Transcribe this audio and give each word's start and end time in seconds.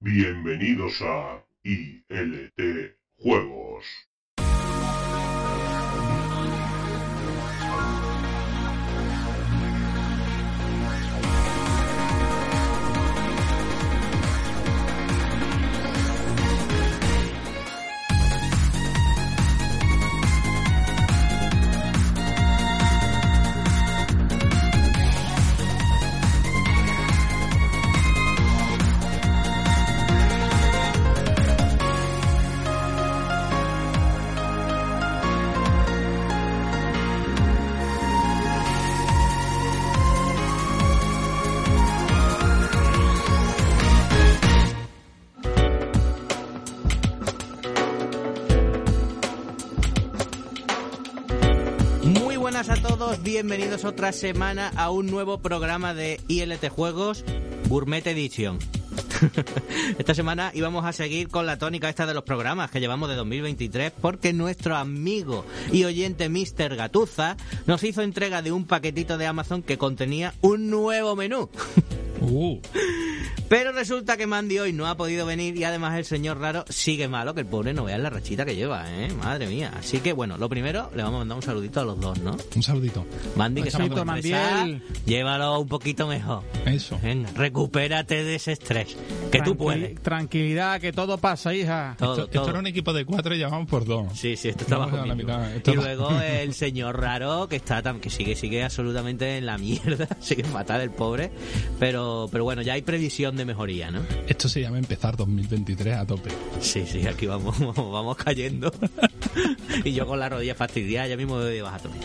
Bienvenidos 0.00 1.02
a 1.02 1.44
ILT 1.64 2.94
Juegos. 3.16 3.84
Bienvenidos 53.28 53.84
otra 53.84 54.12
semana 54.12 54.72
a 54.74 54.90
un 54.90 55.06
nuevo 55.06 55.36
programa 55.42 55.92
de 55.92 56.18
ILT 56.28 56.66
Juegos 56.70 57.26
Gourmet 57.68 58.06
Edition. 58.06 58.58
Esta 59.98 60.14
semana 60.14 60.50
íbamos 60.54 60.86
a 60.86 60.94
seguir 60.94 61.28
con 61.28 61.44
la 61.44 61.58
tónica 61.58 61.90
esta 61.90 62.06
de 62.06 62.14
los 62.14 62.24
programas 62.24 62.70
que 62.70 62.80
llevamos 62.80 63.10
de 63.10 63.16
2023 63.16 63.92
porque 64.00 64.32
nuestro 64.32 64.76
amigo 64.76 65.44
y 65.70 65.84
oyente 65.84 66.30
Mr. 66.30 66.74
Gatuza 66.74 67.36
nos 67.66 67.84
hizo 67.84 68.00
entrega 68.00 68.40
de 68.40 68.50
un 68.50 68.64
paquetito 68.64 69.18
de 69.18 69.26
Amazon 69.26 69.62
que 69.62 69.76
contenía 69.76 70.32
un 70.40 70.70
nuevo 70.70 71.14
menú. 71.14 71.50
Uh, 72.22 72.58
Pero 73.48 73.72
resulta 73.72 74.16
que 74.18 74.26
Mandy 74.26 74.58
hoy 74.58 74.72
no 74.74 74.86
ha 74.88 74.96
podido 74.96 75.24
venir 75.24 75.56
y 75.56 75.64
además 75.64 75.96
el 75.96 76.04
señor 76.04 76.38
raro 76.38 76.64
sigue 76.68 77.08
malo, 77.08 77.32
que 77.34 77.40
el 77.40 77.46
pobre 77.46 77.72
no 77.72 77.84
vea 77.84 77.96
la 77.96 78.10
rachita 78.10 78.44
que 78.44 78.54
lleva, 78.54 78.84
¿eh? 78.90 79.08
Madre 79.14 79.46
mía. 79.46 79.72
Así 79.78 80.00
que 80.00 80.12
bueno, 80.12 80.36
lo 80.36 80.50
primero, 80.50 80.90
le 80.94 81.02
vamos 81.02 81.16
a 81.16 81.18
mandar 81.20 81.36
un 81.36 81.42
saludito 81.42 81.80
a 81.80 81.84
los 81.84 81.98
dos, 81.98 82.18
¿no? 82.20 82.36
un 82.54 82.62
saludito. 82.62 83.06
Mandy, 83.36 83.62
que 83.62 83.70
saludito, 83.70 84.04
Mandiel. 84.04 84.82
llévalo 85.06 85.60
un 85.60 85.68
poquito 85.68 86.06
mejor. 86.06 86.42
Eso. 86.66 86.98
Venga, 87.02 87.30
recupérate 87.34 88.22
de 88.22 88.34
ese 88.34 88.52
estrés. 88.52 88.96
Que 89.32 89.40
tú 89.40 89.56
puedes. 89.56 89.98
Tranquilidad, 90.02 90.78
que 90.80 90.92
todo 90.92 91.16
pasa, 91.16 91.54
hija. 91.54 91.94
Todo, 91.98 92.24
esto, 92.24 92.48
era 92.50 92.58
un 92.58 92.66
equipo 92.66 92.92
de 92.92 93.06
cuatro 93.06 93.34
y 93.34 93.38
ya 93.38 93.48
vamos 93.48 93.68
por 93.68 93.84
dos. 93.86 94.06
Sí, 94.18 94.36
sí, 94.36 94.48
esto 94.48 94.64
está 94.64 94.76
bajo 94.76 94.96
la 95.06 95.14
mitad, 95.14 95.50
esto 95.54 95.72
Y 95.72 95.76
va- 95.76 95.84
luego 95.84 96.10
el 96.20 96.52
señor 96.52 97.00
raro 97.00 97.48
que 97.48 97.56
está 97.56 97.80
tan, 97.82 97.98
que 98.00 98.10
sigue 98.10 98.36
sigue 98.36 98.62
absolutamente 98.62 99.38
en 99.38 99.46
la 99.46 99.56
mierda, 99.56 100.06
sigue 100.20 100.44
fatal 100.44 100.82
el 100.82 100.90
pobre, 100.90 101.30
pero 101.78 102.28
pero 102.30 102.44
bueno, 102.44 102.60
ya 102.60 102.74
hay 102.74 102.82
previsión 102.82 103.37
de 103.38 103.44
mejoría, 103.46 103.90
¿no? 103.90 104.00
Esto 104.26 104.48
se 104.48 104.60
llama 104.60 104.78
empezar 104.78 105.16
2023 105.16 105.96
a 105.96 106.06
tope. 106.06 106.30
Sí, 106.60 106.84
sí, 106.86 107.06
aquí 107.06 107.26
vamos 107.26 107.58
vamos 107.76 108.16
cayendo. 108.16 108.70
y 109.84 109.92
yo 109.92 110.06
con 110.06 110.18
la 110.20 110.28
rodilla 110.28 110.54
fastidiada, 110.54 111.08
ya 111.08 111.16
mismo 111.16 111.36
me 111.36 111.44
voy 111.44 111.54
de 111.54 111.62
baja 111.62 111.78
también. 111.78 112.04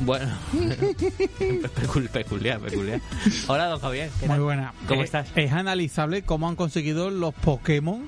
Bueno, 0.00 0.32
Pecul- 1.74 2.08
peculiar, 2.08 2.60
peculiar. 2.60 3.00
Hola, 3.46 3.66
don 3.68 3.80
Javier. 3.80 4.10
¿qué 4.20 4.26
Muy 4.26 4.34
tal? 4.36 4.40
buena. 4.42 4.74
¿Cómo 4.88 5.02
Eh, 5.02 5.04
estás? 5.04 5.28
Es 5.36 5.52
analizable 5.52 6.22
cómo 6.22 6.48
han 6.48 6.56
conseguido 6.56 7.10
los 7.10 7.34
Pokémon 7.34 8.06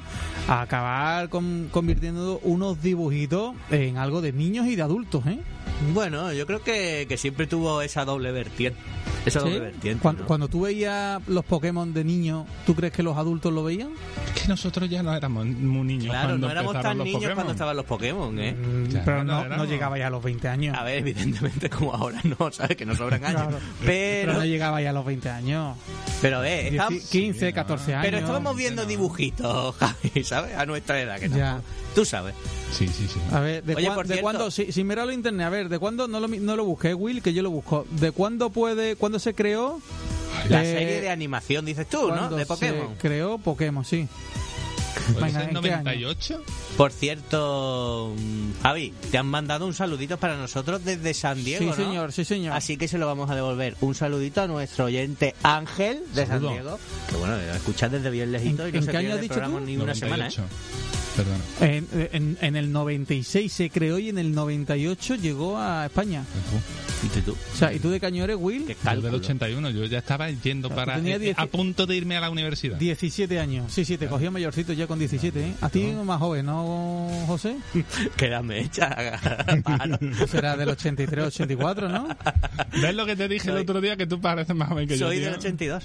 acabar 0.48 1.28
con- 1.28 1.68
convirtiendo 1.70 2.40
unos 2.42 2.82
dibujitos 2.82 3.54
en 3.70 3.96
algo 3.96 4.20
de 4.20 4.32
niños 4.32 4.66
y 4.66 4.76
de 4.76 4.82
adultos, 4.82 5.26
¿eh? 5.26 5.38
Bueno, 5.92 6.32
yo 6.32 6.46
creo 6.46 6.62
que, 6.62 7.04
que 7.06 7.18
siempre 7.18 7.46
tuvo 7.46 7.82
esa 7.82 8.04
doble 8.06 8.32
vertiente. 8.32 8.65
Esa 9.24 9.40
¿Sí? 9.40 9.46
doble 9.46 9.60
vertiente. 9.60 10.00
Cuando, 10.02 10.22
¿no? 10.22 10.26
cuando 10.28 10.48
tú 10.48 10.60
veías 10.62 11.20
los 11.26 11.44
Pokémon 11.44 11.92
de 11.92 12.04
niños, 12.04 12.46
¿tú 12.64 12.74
crees 12.76 12.92
que 12.92 13.02
los 13.02 13.16
adultos 13.16 13.52
lo 13.52 13.64
veían? 13.64 13.90
Es 14.34 14.42
que 14.42 14.48
nosotros 14.48 14.88
ya 14.88 15.02
no 15.02 15.12
éramos 15.14 15.44
muy 15.46 15.84
niños 15.84 16.10
Claro, 16.10 16.28
cuando 16.28 16.46
no 16.46 16.52
éramos 16.52 16.72
tan 16.80 16.98
niños 16.98 17.14
Pokémon. 17.14 17.34
cuando 17.34 17.52
estaban 17.52 17.76
los 17.76 17.84
Pokémon, 17.86 18.38
¿eh? 18.38 18.52
Mm, 18.52 18.94
pero 19.04 19.24
no, 19.24 19.44
no, 19.48 19.64
llegaba 19.64 19.98
ya 19.98 20.06
a 20.06 20.10
los 20.10 20.22
20 20.22 20.48
años. 20.48 20.76
A 20.78 20.84
ver, 20.84 20.98
evidentemente 20.98 21.68
como 21.68 21.92
ahora 21.92 22.20
no, 22.22 22.52
¿sabes? 22.52 22.76
Que 22.76 22.86
no 22.86 22.94
sobran 22.94 23.24
años. 23.24 23.42
Claro. 23.42 23.58
Pero, 23.84 24.26
Pero 24.32 24.38
no 24.38 24.44
llegaba 24.44 24.80
ya 24.80 24.90
a 24.90 24.92
los 24.92 25.04
20 25.04 25.28
años. 25.28 25.76
pero, 26.22 26.44
eh, 26.44 26.68
estábamos- 26.68 27.02
15, 27.10 27.52
14 27.52 27.94
años. 27.94 28.04
pero 28.06 28.18
estábamos 28.18 28.56
viendo 28.56 28.86
dibujitos, 28.86 29.74
Javi, 29.80 30.22
¿sabes? 30.24 30.54
A 30.56 30.66
nuestra 30.66 31.00
edad, 31.00 31.18
que 31.18 31.28
Ya. 31.28 31.60
Tú 31.96 32.04
sabes. 32.04 32.34
Sí, 32.72 32.86
sí, 32.88 33.08
sí. 33.08 33.18
A 33.32 33.40
ver, 33.40 33.64
¿de, 33.64 33.74
Oye, 33.74 33.86
cuán- 33.86 33.94
por 33.96 34.06
de 34.06 34.14
cierto- 34.14 34.22
cuándo? 34.22 34.50
Si, 34.50 34.70
sin 34.70 34.86
mirarlo 34.86 35.12
en 35.12 35.18
internet, 35.18 35.46
a 35.46 35.48
ver, 35.48 35.68
¿de 35.70 35.78
cuándo? 35.78 36.06
No 36.06 36.20
lo, 36.20 36.28
no 36.28 36.54
lo 36.54 36.64
busqué, 36.66 36.92
Will, 36.92 37.22
que 37.22 37.32
yo 37.32 37.42
lo 37.42 37.50
busco. 37.50 37.86
¿De 37.92 38.10
cuándo 38.12 38.50
puede, 38.56 38.96
cuándo 38.96 39.18
se 39.18 39.34
creó? 39.34 39.82
La 40.48 40.62
Eh, 40.64 40.72
serie 40.72 41.00
de 41.02 41.10
animación, 41.10 41.66
dices 41.66 41.86
tú, 41.86 42.08
¿no? 42.10 42.30
De 42.30 42.46
Pokémon. 42.46 42.88
Se 42.94 42.98
creó 42.98 43.36
Pokémon, 43.36 43.84
sí. 43.84 44.08
¿Puede 45.12 45.26
Venga, 45.26 45.40
ser 45.40 45.48
¿en 45.56 45.62
qué 45.62 45.72
año? 45.72 45.82
98? 45.84 46.42
Por 46.76 46.92
cierto, 46.92 48.14
mm, 48.16 48.62
Javi, 48.62 48.92
te 49.10 49.18
han 49.18 49.26
mandado 49.26 49.66
un 49.66 49.74
saludito 49.74 50.16
para 50.18 50.36
nosotros 50.36 50.84
desde 50.84 51.14
San 51.14 51.42
Diego, 51.44 51.60
sí, 51.64 51.66
¿no? 51.66 51.74
señor, 51.88 52.12
sí, 52.12 52.24
señor. 52.24 52.52
Así 52.54 52.76
que 52.76 52.88
se 52.88 52.98
lo 52.98 53.06
vamos 53.06 53.30
a 53.30 53.34
devolver. 53.34 53.76
Un 53.80 53.94
saludito 53.94 54.42
a 54.42 54.46
nuestro 54.46 54.86
oyente 54.86 55.34
Ángel 55.42 56.00
de 56.14 56.26
San. 56.26 56.40
Diego. 56.40 56.78
Que 57.10 57.16
bueno, 57.16 57.36
escuchad 57.38 57.90
desde 57.90 58.10
bien 58.10 58.32
lejito 58.32 58.62
¿En- 58.64 58.68
y 58.70 58.72
no 58.72 58.78
en 58.78 58.84
se 58.84 58.90
qué 58.90 58.96
año 58.96 59.14
has 59.14 59.20
dicho 59.20 59.40
tú? 59.40 59.60
ni 59.60 59.76
una 59.76 59.94
semana, 59.94 60.28
¿eh? 60.28 60.32
98. 60.36 60.44
Perdona. 61.16 61.38
En, 61.60 61.88
en- 62.12 62.38
en 62.42 62.56
el 62.56 62.70
96 62.72 63.50
se 63.50 63.70
creó 63.70 63.98
y 63.98 64.10
en 64.10 64.18
el 64.18 64.34
98 64.34 65.14
llegó 65.14 65.56
a 65.56 65.86
España. 65.86 66.24
¿Y 67.02 67.20
tú? 67.20 67.32
O 67.54 67.56
sea, 67.56 67.72
¿y 67.72 67.78
tú 67.78 67.88
de 67.90 68.00
caño 68.00 68.24
eres, 68.24 68.36
Will? 68.38 68.66
¿Qué 68.66 68.74
Yo 68.74 68.80
cálculo? 68.82 69.12
del 69.12 69.20
81, 69.20 69.70
yo 69.70 69.84
ya 69.84 69.98
estaba 69.98 70.28
yendo 70.30 70.68
Claro, 70.68 70.92
para 70.92 70.98
eh, 71.08 71.34
a 71.36 71.46
punto 71.46 71.86
de 71.86 71.96
irme 71.96 72.16
a 72.16 72.20
la 72.20 72.30
universidad. 72.30 72.76
17 72.78 73.38
años. 73.38 73.72
Sí, 73.72 73.84
sí, 73.86 73.96
te 73.96 74.08
cogió 74.08 74.30
mayorcito 74.30 74.72
ya 74.74 74.85
con 74.86 74.98
17, 74.98 75.40
¿eh? 75.40 75.54
A 75.60 75.68
ti 75.68 75.92
más 76.04 76.18
joven, 76.18 76.46
¿no, 76.46 77.08
José? 77.26 77.56
Quédame 78.16 78.60
hecha. 78.60 78.94
Pues 80.18 80.34
era 80.34 80.56
del 80.56 80.68
83, 80.70 81.26
84, 81.26 81.88
¿no? 81.88 82.08
¿Ves 82.80 82.94
lo 82.94 83.06
que 83.06 83.16
te 83.16 83.28
dije 83.28 83.48
el 83.48 83.54
Soy- 83.54 83.62
otro 83.62 83.80
día? 83.80 83.96
Que 83.96 84.06
tú 84.06 84.20
pareces 84.20 84.54
más 84.54 84.68
joven 84.68 84.88
que 84.88 84.96
yo. 84.98 85.06
Soy 85.06 85.18
del 85.20 85.34
82. 85.34 85.84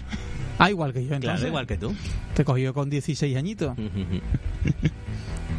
Ah, 0.59 0.69
igual 0.69 0.93
que 0.93 0.99
yo, 1.05 1.15
entonces. 1.15 1.31
Claro, 1.39 1.47
igual 1.47 1.67
que 1.67 1.77
tú. 1.77 1.95
Te 2.35 2.43
cogió 2.45 2.73
con 2.73 2.89
16 2.89 3.35
añitos. 3.35 3.75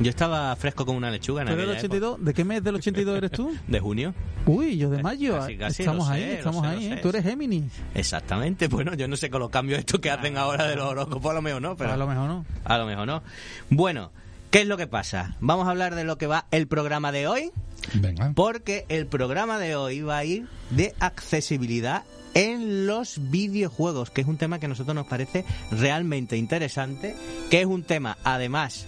Yo 0.02 0.10
estaba 0.10 0.54
fresco 0.56 0.84
como 0.84 0.98
una 0.98 1.10
lechuga 1.10 1.42
en 1.42 1.48
¿Tú 1.48 1.52
eres 1.54 1.66
del 1.66 1.76
aquella 1.76 1.94
82? 1.94 2.24
¿De 2.24 2.34
qué 2.34 2.44
mes 2.44 2.64
del 2.64 2.74
82 2.74 3.18
eres 3.18 3.30
tú? 3.30 3.54
De 3.68 3.78
junio. 3.78 4.14
Uy, 4.46 4.76
yo 4.76 4.90
de 4.90 5.00
mayo. 5.00 5.38
Casi, 5.38 5.56
casi, 5.56 5.82
estamos 5.82 6.08
ahí, 6.08 6.22
estamos 6.24 6.64
sé, 6.64 6.70
ahí, 6.72 6.86
¿eh? 6.92 6.98
Tú 7.00 7.10
eres 7.10 7.22
Géminis. 7.22 7.72
Exactamente. 7.94 8.66
Bueno, 8.66 8.94
yo 8.94 9.06
no 9.06 9.16
sé 9.16 9.30
con 9.30 9.40
los 9.40 9.50
cambios 9.50 9.78
estos 9.78 10.00
que 10.00 10.10
hacen 10.10 10.36
ahora 10.36 10.66
de 10.66 10.74
los 10.74 10.86
horóscopos, 10.86 11.30
a 11.30 11.34
lo 11.34 11.42
mejor 11.42 11.62
no, 11.62 11.76
pero 11.76 11.92
A 11.92 11.96
lo 11.96 12.06
mejor 12.08 12.26
no. 12.26 12.44
a 12.64 12.78
lo 12.78 12.86
mejor 12.86 13.06
no. 13.06 13.22
Bueno, 13.70 14.10
¿qué 14.50 14.62
es 14.62 14.66
lo 14.66 14.76
que 14.76 14.88
pasa? 14.88 15.36
Vamos 15.40 15.68
a 15.68 15.70
hablar 15.70 15.94
de 15.94 16.02
lo 16.02 16.18
que 16.18 16.26
va 16.26 16.46
el 16.50 16.66
programa 16.66 17.12
de 17.12 17.28
hoy, 17.28 17.52
Venga. 17.94 18.32
porque 18.34 18.86
el 18.88 19.06
programa 19.06 19.60
de 19.60 19.76
hoy 19.76 20.00
va 20.00 20.18
a 20.18 20.24
ir 20.24 20.48
de 20.70 20.94
accesibilidad 20.98 22.02
en 22.34 22.86
los 22.86 23.30
videojuegos, 23.30 24.10
que 24.10 24.22
es 24.22 24.26
un 24.26 24.38
tema 24.38 24.58
que 24.58 24.66
a 24.66 24.68
nosotros 24.68 24.96
nos 24.96 25.06
parece 25.06 25.44
realmente 25.70 26.36
interesante, 26.36 27.14
que 27.50 27.60
es 27.60 27.66
un 27.66 27.84
tema 27.84 28.18
además 28.24 28.86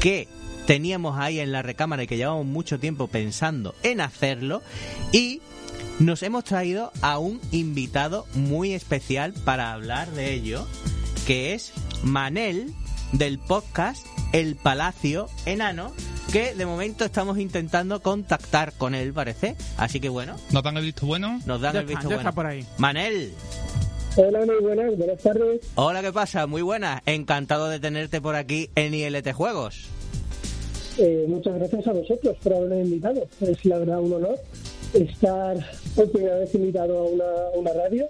que 0.00 0.28
teníamos 0.70 1.18
ahí 1.18 1.40
en 1.40 1.50
la 1.50 1.62
recámara 1.62 2.04
y 2.04 2.06
que 2.06 2.16
llevamos 2.16 2.46
mucho 2.46 2.78
tiempo 2.78 3.08
pensando 3.08 3.74
en 3.82 4.00
hacerlo 4.00 4.62
y 5.10 5.40
nos 5.98 6.22
hemos 6.22 6.44
traído 6.44 6.92
a 7.02 7.18
un 7.18 7.40
invitado 7.50 8.24
muy 8.34 8.72
especial 8.72 9.32
para 9.44 9.72
hablar 9.72 10.12
de 10.12 10.32
ello, 10.32 10.68
que 11.26 11.54
es 11.54 11.72
Manel 12.04 12.72
del 13.10 13.40
podcast 13.40 14.06
El 14.32 14.54
Palacio 14.54 15.26
Enano, 15.44 15.90
que 16.32 16.54
de 16.54 16.66
momento 16.66 17.04
estamos 17.04 17.38
intentando 17.38 18.00
contactar 18.00 18.72
con 18.74 18.94
él, 18.94 19.12
parece. 19.12 19.56
Así 19.76 19.98
que 19.98 20.08
bueno, 20.08 20.36
¿No 20.52 20.62
te 20.62 20.68
han 20.68 20.76
visto 20.76 21.04
bueno? 21.04 21.40
nos 21.46 21.60
dan 21.60 21.72
Ya 21.72 21.80
el 21.80 21.86
visto 21.86 22.04
bueno. 22.04 22.20
está 22.20 22.30
por 22.30 22.46
ahí. 22.46 22.64
Manel, 22.78 23.32
Hola, 24.14 24.46
muy 24.46 24.60
buenas, 24.62 24.96
buenas 24.96 25.20
tardes. 25.20 25.62
hola, 25.74 26.00
¿qué 26.00 26.12
pasa? 26.12 26.46
Muy 26.46 26.62
buenas. 26.62 27.02
Encantado 27.06 27.68
de 27.68 27.80
tenerte 27.80 28.20
por 28.20 28.36
aquí 28.36 28.70
en 28.76 28.94
ILT 28.94 29.32
Juegos. 29.32 29.88
Eh, 30.98 31.24
muchas 31.28 31.54
gracias 31.54 31.86
a 31.86 31.92
vosotros 31.92 32.36
por 32.42 32.54
haberme 32.54 32.82
invitado. 32.82 33.26
Es 33.40 33.64
la 33.64 33.78
verdad 33.78 34.00
un 34.00 34.12
honor 34.14 34.38
estar 34.92 35.56
por 35.94 36.10
primera 36.10 36.36
vez 36.38 36.54
invitado 36.54 36.98
a 36.98 37.04
una, 37.04 37.24
a 37.24 37.58
una 37.58 37.72
radio. 37.72 38.08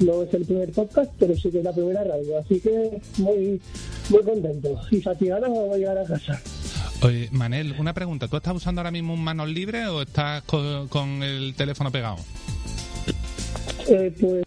No 0.00 0.22
es 0.22 0.34
el 0.34 0.44
primer 0.44 0.70
podcast, 0.72 1.10
pero 1.18 1.34
sí 1.36 1.50
que 1.50 1.58
es 1.58 1.64
la 1.64 1.72
primera 1.72 2.04
radio. 2.04 2.38
Así 2.38 2.60
que 2.60 3.00
muy, 3.18 3.60
muy 4.10 4.22
contento. 4.22 4.80
Y 4.90 5.00
fatigado 5.00 5.48
voy 5.48 5.74
a 5.74 5.78
llegar 5.78 5.98
a 5.98 6.04
casa. 6.04 6.40
Oye, 7.02 7.28
Manel, 7.32 7.74
una 7.78 7.92
pregunta. 7.94 8.26
¿Tú 8.28 8.36
estás 8.36 8.54
usando 8.56 8.80
ahora 8.80 8.90
mismo 8.90 9.14
un 9.14 9.22
manos 9.22 9.48
libre 9.48 9.86
o 9.86 10.02
estás 10.02 10.42
co- 10.44 10.86
con, 10.88 11.22
el 11.22 11.54
teléfono 11.54 11.90
pegado? 11.92 12.16
Eh, 13.88 14.12
pues 14.20 14.44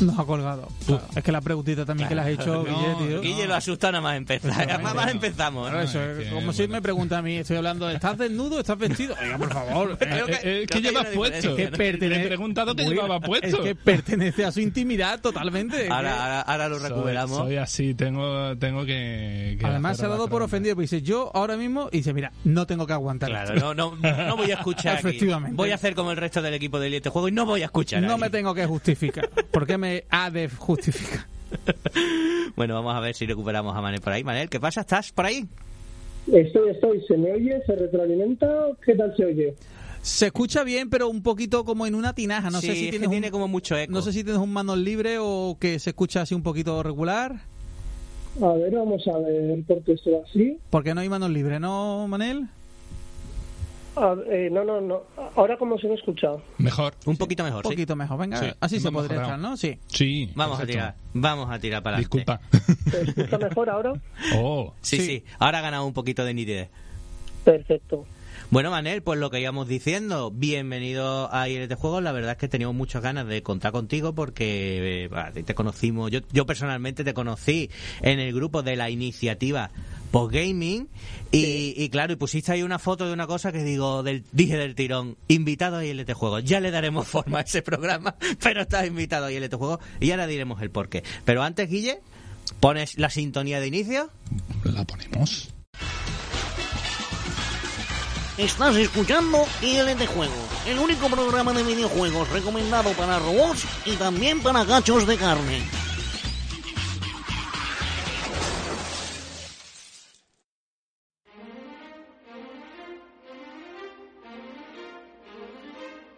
Nos 0.06 0.18
ha 0.18 0.24
colgado. 0.24 0.68
Claro, 0.86 1.02
Es 1.14 1.22
que 1.24 1.32
la 1.32 1.40
preguntita 1.40 1.84
también 1.84 2.08
que 2.08 2.14
le 2.14 2.20
has 2.22 2.28
hecho, 2.28 2.64
No, 2.64 2.64
Guille, 2.64 3.06
tío. 3.08 3.20
Guille 3.20 3.46
lo 3.46 3.54
asusta 3.54 3.90
nada 3.92 4.02
más 4.02 4.16
empezar. 4.16 4.66
Nada 4.66 4.94
más 4.94 5.10
empezamos. 5.10 5.68
Claro, 5.70 5.84
eso 5.84 5.98
No, 5.98 6.04
es 6.04 6.18
es 6.18 6.24
que, 6.28 6.34
como 6.34 6.52
si 6.52 6.68
me 6.68 6.80
pregunta 6.82 7.18
a 7.18 7.22
mí, 7.22 7.36
estoy 7.36 7.56
hablando 7.56 7.86
de 7.86 7.94
¿estás 7.94 8.18
desnudo 8.18 8.56
o 8.56 8.60
estás 8.60 8.78
vestido? 8.78 9.14
Oiga, 9.20 9.38
por 9.38 9.52
favor. 9.52 9.98
Creo 9.98 10.26
que- 10.26 10.32
Eh, 10.32 10.38
eh, 10.62 10.66
creo 10.66 10.66
¿Qué 10.66 10.66
que 10.66 10.76
hay 10.76 10.82
llevas 10.94 11.06
puesto? 11.14 11.56
que. 11.56 11.70
Le 11.70 12.22
he 12.22 12.26
preguntado 12.26 12.74
qué 12.74 12.84
llevaba 12.84 13.20
puesto. 13.20 13.46
Es 13.58 13.62
que 13.62 13.74
pertenece 13.74 14.44
a 14.44 14.52
su 14.52 14.60
intimidad 14.60 15.20
totalmente. 15.20 15.86
es 15.86 15.90
Ahora, 15.90 16.22
ahora, 16.22 16.40
ahora 16.42 16.68
lo 16.68 16.78
recuperamos. 16.78 17.36
Soy, 17.38 17.56
así, 17.56 17.94
tengo, 17.94 18.56
tengo 18.58 18.84
que... 18.84 19.56
que 19.60 19.66
Además 19.66 19.96
se 19.96 20.06
ha 20.06 20.08
dado 20.08 20.28
por 20.28 20.42
ofendido, 20.42 20.74
pero 20.76 20.82
dice, 20.82 21.02
yo 21.02 21.30
ahora 21.34 21.56
mismo, 21.56 21.88
y 21.92 21.98
dice, 21.98 22.12
mira, 22.14 22.32
no 22.44 22.66
tengo 22.66 22.86
que 22.86 22.92
aguantar 22.92 23.30
Claro, 23.30 23.54
esto. 23.54 23.74
no, 23.74 23.94
no, 23.96 24.26
no 24.26 24.36
voy 24.36 24.50
a 24.50 24.54
escuchar. 24.54 24.98
aquí. 24.98 25.08
Efectivamente. 25.08 25.56
Voy 25.56 25.70
a 25.70 25.74
hacer 25.74 25.94
como 25.94 26.10
el 26.10 26.16
resto 26.16 26.40
del 26.42 26.54
equipo 26.54 26.78
de 26.80 26.96
este 26.96 27.10
juego 27.10 27.28
y 27.28 27.32
no 27.32 27.44
voy 27.46 27.62
a 27.62 27.66
escuchar. 27.66 28.02
No 28.02 28.12
aquí. 28.14 28.20
me 28.22 28.30
tengo 28.30 28.54
que 28.54 28.66
justificar. 28.66 29.28
¿Por 29.28 29.66
qué 29.66 29.76
me 29.78 29.87
ha 30.10 30.30
de 30.30 30.48
justificar? 30.48 31.26
Bueno, 32.56 32.74
vamos 32.74 32.92
a 32.94 32.98
ver 33.00 33.14
si 33.14 33.24
recuperamos 33.24 33.76
a 33.76 33.80
Manel 33.80 34.00
por 34.00 34.12
ahí. 34.12 34.24
Manel, 34.24 34.48
¿qué 34.48 34.58
pasa? 34.58 34.80
¿Estás 34.80 35.12
por 35.12 35.26
ahí? 35.26 35.46
estoy, 36.26 36.70
estoy. 36.70 37.00
¿Se 37.06 37.16
me 37.16 37.30
oye? 37.32 37.60
¿Se 37.64 37.76
retroalimenta? 37.76 38.48
¿Qué 38.84 38.96
tal 38.96 39.14
se 39.16 39.24
oye? 39.26 39.54
Se 40.02 40.26
escucha 40.26 40.64
bien, 40.64 40.90
pero 40.90 41.08
un 41.08 41.22
poquito 41.22 41.64
como 41.64 41.86
en 41.86 41.94
una 41.94 42.14
tinaja. 42.14 42.50
No 42.50 42.60
Sí, 42.60 42.66
sé 42.66 42.72
si 42.74 42.78
es 42.80 42.84
que 42.86 42.90
tienes 42.98 43.10
tiene 43.10 43.26
un, 43.28 43.30
como 43.32 43.46
mucho 43.48 43.76
eco. 43.76 43.92
no 43.92 44.02
sé 44.02 44.12
si 44.12 44.24
tienes 44.24 44.42
un 44.42 44.52
manos 44.52 44.76
libre 44.78 45.18
o 45.20 45.56
que 45.60 45.78
se 45.78 45.90
escucha 45.90 46.22
así 46.22 46.34
un 46.34 46.42
poquito 46.42 46.82
regular. 46.82 47.36
A 48.42 48.52
ver, 48.54 48.72
vamos 48.74 49.06
a 49.06 49.18
ver 49.18 49.62
por 49.64 49.82
qué 49.84 49.92
estoy 49.92 50.14
así. 50.16 50.58
Porque 50.70 50.94
no 50.94 51.00
hay 51.00 51.08
manos 51.08 51.30
libres, 51.30 51.60
¿no, 51.60 52.08
Manel? 52.08 52.48
A- 53.98 54.16
eh, 54.30 54.48
no, 54.50 54.64
no, 54.64 54.80
no. 54.80 55.02
Ahora 55.36 55.56
cómo 55.58 55.78
se 55.78 55.86
me 55.86 55.94
ha 55.94 55.96
escuchado. 55.96 56.40
Mejor. 56.58 56.94
Un 57.06 57.16
poquito 57.16 57.42
mejor, 57.44 57.66
Un 57.66 57.70
sí. 57.72 57.76
poquito 57.76 57.96
mejor. 57.96 58.18
Venga, 58.18 58.38
Sí, 58.38 58.46
así 58.60 58.80
se 58.80 58.90
podría 58.92 59.22
estar, 59.22 59.38
¿no? 59.38 59.56
Sí. 59.56 59.78
Sí. 59.88 60.30
Vamos 60.34 60.58
perfecto. 60.58 60.80
a 60.82 60.92
tirar. 60.92 60.96
Vamos 61.14 61.50
a 61.50 61.58
tirar 61.58 61.82
para 61.82 61.96
adelante. 61.98 62.16
Disculpa. 62.18 62.40
¿Se 62.90 63.02
escucha 63.02 63.38
mejor 63.38 63.70
ahora? 63.70 63.92
Oh, 64.36 64.74
Sí, 64.80 64.96
sí, 64.98 65.06
Sí. 65.06 65.24
Ahora 65.38 65.58
ha 65.58 65.62
ganado 65.62 65.84
un 65.86 65.92
poquito 65.92 66.24
de 66.24 66.34
nitidez. 66.34 66.68
Perfecto. 67.44 68.06
Bueno, 68.50 68.70
Manel, 68.70 69.02
pues 69.02 69.18
lo 69.18 69.30
que 69.30 69.40
íbamos 69.40 69.68
diciendo, 69.68 70.30
bienvenido 70.30 71.28
a 71.34 71.48
ILT 71.48 71.74
Juegos. 71.74 72.02
La 72.02 72.12
verdad 72.12 72.32
es 72.32 72.38
que 72.38 72.48
teníamos 72.48 72.74
muchas 72.76 73.02
ganas 73.02 73.26
de 73.26 73.42
contar 73.42 73.72
contigo 73.72 74.14
porque 74.14 75.08
eh, 75.10 75.42
te 75.42 75.54
conocimos, 75.54 76.10
yo, 76.10 76.20
yo 76.32 76.46
personalmente 76.46 77.04
te 77.04 77.12
conocí 77.12 77.68
en 78.00 78.20
el 78.20 78.32
grupo 78.32 78.62
de 78.62 78.76
la 78.76 78.88
iniciativa 78.88 79.70
Postgaming 80.10 80.88
y, 81.30 81.74
y 81.76 81.88
claro, 81.90 82.12
y 82.12 82.16
pusiste 82.16 82.52
ahí 82.52 82.62
una 82.62 82.78
foto 82.78 83.06
de 83.06 83.12
una 83.12 83.26
cosa 83.26 83.52
que 83.52 83.62
digo, 83.62 84.02
del, 84.02 84.24
dije 84.32 84.56
del 84.56 84.74
tirón, 84.74 85.16
invitado 85.28 85.76
a 85.76 85.84
ILT 85.84 86.12
Juegos. 86.12 86.44
Ya 86.44 86.60
le 86.60 86.70
daremos 86.70 87.06
forma 87.08 87.38
a 87.38 87.42
ese 87.42 87.62
programa, 87.62 88.16
pero 88.42 88.62
estás 88.62 88.86
invitado 88.86 89.26
a 89.26 89.32
ILT 89.32 89.54
Juegos 89.54 89.80
y 90.00 90.10
ahora 90.10 90.26
diremos 90.26 90.62
el 90.62 90.70
porqué. 90.70 91.02
Pero 91.24 91.42
antes, 91.42 91.68
Guille, 91.68 92.00
pones 92.60 92.98
la 92.98 93.10
sintonía 93.10 93.60
de 93.60 93.66
inicio. 93.66 94.10
la 94.64 94.84
ponemos. 94.84 95.48
Estás 98.38 98.76
escuchando 98.76 99.44
ILT 99.62 100.06
Juegos, 100.06 100.36
el 100.66 100.78
único 100.78 101.08
programa 101.08 101.52
de 101.52 101.64
videojuegos 101.64 102.30
recomendado 102.30 102.92
para 102.92 103.18
robots 103.18 103.64
y 103.84 103.96
también 103.96 104.40
para 104.40 104.64
gachos 104.64 105.06
de 105.08 105.16
carne. 105.16 105.60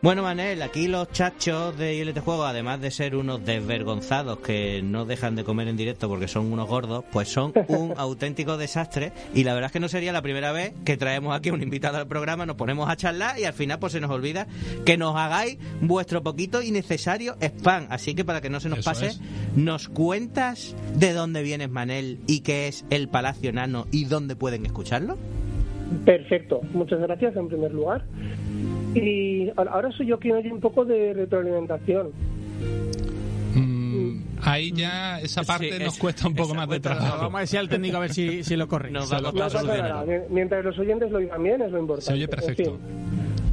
Bueno, 0.02 0.22
Manel, 0.22 0.62
aquí 0.62 0.88
los 0.88 1.12
chachos 1.12 1.76
de 1.76 1.94
ILT 1.96 2.20
Juegos, 2.20 2.46
además 2.48 2.80
de 2.80 2.90
ser 2.90 3.14
unos 3.14 3.44
desvergonzados 3.44 4.38
que 4.38 4.80
no 4.82 5.04
dejan 5.04 5.36
de 5.36 5.44
comer 5.44 5.68
en 5.68 5.76
directo 5.76 6.08
porque 6.08 6.26
son 6.26 6.50
unos 6.50 6.66
gordos, 6.70 7.04
pues 7.12 7.28
son 7.28 7.52
un 7.68 7.92
auténtico 7.98 8.56
desastre. 8.56 9.12
Y 9.34 9.44
la 9.44 9.52
verdad 9.52 9.66
es 9.66 9.72
que 9.72 9.80
no 9.80 9.90
sería 9.90 10.14
la 10.14 10.22
primera 10.22 10.52
vez 10.52 10.72
que 10.86 10.96
traemos 10.96 11.36
aquí 11.36 11.50
un 11.50 11.62
invitado 11.62 11.98
al 11.98 12.08
programa, 12.08 12.46
nos 12.46 12.56
ponemos 12.56 12.88
a 12.88 12.96
charlar 12.96 13.38
y 13.38 13.44
al 13.44 13.52
final 13.52 13.78
pues 13.78 13.92
se 13.92 14.00
nos 14.00 14.10
olvida 14.10 14.46
que 14.86 14.96
nos 14.96 15.14
hagáis 15.16 15.58
vuestro 15.82 16.22
poquito 16.22 16.62
y 16.62 16.70
necesario 16.70 17.36
spam. 17.38 17.86
Así 17.90 18.14
que 18.14 18.24
para 18.24 18.40
que 18.40 18.48
no 18.48 18.58
se 18.58 18.70
nos 18.70 18.78
Eso 18.78 18.90
pase, 18.90 19.06
es. 19.08 19.20
¿nos 19.54 19.90
cuentas 19.90 20.74
de 20.94 21.12
dónde 21.12 21.42
vienes, 21.42 21.68
Manel, 21.68 22.20
y 22.26 22.40
qué 22.40 22.68
es 22.68 22.86
el 22.88 23.10
Palacio 23.10 23.52
Nano 23.52 23.86
y 23.90 24.06
dónde 24.06 24.34
pueden 24.34 24.64
escucharlo? 24.64 25.18
Perfecto, 26.04 26.60
muchas 26.72 27.00
gracias 27.00 27.36
en 27.36 27.48
primer 27.48 27.72
lugar. 27.72 28.04
Y 28.94 29.48
ahora 29.56 29.90
soy 29.92 30.06
yo 30.06 30.18
quien 30.18 30.36
oye 30.36 30.52
un 30.52 30.60
poco 30.60 30.84
de 30.84 31.12
retroalimentación. 31.14 32.10
Mm, 33.54 34.22
ahí 34.42 34.72
ya 34.72 35.20
esa 35.20 35.42
Sí, 35.42 35.46
parte 35.48 35.78
nos 35.84 35.94
es- 35.94 35.98
cuesta 36.00 36.28
un 36.28 36.34
poco 36.34 36.54
más 36.54 36.68
de 36.68 36.80
trabajo. 36.80 37.18
Vamos 37.22 37.38
a 37.38 37.40
decir 37.40 37.58
al 37.58 37.68
técnico 37.68 37.96
a 37.96 38.00
ver 38.00 38.12
si, 38.12 38.42
si 38.44 38.56
lo 38.56 38.68
costar 38.68 38.92
No 38.92 39.00
mi- 40.06 40.34
mientras 40.34 40.64
los 40.64 40.78
oyentes 40.78 41.10
lo 41.10 41.18
oigan 41.18 41.42
bien 41.42 41.60
es 41.62 41.70
lo 41.72 41.78
importante. 41.78 42.06
Se 42.06 42.12
oye 42.14 42.24
En 42.24 42.30
perfecto. 42.30 42.70
fin. 42.72 42.80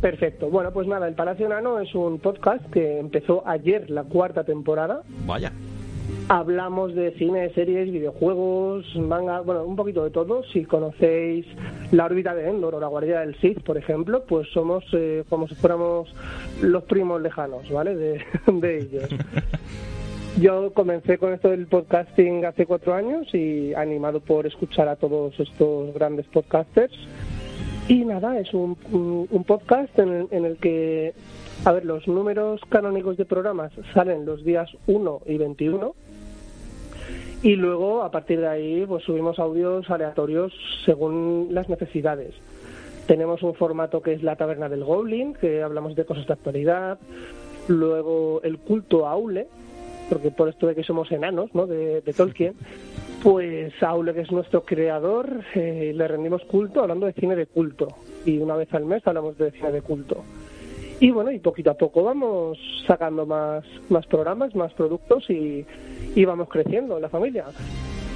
Perfecto. 0.01 0.49
Bueno, 0.49 0.71
pues 0.71 0.87
nada, 0.87 1.07
El 1.07 1.15
Palacio 1.15 1.49
Nano 1.49 1.79
es 1.79 1.93
un 1.95 2.19
podcast 2.19 2.63
que 2.71 2.99
empezó 2.99 3.47
ayer 3.47 3.89
la 3.89 4.03
cuarta 4.03 4.43
temporada. 4.43 5.01
Vaya. 5.25 5.51
Hablamos 6.29 6.93
de 6.93 7.11
cine, 7.13 7.49
series, 7.53 7.89
videojuegos, 7.89 8.85
manga, 8.97 9.39
bueno, 9.39 9.63
un 9.63 9.77
poquito 9.77 10.03
de 10.03 10.09
todo. 10.09 10.43
Si 10.51 10.65
conocéis 10.65 11.45
La 11.91 12.03
órbita 12.05 12.35
de 12.35 12.49
Endor 12.49 12.75
o 12.75 12.79
La 12.81 12.87
guardia 12.87 13.21
del 13.21 13.35
Sith, 13.39 13.61
por 13.63 13.77
ejemplo, 13.77 14.23
pues 14.27 14.49
somos 14.51 14.83
eh, 14.91 15.23
como 15.29 15.47
si 15.47 15.55
fuéramos 15.55 16.13
los 16.61 16.83
primos 16.83 17.21
lejanos, 17.21 17.69
¿vale? 17.71 17.95
De, 17.95 18.21
de 18.51 18.77
ellos. 18.77 19.09
Yo 20.41 20.73
comencé 20.73 21.17
con 21.17 21.31
esto 21.33 21.47
del 21.49 21.65
podcasting 21.65 22.43
hace 22.45 22.65
cuatro 22.65 22.93
años 22.93 23.33
y 23.33 23.73
animado 23.73 24.19
por 24.19 24.45
escuchar 24.45 24.89
a 24.89 24.97
todos 24.97 25.39
estos 25.39 25.93
grandes 25.93 26.25
podcasters. 26.27 26.93
Y 27.87 28.03
nada, 28.03 28.37
es 28.37 28.53
un, 28.53 28.77
un- 28.91 29.43
podcast 29.45 29.97
en 29.97 30.09
el, 30.09 30.27
en 30.31 30.43
el 30.43 30.57
que, 30.57 31.13
a 31.63 31.71
ver, 31.71 31.85
los 31.85 32.05
números 32.05 32.59
canónicos 32.67 33.15
de 33.15 33.23
programas 33.23 33.71
salen 33.93 34.25
los 34.25 34.43
días 34.43 34.69
1 34.87 35.21
y 35.25 35.37
21. 35.37 35.95
Y 37.43 37.55
luego, 37.55 38.03
a 38.03 38.11
partir 38.11 38.39
de 38.39 38.47
ahí, 38.47 38.85
pues 38.87 39.03
subimos 39.03 39.37
audios 39.37 39.89
aleatorios 39.89 40.53
según 40.85 41.49
las 41.51 41.69
necesidades. 41.69 42.33
Tenemos 43.05 43.43
un 43.43 43.53
formato 43.53 44.01
que 44.01 44.13
es 44.13 44.23
la 44.23 44.35
taberna 44.35 44.67
del 44.69 44.83
Goblin, 44.83 45.33
que 45.33 45.61
hablamos 45.61 45.95
de 45.95 46.05
cosas 46.05 46.25
de 46.25 46.33
actualidad. 46.33 46.99
Luego 47.67 48.41
el 48.43 48.57
culto 48.57 49.07
a 49.07 49.11
Aule, 49.11 49.47
porque 50.09 50.31
por 50.31 50.49
esto 50.49 50.67
de 50.67 50.75
que 50.75 50.83
somos 50.83 51.11
enanos, 51.11 51.53
¿no? 51.53 51.67
De, 51.67 52.01
de 52.01 52.13
Tolkien. 52.13 52.53
Pues 53.23 53.73
Aule, 53.81 54.13
que 54.13 54.21
es 54.21 54.31
nuestro 54.31 54.63
creador, 54.63 55.41
eh, 55.55 55.91
le 55.93 56.07
rendimos 56.07 56.43
culto 56.45 56.81
hablando 56.81 57.07
de 57.07 57.13
cine 57.13 57.35
de 57.35 57.47
culto. 57.47 57.87
Y 58.25 58.37
una 58.37 58.55
vez 58.55 58.71
al 58.75 58.85
mes 58.85 59.05
hablamos 59.07 59.35
de 59.39 59.51
cine 59.51 59.71
de 59.71 59.81
culto. 59.81 60.23
Y 60.99 61.11
bueno, 61.11 61.31
y 61.31 61.39
poquito 61.39 61.71
a 61.71 61.75
poco 61.75 62.03
vamos 62.03 62.57
sacando 62.87 63.25
más, 63.25 63.63
más 63.89 64.05
programas, 64.07 64.55
más 64.55 64.73
productos 64.73 65.29
y, 65.29 65.65
y 66.15 66.25
vamos 66.25 66.49
creciendo 66.49 66.95
en 66.95 67.03
la 67.03 67.09
familia. 67.09 67.45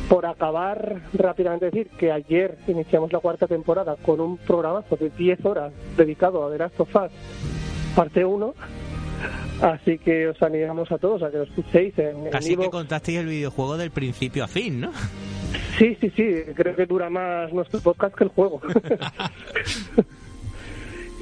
Por 0.09 0.25
acabar 0.25 1.01
rápidamente 1.13 1.65
decir 1.67 1.87
que 1.97 2.11
ayer 2.11 2.57
iniciamos 2.67 3.13
la 3.13 3.19
cuarta 3.19 3.47
temporada 3.47 3.95
con 4.01 4.19
un 4.19 4.37
programazo 4.37 4.95
de 4.97 5.09
10 5.11 5.45
horas 5.45 5.71
dedicado 5.95 6.45
a 6.45 6.51
The 6.51 6.57
Last 6.57 6.79
of 6.79 6.95
Us, 6.95 7.11
parte 7.95 8.25
1. 8.25 8.53
Así 9.61 9.99
que 9.99 10.27
os 10.29 10.41
animamos 10.41 10.91
a 10.91 10.97
todos 10.97 11.21
a 11.21 11.29
que 11.29 11.37
lo 11.37 11.43
escuchéis 11.43 11.97
en, 11.99 12.25
en 12.25 12.31
Casi 12.31 12.49
que 12.49 12.53
iVoox. 12.53 12.69
contasteis 12.71 13.19
el 13.19 13.27
videojuego 13.27 13.77
del 13.77 13.91
principio 13.91 14.43
a 14.43 14.47
fin, 14.47 14.81
¿no? 14.81 14.91
Sí, 15.77 15.95
sí, 16.01 16.11
sí, 16.15 16.25
creo 16.55 16.75
que 16.75 16.87
dura 16.87 17.09
más 17.11 17.53
nuestro 17.53 17.79
podcast 17.79 18.15
que 18.15 18.23
el 18.23 18.31
juego. 18.31 18.59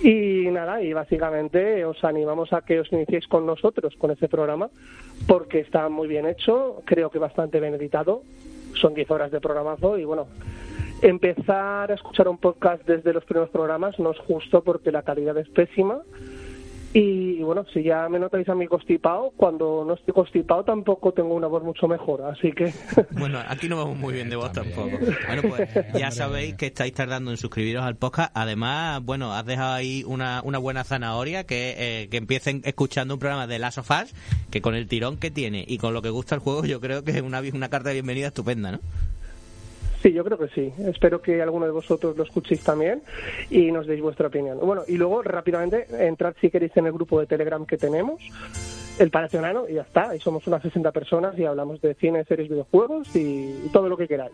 y 0.03 0.49
nada, 0.51 0.81
y 0.81 0.93
básicamente 0.93 1.83
os 1.85 2.03
animamos 2.03 2.53
a 2.53 2.61
que 2.61 2.79
os 2.79 2.91
iniciéis 2.91 3.27
con 3.27 3.45
nosotros 3.45 3.93
con 3.97 4.11
este 4.11 4.27
programa, 4.27 4.69
porque 5.27 5.59
está 5.59 5.89
muy 5.89 6.07
bien 6.07 6.25
hecho, 6.25 6.81
creo 6.85 7.09
que 7.09 7.19
bastante 7.19 7.59
bien 7.59 7.73
editado, 7.73 8.23
son 8.75 8.93
10 8.93 9.11
horas 9.11 9.31
de 9.31 9.41
programazo 9.41 9.97
y 9.97 10.05
bueno, 10.05 10.27
empezar 11.01 11.91
a 11.91 11.95
escuchar 11.95 12.27
un 12.27 12.37
podcast 12.37 12.85
desde 12.85 13.13
los 13.13 13.25
primeros 13.25 13.49
programas 13.49 13.99
no 13.99 14.11
es 14.11 14.19
justo 14.19 14.63
porque 14.63 14.91
la 14.91 15.03
calidad 15.03 15.37
es 15.37 15.49
pésima. 15.49 16.01
Y 16.93 17.43
bueno, 17.43 17.65
si 17.71 17.83
ya 17.83 18.09
me 18.09 18.17
notáis 18.17 18.49
a 18.49 18.55
mí 18.55 18.65
constipado, 18.65 19.31
cuando 19.37 19.85
no 19.85 19.93
estoy 19.93 20.13
constipado 20.13 20.63
tampoco 20.63 21.11
tengo 21.11 21.35
una 21.35 21.45
voz 21.45 21.63
mucho 21.63 21.87
mejor, 21.87 22.23
así 22.23 22.51
que 22.51 22.73
Bueno, 23.11 23.39
aquí 23.47 23.69
no 23.69 23.77
vamos 23.77 23.97
muy 23.97 24.13
bien 24.13 24.29
de 24.29 24.35
voz 24.35 24.51
tampoco. 24.51 24.97
Bueno, 25.27 25.41
pues 25.49 25.69
ya 25.93 26.09
sabéis 26.09 26.55
que 26.55 26.67
estáis 26.67 26.93
tardando 26.93 27.29
en 27.29 27.37
suscribiros 27.37 27.83
al 27.83 27.95
podcast. 27.95 28.31
Además, 28.33 29.03
bueno, 29.03 29.33
has 29.33 29.45
dejado 29.45 29.73
ahí 29.73 30.03
una, 30.07 30.41
una 30.43 30.57
buena 30.57 30.83
zanahoria 30.83 31.43
que, 31.43 31.75
eh, 31.77 32.09
que 32.09 32.17
empiecen 32.17 32.61
escuchando 32.65 33.13
un 33.13 33.19
programa 33.19 33.45
de 33.45 33.59
Last 33.59 33.77
of 33.77 33.91
Us, 33.91 34.15
que 34.49 34.61
con 34.61 34.73
el 34.73 34.87
tirón 34.87 35.17
que 35.17 35.29
tiene 35.29 35.63
y 35.67 35.77
con 35.77 35.93
lo 35.93 36.01
que 36.01 36.09
gusta 36.09 36.33
el 36.33 36.41
juego, 36.41 36.65
yo 36.65 36.79
creo 36.81 37.03
que 37.03 37.11
es 37.11 37.21
una, 37.21 37.41
una 37.53 37.69
carta 37.69 37.89
de 37.89 37.95
bienvenida 37.95 38.27
estupenda, 38.27 38.71
¿no? 38.71 38.79
Sí, 40.09 40.13
yo 40.13 40.23
creo 40.23 40.39
que 40.39 40.47
sí. 40.47 40.73
Espero 40.87 41.21
que 41.21 41.39
alguno 41.39 41.67
de 41.67 41.71
vosotros 41.71 42.17
lo 42.17 42.23
escuchéis 42.23 42.63
también 42.63 43.03
y 43.51 43.71
nos 43.71 43.85
deis 43.85 44.01
vuestra 44.01 44.25
opinión. 44.25 44.57
Bueno, 44.59 44.81
y 44.87 44.97
luego 44.97 45.21
rápidamente 45.21 45.85
entrad 45.99 46.33
si 46.41 46.49
queréis 46.49 46.75
en 46.77 46.87
el 46.87 46.93
grupo 46.93 47.19
de 47.19 47.27
Telegram 47.27 47.63
que 47.63 47.77
tenemos, 47.77 48.19
el 48.97 49.11
Palacio 49.11 49.39
Nano, 49.39 49.69
y 49.69 49.75
ya 49.75 49.83
está. 49.83 50.09
Ahí 50.09 50.19
somos 50.19 50.47
unas 50.47 50.63
60 50.63 50.91
personas 50.91 51.37
y 51.37 51.45
hablamos 51.45 51.79
de 51.81 51.93
cine, 51.93 52.25
series, 52.25 52.49
videojuegos 52.49 53.15
y, 53.15 53.65
y 53.65 53.69
todo 53.71 53.87
lo 53.87 53.97
que 53.97 54.07
queráis. 54.07 54.33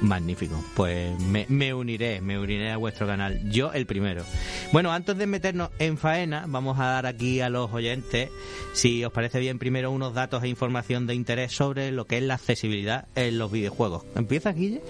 Magnífico. 0.00 0.62
Pues 0.74 1.18
me, 1.20 1.74
uniré, 1.74 2.20
me 2.20 2.38
uniré 2.38 2.70
a 2.70 2.76
vuestro 2.76 3.06
canal. 3.06 3.40
Yo 3.50 3.72
el 3.72 3.86
primero. 3.86 4.24
Bueno, 4.72 4.92
antes 4.92 5.16
de 5.16 5.26
meternos 5.26 5.70
en 5.78 5.98
faena, 5.98 6.44
vamos 6.48 6.78
a 6.78 6.86
dar 6.86 7.06
aquí 7.06 7.40
a 7.40 7.48
los 7.48 7.72
oyentes, 7.72 8.30
si 8.72 9.04
os 9.04 9.12
parece 9.12 9.40
bien, 9.40 9.58
primero 9.58 9.90
unos 9.90 10.14
datos 10.14 10.42
e 10.42 10.48
información 10.48 11.06
de 11.06 11.14
interés 11.14 11.52
sobre 11.52 11.92
lo 11.92 12.06
que 12.06 12.18
es 12.18 12.22
la 12.22 12.34
accesibilidad 12.34 13.06
en 13.14 13.38
los 13.38 13.50
videojuegos. 13.50 14.04
¿Empieza, 14.14 14.52
Guille? 14.52 14.82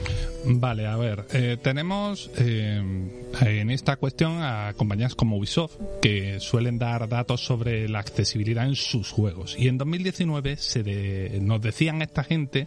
Vale, 0.46 0.86
a 0.86 0.96
ver, 0.96 1.26
eh, 1.32 1.56
tenemos 1.62 2.30
eh, 2.36 2.82
en 3.40 3.70
esta 3.70 3.96
cuestión 3.96 4.42
a 4.42 4.72
compañías 4.76 5.14
como 5.14 5.36
Ubisoft 5.38 5.76
que 6.02 6.38
suelen 6.40 6.78
dar 6.78 7.08
datos 7.08 7.44
sobre 7.44 7.88
la 7.88 7.98
accesibilidad 7.98 8.66
en 8.66 8.76
sus 8.76 9.10
juegos. 9.10 9.56
Y 9.58 9.68
en 9.68 9.78
2019 9.78 10.56
se 10.56 10.82
de- 10.82 11.38
nos 11.42 11.60
decían 11.60 12.02
esta 12.02 12.24
gente, 12.24 12.66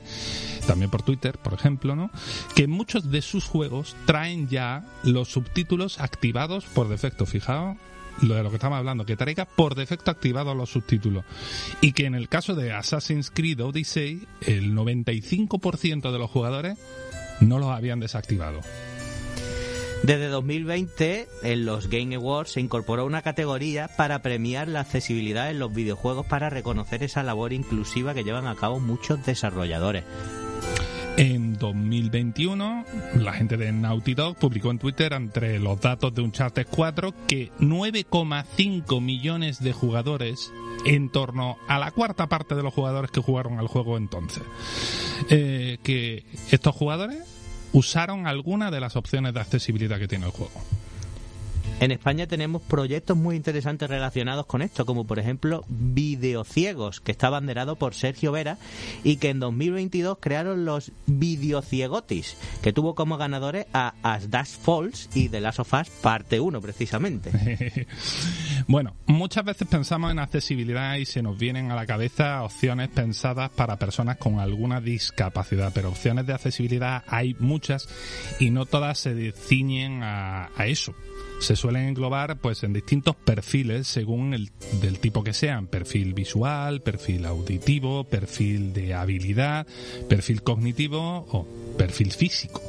también 0.65 0.91
por 0.91 1.03
Twitter, 1.03 1.37
por 1.37 1.53
ejemplo, 1.53 1.95
¿no? 1.95 2.11
que 2.55 2.67
muchos 2.67 3.11
de 3.11 3.21
sus 3.21 3.45
juegos 3.45 3.95
traen 4.05 4.47
ya 4.49 4.85
los 5.03 5.29
subtítulos 5.29 5.99
activados 5.99 6.65
por 6.65 6.89
defecto. 6.89 7.25
Fijaos 7.25 7.77
lo 8.21 8.33
de 8.33 8.41
lo 8.43 8.49
que 8.49 8.55
estamos 8.55 8.79
hablando, 8.79 9.05
que 9.05 9.15
traiga 9.15 9.45
por 9.45 9.75
defecto 9.75 10.09
activados 10.09 10.57
los 10.57 10.71
subtítulos. 10.71 11.23
Y 11.81 11.91
que 11.91 12.05
en 12.05 12.15
el 12.15 12.29
caso 12.29 12.55
de 12.55 12.71
Assassin's 12.73 13.29
Creed 13.31 13.61
Odyssey, 13.63 14.23
el 14.41 14.73
95% 14.73 16.11
de 16.11 16.17
los 16.19 16.29
jugadores 16.31 16.77
no 17.41 17.59
los 17.59 17.69
habían 17.69 17.99
desactivado. 17.99 18.61
Desde 20.03 20.27
2020, 20.27 21.27
en 21.43 21.65
los 21.65 21.89
Game 21.89 22.15
Awards 22.15 22.51
se 22.51 22.61
incorporó 22.61 23.05
una 23.05 23.23
categoría 23.23 23.89
para 23.97 24.21
premiar 24.21 24.67
la 24.67 24.81
accesibilidad 24.81 25.49
en 25.49 25.59
los 25.59 25.73
videojuegos 25.73 26.25
para 26.25 26.49
reconocer 26.49 27.03
esa 27.03 27.23
labor 27.23 27.51
inclusiva 27.51 28.13
que 28.13 28.23
llevan 28.23 28.47
a 28.47 28.55
cabo 28.55 28.79
muchos 28.79 29.25
desarrolladores. 29.25 30.03
En 31.17 31.57
2021, 31.57 32.85
la 33.15 33.33
gente 33.33 33.57
de 33.57 33.71
Naughty 33.71 34.13
Dog 34.13 34.37
publicó 34.37 34.69
en 34.69 34.77
Twitter 34.77 35.13
entre 35.13 35.57
los 35.57 35.81
datos 35.81 36.13
de 36.13 36.21
Uncharted 36.21 36.67
4 36.69 37.11
que 37.27 37.51
9,5 37.59 39.01
millones 39.01 39.59
de 39.59 39.73
jugadores, 39.73 40.53
en 40.85 41.09
torno 41.09 41.57
a 41.67 41.79
la 41.79 41.89
cuarta 41.89 42.27
parte 42.27 42.53
de 42.53 42.61
los 42.61 42.71
jugadores 42.71 43.09
que 43.09 43.19
jugaron 43.19 43.57
al 43.57 43.67
juego 43.67 43.97
entonces, 43.97 44.43
eh, 45.31 45.79
que 45.81 46.23
estos 46.51 46.75
jugadores 46.75 47.36
usaron 47.73 48.27
alguna 48.27 48.71
de 48.71 48.79
las 48.79 48.95
opciones 48.95 49.33
de 49.33 49.39
accesibilidad 49.39 49.99
que 49.99 50.07
tiene 50.07 50.25
el 50.25 50.31
juego. 50.31 50.61
En 51.79 51.91
España 51.91 52.25
tenemos 52.25 52.63
proyectos 52.63 53.15
muy 53.15 53.35
interesantes 53.35 53.87
relacionados 53.87 54.47
con 54.47 54.63
esto, 54.63 54.83
como 54.83 55.05
por 55.05 55.19
ejemplo 55.19 55.63
Videociegos, 55.67 57.01
que 57.01 57.11
está 57.11 57.29
banderado 57.29 57.75
por 57.75 57.93
Sergio 57.93 58.31
Vera 58.31 58.57
y 59.03 59.17
que 59.17 59.29
en 59.29 59.39
2022 59.39 60.17
crearon 60.19 60.65
los 60.65 60.91
Videociegotis, 61.05 62.35
que 62.63 62.73
tuvo 62.73 62.95
como 62.95 63.17
ganadores 63.17 63.67
a 63.73 63.93
As 64.01 64.31
Dash 64.31 64.57
Falls 64.57 65.07
y 65.13 65.29
The 65.29 65.39
Last 65.39 65.59
of 65.59 65.71
Us 65.71 65.89
Parte 66.01 66.39
1, 66.39 66.61
precisamente. 66.61 67.31
bueno, 68.67 68.95
muchas 69.05 69.45
veces 69.45 69.67
pensamos 69.67 70.11
en 70.11 70.17
accesibilidad 70.17 70.95
y 70.95 71.05
se 71.05 71.21
nos 71.21 71.37
vienen 71.37 71.69
a 71.69 71.75
la 71.75 71.85
cabeza 71.85 72.41
opciones 72.41 72.89
pensadas 72.89 73.51
para 73.51 73.77
personas 73.77 74.17
con 74.17 74.39
alguna 74.39 74.81
discapacidad, 74.81 75.71
pero 75.75 75.89
opciones 75.89 76.25
de 76.25 76.33
accesibilidad 76.33 77.03
hay 77.07 77.35
muchas 77.37 77.87
y 78.39 78.49
no 78.49 78.65
todas 78.65 78.97
se 78.97 79.31
ciñen 79.31 80.01
a 80.01 80.49
eso. 80.65 80.95
Se 81.39 81.55
suelen 81.55 81.87
englobar 81.87 82.37
pues 82.37 82.63
en 82.63 82.73
distintos 82.73 83.15
perfiles 83.15 83.87
según 83.87 84.33
el 84.33 84.51
del 84.81 84.99
tipo 84.99 85.23
que 85.23 85.33
sean, 85.33 85.67
perfil 85.67 86.13
visual, 86.13 86.81
perfil 86.81 87.25
auditivo, 87.25 88.03
perfil 88.05 88.73
de 88.73 88.93
habilidad, 88.93 89.67
perfil 90.09 90.41
cognitivo 90.41 91.27
o 91.29 91.47
perfil 91.77 92.11
físico. 92.11 92.61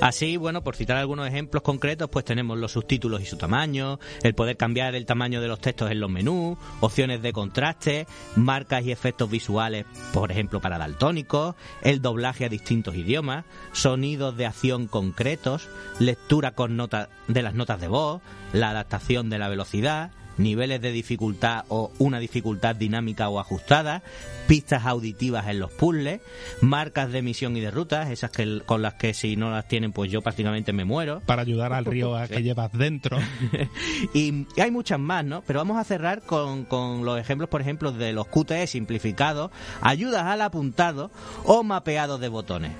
Así, 0.00 0.36
bueno, 0.36 0.62
por 0.62 0.76
citar 0.76 0.98
algunos 0.98 1.26
ejemplos 1.26 1.62
concretos, 1.62 2.10
pues 2.10 2.24
tenemos 2.24 2.58
los 2.58 2.72
subtítulos 2.72 3.22
y 3.22 3.24
su 3.24 3.38
tamaño, 3.38 3.98
el 4.22 4.34
poder 4.34 4.58
cambiar 4.58 4.94
el 4.94 5.06
tamaño 5.06 5.40
de 5.40 5.48
los 5.48 5.58
textos 5.58 5.90
en 5.90 6.00
los 6.00 6.10
menús, 6.10 6.58
opciones 6.80 7.22
de 7.22 7.32
contraste, 7.32 8.06
marcas 8.36 8.84
y 8.84 8.92
efectos 8.92 9.30
visuales, 9.30 9.86
por 10.12 10.30
ejemplo, 10.30 10.60
para 10.60 10.76
daltónicos, 10.76 11.54
el 11.82 12.02
doblaje 12.02 12.44
a 12.44 12.50
distintos 12.50 12.94
idiomas, 12.94 13.46
sonidos 13.72 14.36
de 14.36 14.46
acción 14.46 14.86
concretos, 14.86 15.68
lectura 15.98 16.50
con 16.50 16.76
nota 16.76 17.08
de 17.26 17.42
las 17.42 17.54
notas 17.54 17.80
de 17.80 17.88
voz, 17.88 18.20
la 18.52 18.70
adaptación 18.70 19.30
de 19.30 19.38
la 19.38 19.48
velocidad, 19.48 20.10
niveles 20.38 20.80
de 20.80 20.92
dificultad 20.92 21.64
o 21.68 21.92
una 21.98 22.18
dificultad 22.18 22.76
dinámica 22.76 23.28
o 23.28 23.40
ajustada, 23.40 24.02
pistas 24.46 24.86
auditivas 24.86 25.48
en 25.48 25.58
los 25.58 25.72
puzzles, 25.72 26.20
marcas 26.60 27.12
de 27.12 27.22
misión 27.22 27.56
y 27.56 27.60
de 27.60 27.70
rutas, 27.70 28.10
esas 28.10 28.30
que 28.30 28.60
con 28.64 28.82
las 28.82 28.94
que 28.94 29.14
si 29.14 29.36
no 29.36 29.50
las 29.50 29.66
tienen 29.68 29.92
pues 29.92 30.10
yo 30.10 30.22
prácticamente 30.22 30.72
me 30.72 30.84
muero. 30.84 31.20
Para 31.26 31.42
ayudar 31.42 31.72
al 31.72 31.84
río 31.84 32.16
a 32.16 32.28
que 32.28 32.42
llevas 32.42 32.72
dentro. 32.72 33.18
y, 34.14 34.46
hay 34.60 34.70
muchas 34.70 34.98
más, 34.98 35.24
¿no? 35.24 35.42
Pero 35.46 35.60
vamos 35.60 35.78
a 35.78 35.84
cerrar 35.84 36.22
con, 36.22 36.64
con 36.64 37.04
los 37.04 37.18
ejemplos, 37.18 37.48
por 37.48 37.60
ejemplo, 37.60 37.92
de 37.92 38.12
los 38.12 38.26
QTE 38.26 38.66
simplificados, 38.66 39.50
ayudas 39.80 40.24
al 40.24 40.42
apuntado 40.42 41.10
o 41.44 41.62
mapeado 41.62 42.18
de 42.18 42.28
botones. 42.28 42.72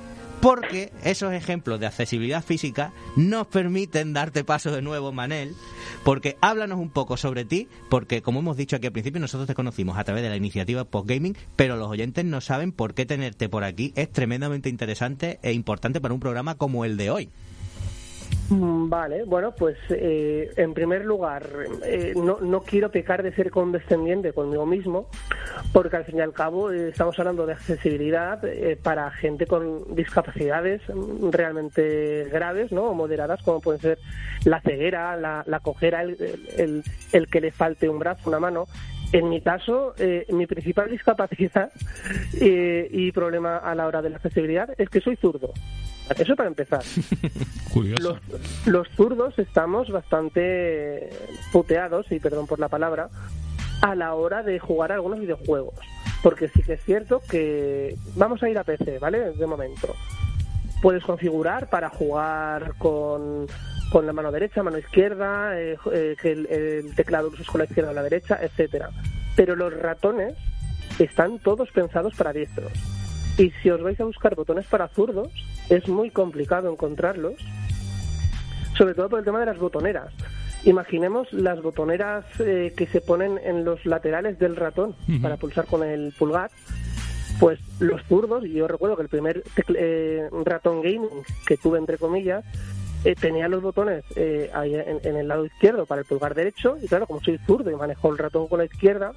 Porque 0.46 0.92
esos 1.02 1.32
ejemplos 1.32 1.80
de 1.80 1.86
accesibilidad 1.86 2.40
física 2.40 2.92
nos 3.16 3.48
permiten 3.48 4.12
darte 4.12 4.44
paso 4.44 4.70
de 4.70 4.80
nuevo, 4.80 5.10
Manel, 5.10 5.56
porque 6.04 6.36
háblanos 6.40 6.78
un 6.78 6.90
poco 6.90 7.16
sobre 7.16 7.44
ti, 7.44 7.66
porque 7.90 8.22
como 8.22 8.38
hemos 8.38 8.56
dicho 8.56 8.76
aquí 8.76 8.86
al 8.86 8.92
principio, 8.92 9.20
nosotros 9.20 9.48
te 9.48 9.56
conocimos 9.56 9.98
a 9.98 10.04
través 10.04 10.22
de 10.22 10.28
la 10.28 10.36
iniciativa 10.36 10.84
Postgaming, 10.84 11.36
pero 11.56 11.74
los 11.74 11.88
oyentes 11.88 12.24
no 12.24 12.40
saben 12.40 12.70
por 12.70 12.94
qué 12.94 13.04
tenerte 13.06 13.48
por 13.48 13.64
aquí 13.64 13.92
es 13.96 14.08
tremendamente 14.12 14.68
interesante 14.68 15.40
e 15.42 15.52
importante 15.52 16.00
para 16.00 16.14
un 16.14 16.20
programa 16.20 16.54
como 16.54 16.84
el 16.84 16.96
de 16.96 17.10
hoy. 17.10 17.28
Mm, 18.48 18.88
Vale, 18.88 19.24
bueno, 19.24 19.52
pues 19.52 19.76
eh, 19.90 20.52
en 20.56 20.72
primer 20.72 21.04
lugar, 21.04 21.48
eh, 21.84 22.14
no, 22.16 22.38
no 22.40 22.60
quiero 22.62 22.90
pecar 22.90 23.22
de 23.24 23.32
ser 23.32 23.50
condescendiente 23.50 24.32
conmigo 24.32 24.64
mismo, 24.64 25.08
porque 25.72 25.96
al 25.96 26.04
fin 26.04 26.18
y 26.18 26.20
al 26.20 26.32
cabo 26.32 26.70
eh, 26.70 26.90
estamos 26.90 27.18
hablando 27.18 27.44
de 27.46 27.54
accesibilidad 27.54 28.44
eh, 28.44 28.78
para 28.80 29.10
gente 29.10 29.46
con 29.46 29.96
discapacidades 29.96 30.80
mm, 30.88 31.30
realmente 31.30 32.28
graves, 32.30 32.70
¿no? 32.70 32.84
O 32.84 32.94
moderadas, 32.94 33.42
como 33.42 33.60
pueden 33.60 33.80
ser 33.80 33.98
la 34.44 34.60
ceguera, 34.60 35.16
la, 35.16 35.60
cojera, 35.60 36.02
el, 36.02 36.84
el 37.12 37.28
que 37.28 37.40
le 37.40 37.50
falte 37.50 37.88
un 37.88 37.98
brazo, 37.98 38.28
una 38.28 38.38
mano. 38.38 38.66
En 39.16 39.30
mi 39.30 39.40
caso, 39.40 39.94
eh, 39.96 40.26
mi 40.28 40.46
principal 40.46 40.90
discapacidad 40.90 41.72
eh, 42.38 42.86
y 42.92 43.12
problema 43.12 43.56
a 43.56 43.74
la 43.74 43.86
hora 43.86 44.02
de 44.02 44.10
la 44.10 44.16
accesibilidad 44.16 44.68
es 44.76 44.90
que 44.90 45.00
soy 45.00 45.16
zurdo. 45.16 45.54
Eso 46.14 46.36
para 46.36 46.50
empezar. 46.50 46.82
Curioso. 47.72 48.02
Los, 48.02 48.66
los 48.66 48.88
zurdos 48.90 49.38
estamos 49.38 49.88
bastante 49.88 51.08
puteados, 51.50 52.12
y 52.12 52.20
perdón 52.20 52.46
por 52.46 52.60
la 52.60 52.68
palabra, 52.68 53.08
a 53.80 53.94
la 53.94 54.12
hora 54.12 54.42
de 54.42 54.58
jugar 54.58 54.92
a 54.92 54.96
algunos 54.96 55.18
videojuegos. 55.18 55.76
Porque 56.22 56.48
sí 56.48 56.62
que 56.62 56.74
es 56.74 56.84
cierto 56.84 57.22
que 57.26 57.96
vamos 58.16 58.42
a 58.42 58.50
ir 58.50 58.58
a 58.58 58.64
PC, 58.64 58.98
¿vale? 58.98 59.32
De 59.32 59.46
momento. 59.46 59.94
Puedes 60.82 61.02
configurar 61.04 61.70
para 61.70 61.88
jugar 61.88 62.74
con, 62.76 63.46
con 63.90 64.06
la 64.06 64.12
mano 64.12 64.32
derecha, 64.32 64.62
mano 64.62 64.78
izquierda, 64.78 65.58
eh, 65.60 65.76
eh, 65.92 66.16
que 66.20 66.32
el, 66.32 66.46
el 66.46 66.94
teclado 66.94 67.28
lo 67.28 67.34
uses 67.34 67.46
con 67.46 67.60
la 67.60 67.64
izquierda 67.66 67.90
o 67.90 67.94
la 67.94 68.02
derecha, 68.02 68.38
etcétera. 68.40 68.90
Pero 69.36 69.54
los 69.56 69.72
ratones 69.72 70.34
están 70.98 71.38
todos 71.38 71.70
pensados 71.70 72.14
para 72.14 72.32
diestros. 72.32 72.72
Y 73.38 73.50
si 73.62 73.70
os 73.70 73.82
vais 73.82 74.00
a 74.00 74.04
buscar 74.04 74.34
botones 74.34 74.66
para 74.66 74.88
zurdos, 74.88 75.28
es 75.68 75.88
muy 75.88 76.10
complicado 76.10 76.70
encontrarlos, 76.70 77.34
sobre 78.76 78.94
todo 78.94 79.10
por 79.10 79.18
el 79.18 79.24
tema 79.24 79.40
de 79.40 79.46
las 79.46 79.58
botoneras. 79.58 80.12
Imaginemos 80.64 81.32
las 81.32 81.62
botoneras 81.62 82.24
eh, 82.40 82.72
que 82.76 82.86
se 82.86 83.00
ponen 83.00 83.38
en 83.44 83.64
los 83.64 83.84
laterales 83.84 84.38
del 84.38 84.56
ratón 84.56 84.96
para 85.22 85.36
pulsar 85.36 85.66
con 85.66 85.84
el 85.84 86.12
pulgar. 86.18 86.50
Pues 87.38 87.60
los 87.78 88.02
zurdos, 88.04 88.46
y 88.46 88.54
yo 88.54 88.66
recuerdo 88.66 88.96
que 88.96 89.02
el 89.02 89.08
primer 89.10 89.44
eh, 89.74 90.28
ratón 90.44 90.80
gaming 90.80 91.22
que 91.46 91.58
tuve, 91.58 91.78
entre 91.78 91.98
comillas, 91.98 92.42
eh, 93.06 93.14
tenía 93.14 93.48
los 93.48 93.62
botones 93.62 94.04
eh, 94.16 94.50
ahí 94.52 94.74
en, 94.74 95.00
en 95.02 95.16
el 95.16 95.28
lado 95.28 95.44
izquierdo 95.46 95.86
para 95.86 96.00
el 96.00 96.06
pulgar 96.06 96.34
derecho, 96.34 96.76
y 96.82 96.88
claro, 96.88 97.06
como 97.06 97.20
soy 97.20 97.38
zurdo 97.46 97.70
y 97.70 97.74
manejo 97.76 98.10
el 98.10 98.18
ratón 98.18 98.48
con 98.48 98.58
la 98.58 98.64
izquierda, 98.64 99.12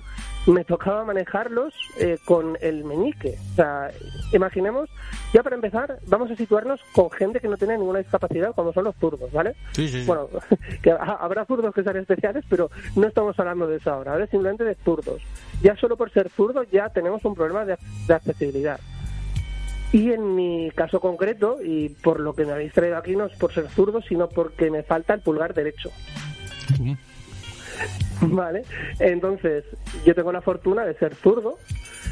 me 0.48 0.64
tocaba 0.64 1.04
manejarlos 1.04 1.74
eh, 2.00 2.18
con 2.26 2.58
el 2.62 2.84
meñique. 2.84 3.38
O 3.54 3.56
sea, 3.56 3.92
imaginemos, 4.34 4.90
ya 5.34 5.44
para 5.44 5.56
empezar, 5.56 6.00
vamos 6.08 6.30
a 6.32 6.36
situarnos 6.36 6.80
con 6.94 7.10
gente 7.12 7.40
que 7.40 7.48
no 7.48 7.58
tiene 7.58 7.78
ninguna 7.78 8.00
discapacidad, 8.00 8.54
como 8.56 8.74
son 8.74 8.84
los 8.86 8.96
zurdos, 8.96 9.32
¿vale? 9.32 9.56
Sí, 9.74 9.88
sí, 9.90 10.02
sí. 10.02 10.06
Bueno, 10.08 10.30
que 10.84 10.92
ha- 10.92 11.18
habrá 11.20 11.46
zurdos 11.46 11.74
que 11.74 11.84
sean 11.84 11.98
especiales, 11.98 12.44
pero 12.50 12.70
no 12.96 13.08
estamos 13.08 13.38
hablando 13.40 13.68
de 13.68 13.78
eso 13.78 13.92
ahora, 13.92 14.14
¿vale? 14.14 14.28
Simplemente 14.28 14.64
de 14.64 14.76
zurdos. 14.76 15.22
Ya 15.62 15.76
solo 15.76 15.98
por 15.98 16.12
ser 16.12 16.30
zurdo 16.30 16.64
ya 16.64 16.90
tenemos 16.90 17.26
un 17.26 17.36
problema 17.36 17.66
de, 17.66 17.78
de 18.08 18.14
accesibilidad. 18.14 18.80
Y 19.92 20.12
en 20.12 20.36
mi 20.36 20.72
caso 20.76 21.00
concreto, 21.00 21.58
y 21.64 21.90
por 21.90 22.20
lo 22.20 22.34
que 22.34 22.46
me 22.46 22.52
habéis 22.52 22.74
traído 22.74 22.98
aquí, 22.98 23.16
no 23.16 23.26
es 23.26 23.36
por 23.38 23.54
ser 23.54 23.68
zurdo, 23.70 24.02
sino 24.02 24.30
porque 24.30 24.70
me 24.70 24.84
falta 24.84 25.14
el 25.16 25.22
pulgar 25.22 25.54
derecho. 25.54 25.92
¿Vale? 28.22 28.64
Entonces, 29.00 29.64
yo 30.06 30.14
tengo 30.14 30.32
la 30.32 30.42
fortuna 30.42 30.86
de 30.86 30.94
ser 30.96 31.16
zurdo, 31.16 31.58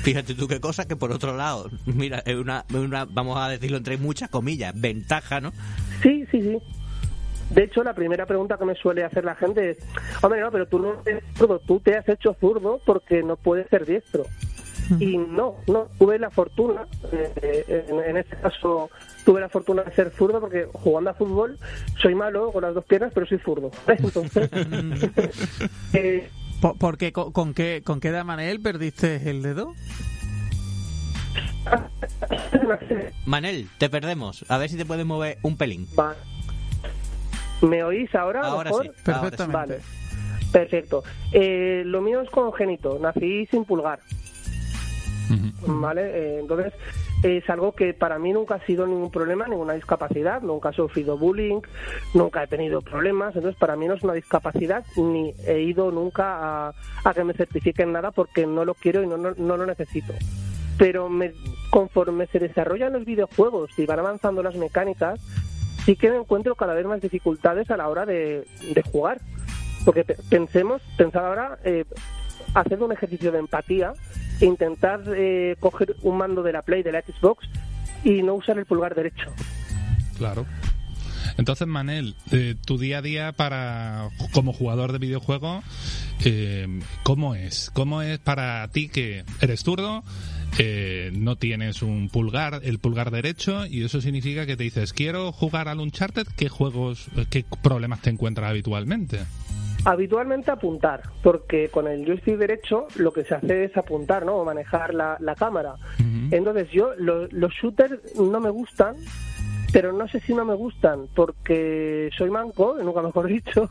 Fíjate 0.02 0.36
tú 0.36 0.48
qué 0.48 0.60
cosa 0.60 0.88
que 0.88 0.96
por 0.96 1.12
otro 1.12 1.36
lado, 1.36 1.70
mira, 1.86 2.20
es 2.26 2.36
una, 2.36 2.66
una, 2.74 3.06
vamos 3.06 3.38
a 3.38 3.50
decirlo 3.50 3.78
entre 3.78 3.98
muchas 3.98 4.30
comillas, 4.30 4.80
ventaja, 4.80 5.42
¿no? 5.42 5.52
Sí, 6.02 6.26
sí, 6.32 6.42
sí. 6.42 6.58
De 7.50 7.64
hecho, 7.64 7.84
la 7.84 7.94
primera 7.94 8.26
pregunta 8.26 8.58
que 8.58 8.66
me 8.66 8.76
suele 8.76 9.04
hacer 9.04 9.24
la 9.24 9.36
gente 9.36 9.72
es, 9.72 9.78
hombre, 10.22 10.42
no, 10.42 10.52
pero 10.52 10.68
tú 10.68 10.80
no 10.80 11.02
eres 11.06 11.24
zurdo, 11.36 11.60
tú 11.60 11.80
te 11.80 11.96
has 11.96 12.08
hecho 12.08 12.36
zurdo 12.40 12.80
porque 12.86 13.24
no 13.24 13.38
puedes 13.38 13.68
ser 13.70 13.86
diestro. 13.86 14.26
Y 15.00 15.18
no, 15.18 15.56
no, 15.68 15.88
tuve 15.98 16.20
la 16.20 16.30
fortuna, 16.30 16.86
eh, 17.12 17.86
en, 17.90 18.00
en 18.00 18.18
este 18.18 18.38
caso 18.38 18.90
tuve 19.26 19.42
la 19.42 19.50
fortuna 19.50 19.84
de 19.84 19.92
ser 19.94 20.12
zurdo 20.12 20.40
porque 20.40 20.68
jugando 20.72 21.10
a 21.10 21.14
fútbol 21.14 21.60
soy 22.02 22.16
malo 22.16 22.52
con 22.52 22.64
las 22.64 22.74
dos 22.74 22.86
piernas, 22.86 23.12
pero 23.14 23.26
soy 23.26 23.40
zurdo. 23.40 23.72
Entonces, 23.88 24.50
eh, 25.94 26.30
¿Por, 26.62 26.78
por 26.78 26.98
qué? 26.98 27.12
¿Con, 27.12 27.32
con 27.32 27.54
qué, 27.54 27.82
¿Con 27.86 28.00
qué 28.00 28.08
edad, 28.08 28.24
Manel, 28.26 28.62
perdiste 28.62 29.30
el 29.30 29.42
dedo? 29.44 29.74
Manel, 33.26 33.68
te 33.78 33.90
perdemos. 33.90 34.46
A 34.50 34.58
ver 34.58 34.70
si 34.70 34.78
te 34.78 34.86
puedes 34.86 35.06
mover 35.06 35.38
un 35.44 35.58
pelín. 35.58 35.88
va. 35.98 36.16
¿Me 37.62 37.84
oís 37.84 38.14
ahora? 38.14 38.42
Ahora 38.42 38.70
mejor? 38.70 38.84
sí. 38.84 38.90
ahora 38.90 39.00
sí. 39.00 39.04
Perfectamente. 39.04 39.58
Vale, 39.58 39.80
perfecto. 40.52 41.04
Eh, 41.32 41.84
lo 41.86 42.02
mío 42.02 42.22
es 42.22 42.30
congénito, 42.30 43.00
nací 43.00 43.48
sin 43.48 43.66
pulgar. 43.66 44.00
¿Vale? 45.66 46.02
Eh, 46.04 46.40
entonces, 46.40 46.74
es 47.24 47.50
algo 47.50 47.74
que 47.74 47.94
para 47.94 48.20
mí 48.20 48.32
nunca 48.34 48.56
ha 48.56 48.66
sido 48.66 48.86
ningún 48.86 49.12
problema, 49.12 49.48
ninguna 49.48 49.74
discapacidad, 49.74 50.42
nunca 50.42 50.70
he 50.70 50.74
sufrido 50.74 51.18
bullying, 51.18 51.62
nunca 52.14 52.44
he 52.44 52.48
tenido 52.48 52.82
problemas, 52.82 53.36
entonces 53.36 53.60
para 53.60 53.76
mí 53.76 53.88
no 53.88 53.96
es 53.96 54.04
una 54.04 54.14
discapacidad 54.14 54.86
ni 54.98 55.34
he 55.46 55.62
ido 55.62 55.92
nunca 55.92 56.70
a, 56.70 57.14
que 57.14 57.24
me 57.24 57.34
certifiquen 57.34 57.92
nada 57.92 58.12
porque 58.12 58.46
no 58.46 58.66
lo 58.66 58.74
quiero 58.76 59.04
y 59.04 59.08
no, 59.08 59.18
no, 59.18 59.32
no 59.38 59.58
lo 59.58 59.66
necesito. 59.66 60.14
Pero 60.78 61.10
me, 61.10 61.34
conforme 61.72 62.28
se 62.28 62.38
desarrollan 62.40 62.94
los 62.94 63.04
videojuegos 63.06 63.72
y 63.80 63.86
van 63.86 64.00
avanzando 64.00 64.44
las 64.44 64.56
mecánicas, 64.56 65.20
sí 65.86 65.96
que 65.96 66.12
me 66.12 66.18
encuentro 66.18 66.54
cada 66.56 66.76
vez 66.76 66.86
más 66.86 67.02
dificultades 67.02 67.72
a 67.72 67.78
la 67.78 67.90
hora 67.90 68.06
de, 68.06 68.46
jugar. 68.92 69.20
Porque 69.86 70.04
pe- 70.04 70.18
pensemos, 70.30 70.82
pensar 70.98 71.24
ahora, 71.26 71.58
eh, 71.64 71.86
hacer 72.54 72.82
un 72.84 72.92
ejercicio 72.92 73.32
de 73.32 73.40
empatía 73.40 73.94
intentar 74.42 75.02
eh, 75.16 75.56
coger 75.60 75.96
un 76.02 76.18
mando 76.18 76.44
de 76.44 76.52
la 76.52 76.62
Play, 76.62 76.84
de 76.84 76.92
la 76.92 77.02
Xbox 77.02 77.48
y 78.04 78.24
no 78.24 78.36
usar 78.36 78.58
el 78.58 78.66
pulgar 78.66 78.96
derecho. 78.96 79.32
Claro. 80.18 80.46
Entonces, 81.38 81.68
Manel, 81.68 82.16
eh, 82.32 82.56
tu 82.66 82.78
día 82.78 83.00
a 83.00 83.02
día 83.02 83.32
para 83.32 84.10
como 84.34 84.54
jugador 84.54 84.92
de 84.92 84.98
videojuegos, 84.98 85.64
eh, 86.26 86.68
¿cómo 87.04 87.36
es? 87.36 87.70
¿Cómo 87.74 88.02
es 88.02 88.18
para 88.20 88.68
ti 88.70 88.90
que 88.90 89.24
eres 89.42 89.64
zurdo, 89.64 90.04
eh, 90.60 91.12
no 91.14 91.36
tienes 91.36 91.84
un 91.84 92.10
pulgar, 92.10 92.62
el 92.64 92.80
pulgar 92.80 93.12
derecho, 93.12 93.66
y 93.68 93.84
eso 93.84 94.02
significa 94.02 94.48
que 94.48 94.58
te 94.58 94.64
dices, 94.64 94.94
quiero 94.94 95.32
jugar 95.32 95.68
al 95.68 95.80
Uncharted, 95.80 96.26
¿qué 96.36 96.50
juegos, 96.50 97.10
eh, 97.16 97.26
qué 97.30 97.46
problemas 97.62 98.02
te 98.02 98.10
encuentras 98.10 98.50
habitualmente? 98.50 99.20
Habitualmente 99.90 100.52
apuntar, 100.52 101.02
porque 101.24 101.70
con 101.70 101.88
el 101.88 102.06
joystick 102.06 102.38
derecho 102.38 102.88
lo 102.98 103.14
que 103.14 103.24
se 103.24 103.36
hace 103.36 103.64
es 103.64 103.78
apuntar, 103.78 104.26
¿no? 104.26 104.36
O 104.36 104.44
manejar 104.44 104.94
la, 104.94 105.16
la 105.22 105.34
cámara. 105.36 105.76
Entonces 106.32 106.70
yo, 106.72 106.92
lo- 106.98 107.28
los 107.30 107.54
shooters 107.54 107.98
no 108.18 108.42
me 108.42 108.50
gustan, 108.50 108.96
pero 109.72 109.94
no 109.94 110.06
sé 110.10 110.20
si 110.20 110.34
no 110.34 110.44
me 110.44 110.56
gustan 110.56 111.08
porque 111.16 112.10
soy 112.18 112.30
manco, 112.30 112.76
nunca 112.84 113.02
mejor 113.02 113.28
dicho, 113.28 113.70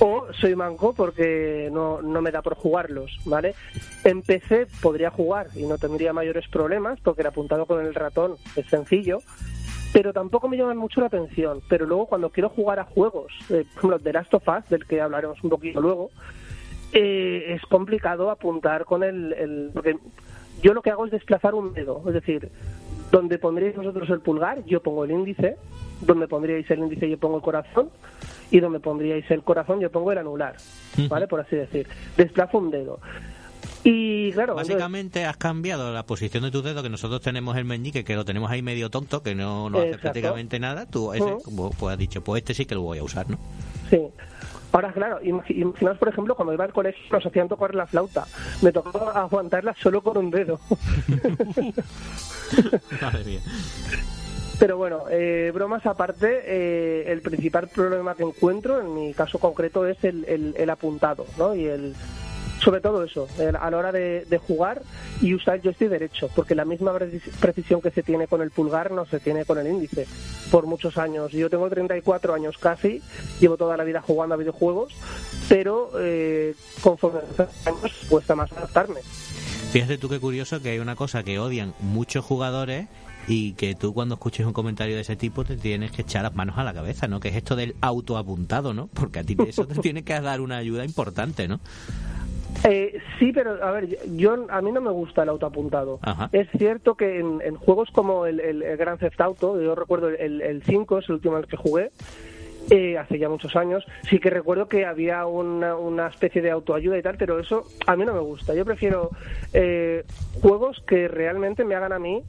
o 0.00 0.26
soy 0.38 0.54
manco 0.54 0.92
porque 0.94 1.70
no, 1.72 2.02
no 2.02 2.20
me 2.20 2.30
da 2.30 2.42
por 2.42 2.56
jugarlos, 2.56 3.18
¿vale? 3.24 3.54
En 4.04 4.20
PC 4.20 4.66
podría 4.82 5.08
jugar 5.10 5.46
y 5.54 5.62
no 5.64 5.78
tendría 5.78 6.12
mayores 6.12 6.46
problemas 6.48 7.00
porque 7.00 7.22
el 7.22 7.28
apuntado 7.28 7.64
con 7.64 7.80
el 7.84 7.94
ratón 7.94 8.34
es 8.54 8.66
sencillo, 8.66 9.20
pero 9.94 10.12
tampoco 10.12 10.48
me 10.48 10.56
llaman 10.56 10.76
mucho 10.76 11.00
la 11.00 11.06
atención. 11.06 11.60
Pero 11.68 11.86
luego 11.86 12.06
cuando 12.06 12.28
quiero 12.30 12.48
jugar 12.48 12.80
a 12.80 12.84
juegos, 12.84 13.32
eh, 13.48 13.64
por 13.74 13.78
ejemplo, 13.78 13.98
The 14.00 14.12
Last 14.12 14.34
of 14.34 14.48
Us, 14.48 14.68
del 14.68 14.84
que 14.86 15.00
hablaremos 15.00 15.42
un 15.44 15.50
poquito 15.50 15.80
luego, 15.80 16.10
eh, 16.92 17.54
es 17.54 17.62
complicado 17.66 18.28
apuntar 18.30 18.84
con 18.84 19.04
el, 19.04 19.32
el- 19.34 19.70
Porque 19.72 19.96
yo 20.62 20.74
lo 20.74 20.82
que 20.82 20.90
hago 20.90 21.06
es 21.06 21.12
desplazar 21.12 21.54
un 21.54 21.72
dedo, 21.74 22.02
es 22.08 22.14
decir, 22.14 22.50
donde 23.12 23.38
pondríais 23.38 23.76
vosotros 23.76 24.10
el 24.10 24.18
pulgar, 24.20 24.64
yo 24.64 24.82
pongo 24.82 25.04
el 25.04 25.12
índice, 25.12 25.56
donde 26.00 26.26
pondríais 26.26 26.68
el 26.72 26.80
índice 26.80 27.08
yo 27.08 27.16
pongo 27.18 27.36
el 27.36 27.42
corazón, 27.42 27.90
y 28.50 28.58
donde 28.58 28.80
pondríais 28.80 29.30
el 29.30 29.42
corazón 29.42 29.78
yo 29.80 29.90
pongo 29.90 30.10
el 30.10 30.18
anular, 30.18 30.56
¿vale? 31.08 31.28
Por 31.28 31.40
así 31.40 31.54
decir. 31.54 31.86
Desplazo 32.16 32.58
un 32.58 32.70
dedo. 32.72 32.98
Y 33.86 34.32
claro, 34.32 34.54
Básicamente 34.54 35.26
has 35.26 35.36
cambiado 35.36 35.92
la 35.92 36.04
posición 36.06 36.42
de 36.44 36.50
tu 36.50 36.62
dedo, 36.62 36.82
que 36.82 36.88
nosotros 36.88 37.20
tenemos 37.20 37.54
el 37.58 37.64
meñique, 37.66 38.02
que 38.02 38.16
lo 38.16 38.24
tenemos 38.24 38.50
ahí 38.50 38.62
medio 38.62 38.88
tonto, 38.90 39.22
que 39.22 39.34
no, 39.34 39.68
no 39.68 39.78
hace 39.78 39.98
prácticamente 39.98 40.58
nada. 40.58 40.86
Tú 40.86 41.12
ese, 41.12 41.36
como, 41.44 41.70
pues 41.70 41.92
has 41.92 41.98
dicho, 41.98 42.24
pues 42.24 42.40
este 42.42 42.54
sí 42.54 42.64
que 42.64 42.74
lo 42.74 42.80
voy 42.82 42.98
a 42.98 43.02
usar, 43.04 43.28
¿no? 43.28 43.38
Sí. 43.90 44.00
Ahora, 44.72 44.90
claro, 44.92 45.20
imagi- 45.20 45.56
imaginaos, 45.56 45.98
por 45.98 46.08
ejemplo, 46.08 46.34
cuando 46.34 46.52
iba 46.54 46.64
al 46.64 46.72
colegio 46.72 47.00
nos 47.12 47.24
hacían 47.24 47.46
tocar 47.48 47.74
la 47.74 47.86
flauta. 47.86 48.26
Me 48.62 48.72
tocaba 48.72 49.12
aguantarla 49.12 49.74
solo 49.80 50.02
con 50.02 50.16
un 50.16 50.30
dedo. 50.30 50.58
Madre 53.00 53.24
mía. 53.24 53.40
Pero 54.58 54.76
bueno, 54.76 55.04
eh, 55.10 55.50
bromas 55.52 55.84
aparte, 55.84 56.40
eh, 56.44 57.04
el 57.12 57.20
principal 57.22 57.68
problema 57.68 58.14
que 58.14 58.22
encuentro, 58.22 58.80
en 58.80 58.94
mi 58.94 59.12
caso 59.12 59.38
concreto, 59.38 59.86
es 59.86 60.02
el, 60.04 60.24
el- 60.26 60.54
el 60.56 60.70
apuntado, 60.70 61.26
¿no? 61.38 61.54
Y 61.54 61.66
el, 61.66 61.94
sobre 62.62 62.80
todo 62.80 63.02
eso, 63.04 63.28
a 63.60 63.70
la 63.70 63.76
hora 63.76 63.92
de, 63.92 64.24
de 64.28 64.38
jugar 64.38 64.82
y 65.20 65.34
usar 65.34 65.56
el 65.56 65.62
joystick 65.62 65.88
derecho, 65.88 66.28
porque 66.34 66.54
la 66.54 66.64
misma 66.64 66.92
precis- 66.92 67.22
precisión 67.40 67.80
que 67.80 67.90
se 67.90 68.02
tiene 68.02 68.26
con 68.26 68.40
el 68.42 68.50
pulgar 68.50 68.90
no 68.90 69.04
se 69.06 69.20
tiene 69.20 69.44
con 69.44 69.58
el 69.58 69.66
índice 69.66 70.06
por 70.50 70.66
muchos 70.66 70.96
años. 70.98 71.32
Yo 71.32 71.50
tengo 71.50 71.68
34 71.68 72.34
años 72.34 72.56
casi, 72.58 73.02
llevo 73.40 73.56
toda 73.56 73.76
la 73.76 73.84
vida 73.84 74.00
jugando 74.00 74.34
a 74.34 74.38
videojuegos, 74.38 74.92
pero 75.48 75.90
eh, 75.98 76.54
conforme 76.80 77.20
los 77.36 77.66
años 77.66 77.92
cuesta 78.08 78.34
más 78.34 78.50
adaptarme. 78.52 79.00
Fíjate 79.72 79.98
tú 79.98 80.08
qué 80.08 80.20
curioso 80.20 80.62
que 80.62 80.70
hay 80.70 80.78
una 80.78 80.94
cosa 80.96 81.22
que 81.22 81.38
odian 81.38 81.74
muchos 81.80 82.24
jugadores 82.24 82.86
y 83.26 83.54
que 83.54 83.74
tú 83.74 83.92
cuando 83.94 84.14
escuches 84.16 84.46
un 84.46 84.52
comentario 84.52 84.94
de 84.94 85.00
ese 85.00 85.16
tipo 85.16 85.44
te 85.44 85.56
tienes 85.56 85.90
que 85.90 86.02
echar 86.02 86.22
las 86.22 86.34
manos 86.34 86.58
a 86.58 86.62
la 86.64 86.74
cabeza, 86.74 87.08
¿no? 87.08 87.20
Que 87.20 87.28
es 87.30 87.36
esto 87.36 87.56
del 87.56 87.74
autoapuntado, 87.80 88.74
¿no? 88.74 88.86
Porque 88.88 89.20
a 89.20 89.24
ti 89.24 89.34
eso 89.48 89.66
te 89.66 89.74
tiene 89.80 90.04
que 90.04 90.20
dar 90.20 90.40
una 90.40 90.58
ayuda 90.58 90.84
importante, 90.84 91.48
¿no? 91.48 91.58
Eh, 92.66 92.98
sí, 93.18 93.30
pero 93.32 93.62
a 93.62 93.70
ver, 93.72 93.98
yo 94.16 94.46
a 94.48 94.62
mí 94.62 94.72
no 94.72 94.80
me 94.80 94.90
gusta 94.90 95.22
el 95.22 95.28
autoapuntado. 95.28 95.98
Ajá. 96.02 96.30
Es 96.32 96.48
cierto 96.56 96.94
que 96.94 97.18
en, 97.20 97.40
en 97.44 97.56
juegos 97.56 97.90
como 97.92 98.24
el, 98.26 98.40
el, 98.40 98.62
el 98.62 98.76
Grand 98.78 98.98
Theft 98.98 99.20
Auto, 99.20 99.60
yo 99.60 99.74
recuerdo 99.74 100.08
el, 100.08 100.40
el 100.40 100.62
5, 100.62 100.98
es 100.98 101.08
el 101.08 101.16
último 101.16 101.36
en 101.36 101.42
el 101.42 101.48
que 101.48 101.56
jugué, 101.58 101.90
eh, 102.70 102.96
hace 102.96 103.18
ya 103.18 103.28
muchos 103.28 103.54
años, 103.56 103.84
sí 104.08 104.18
que 104.18 104.30
recuerdo 104.30 104.66
que 104.68 104.86
había 104.86 105.26
una, 105.26 105.76
una 105.76 106.06
especie 106.06 106.40
de 106.40 106.50
autoayuda 106.50 106.96
y 106.96 107.02
tal, 107.02 107.16
pero 107.18 107.38
eso 107.38 107.64
a 107.86 107.94
mí 107.96 108.06
no 108.06 108.14
me 108.14 108.20
gusta. 108.20 108.54
Yo 108.54 108.64
prefiero 108.64 109.10
eh, 109.52 110.04
juegos 110.40 110.82
que 110.86 111.06
realmente 111.08 111.64
me 111.64 111.74
hagan 111.74 111.92
a 111.92 111.98
mí 111.98 112.22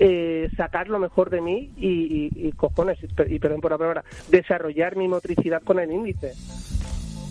eh, 0.00 0.48
sacar 0.56 0.88
lo 0.88 0.98
mejor 0.98 1.28
de 1.28 1.42
mí 1.42 1.70
y, 1.76 1.88
y- 2.32 2.48
y 2.48 2.52
cojones, 2.52 2.98
y 3.28 3.38
perdón 3.38 3.60
por 3.60 3.72
la 3.72 3.76
palabra, 3.78 4.04
desarrollar 4.30 4.96
mi 4.96 5.06
motricidad 5.06 5.60
con 5.62 5.78
el 5.78 5.92
índice. 5.92 6.32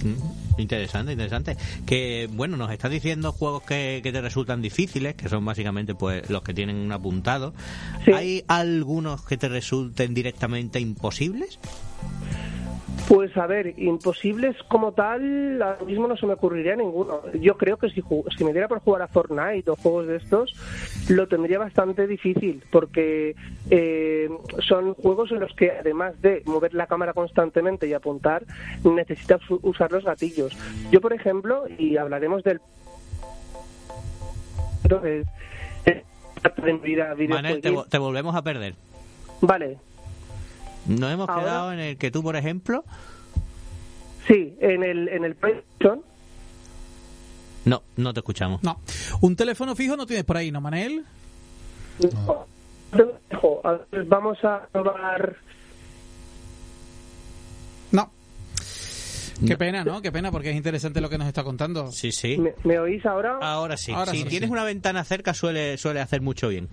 Mm, 0.05 0.40
Interesante, 0.61 1.13
interesante. 1.13 1.57
Que 1.85 2.29
bueno, 2.31 2.57
nos 2.57 2.71
estás 2.71 2.91
diciendo 2.91 3.31
juegos 3.31 3.63
que, 3.63 3.99
que 4.03 4.11
te 4.11 4.21
resultan 4.21 4.61
difíciles, 4.61 5.15
que 5.15 5.29
son 5.29 5.43
básicamente 5.43 5.95
pues 5.95 6.29
los 6.29 6.43
que 6.43 6.53
tienen 6.53 6.77
un 6.77 6.91
apuntado. 6.91 7.53
Sí. 8.05 8.11
¿Hay 8.11 8.43
algunos 8.47 9.25
que 9.25 9.37
te 9.37 9.49
resulten 9.49 10.13
directamente 10.13 10.79
imposibles? 10.79 11.59
Pues 13.07 13.35
a 13.35 13.45
ver, 13.45 13.77
imposibles 13.77 14.55
como 14.69 14.93
tal, 14.93 15.61
ahora 15.61 15.83
mismo 15.85 16.07
no 16.07 16.15
se 16.15 16.25
me 16.25 16.33
ocurriría 16.33 16.77
ninguno. 16.77 17.21
Yo 17.33 17.57
creo 17.57 17.77
que 17.77 17.89
si, 17.89 18.01
si 18.37 18.43
me 18.45 18.53
diera 18.53 18.69
por 18.69 18.79
jugar 18.79 19.01
a 19.01 19.07
Fortnite 19.07 19.69
o 19.69 19.75
juegos 19.75 20.07
de 20.07 20.15
estos, 20.15 20.53
lo 21.09 21.27
tendría 21.27 21.59
bastante 21.59 22.07
difícil, 22.07 22.63
porque 22.71 23.35
eh, 23.69 24.29
son 24.59 24.93
juegos 24.93 25.31
en 25.31 25.41
los 25.41 25.53
que 25.55 25.71
además 25.71 26.21
de 26.21 26.41
mover 26.45 26.73
la 26.73 26.87
cámara 26.87 27.13
constantemente 27.13 27.85
y 27.87 27.93
apuntar, 27.93 28.43
necesitas 28.83 29.41
usar 29.49 29.91
los 29.91 30.05
gatillos. 30.05 30.55
Yo, 30.89 31.01
por 31.01 31.11
ejemplo, 31.11 31.65
y 31.77 31.97
hablaremos 31.97 32.43
del... 32.43 32.61
Entonces, 34.83 35.27
eh, 35.85 36.03
Manel, 37.27 37.61
te, 37.61 37.75
te 37.89 37.97
volvemos 37.97 38.35
a 38.35 38.41
perder. 38.41 38.75
Vale, 39.41 39.77
Nos 40.87 41.11
hemos 41.11 41.29
Ahora- 41.29 41.41
quedado 41.41 41.73
en 41.73 41.79
el 41.79 41.97
que 41.97 42.11
tú, 42.11 42.23
por 42.23 42.35
ejemplo, 42.35 42.83
sí, 44.27 44.55
en 44.59 44.83
el, 44.83 45.07
en 45.09 45.23
el 45.25 45.35
PlayStation... 45.35 46.01
no, 47.65 47.83
no 47.97 48.13
te 48.13 48.19
escuchamos. 48.19 48.63
No. 48.63 48.79
Un 49.21 49.35
teléfono 49.35 49.75
fijo 49.75 49.95
no 49.95 50.05
tienes 50.05 50.25
por 50.25 50.37
ahí, 50.37 50.51
¿no, 50.51 50.61
Manel? 50.61 51.05
Ver, 52.91 54.05
vamos 54.07 54.43
a 54.43 54.67
probar. 54.71 55.35
Qué 59.45 59.57
pena, 59.57 59.83
¿no? 59.83 60.01
Qué 60.01 60.11
pena, 60.11 60.31
porque 60.31 60.49
es 60.51 60.55
interesante 60.55 61.01
lo 61.01 61.09
que 61.09 61.17
nos 61.17 61.27
está 61.27 61.43
contando. 61.43 61.91
Sí, 61.91 62.11
sí. 62.11 62.37
¿Me, 62.37 62.53
me 62.63 62.79
oís 62.79 63.05
ahora? 63.05 63.37
Ahora 63.41 63.75
sí. 63.77 63.91
Ahora 63.91 64.11
si 64.11 64.23
sí, 64.23 64.25
tienes 64.29 64.49
una 64.49 64.63
ventana 64.63 65.03
cerca 65.03 65.33
suele 65.33 65.77
suele 65.77 65.99
hacer 65.99 66.21
mucho 66.21 66.49
bien. 66.49 66.67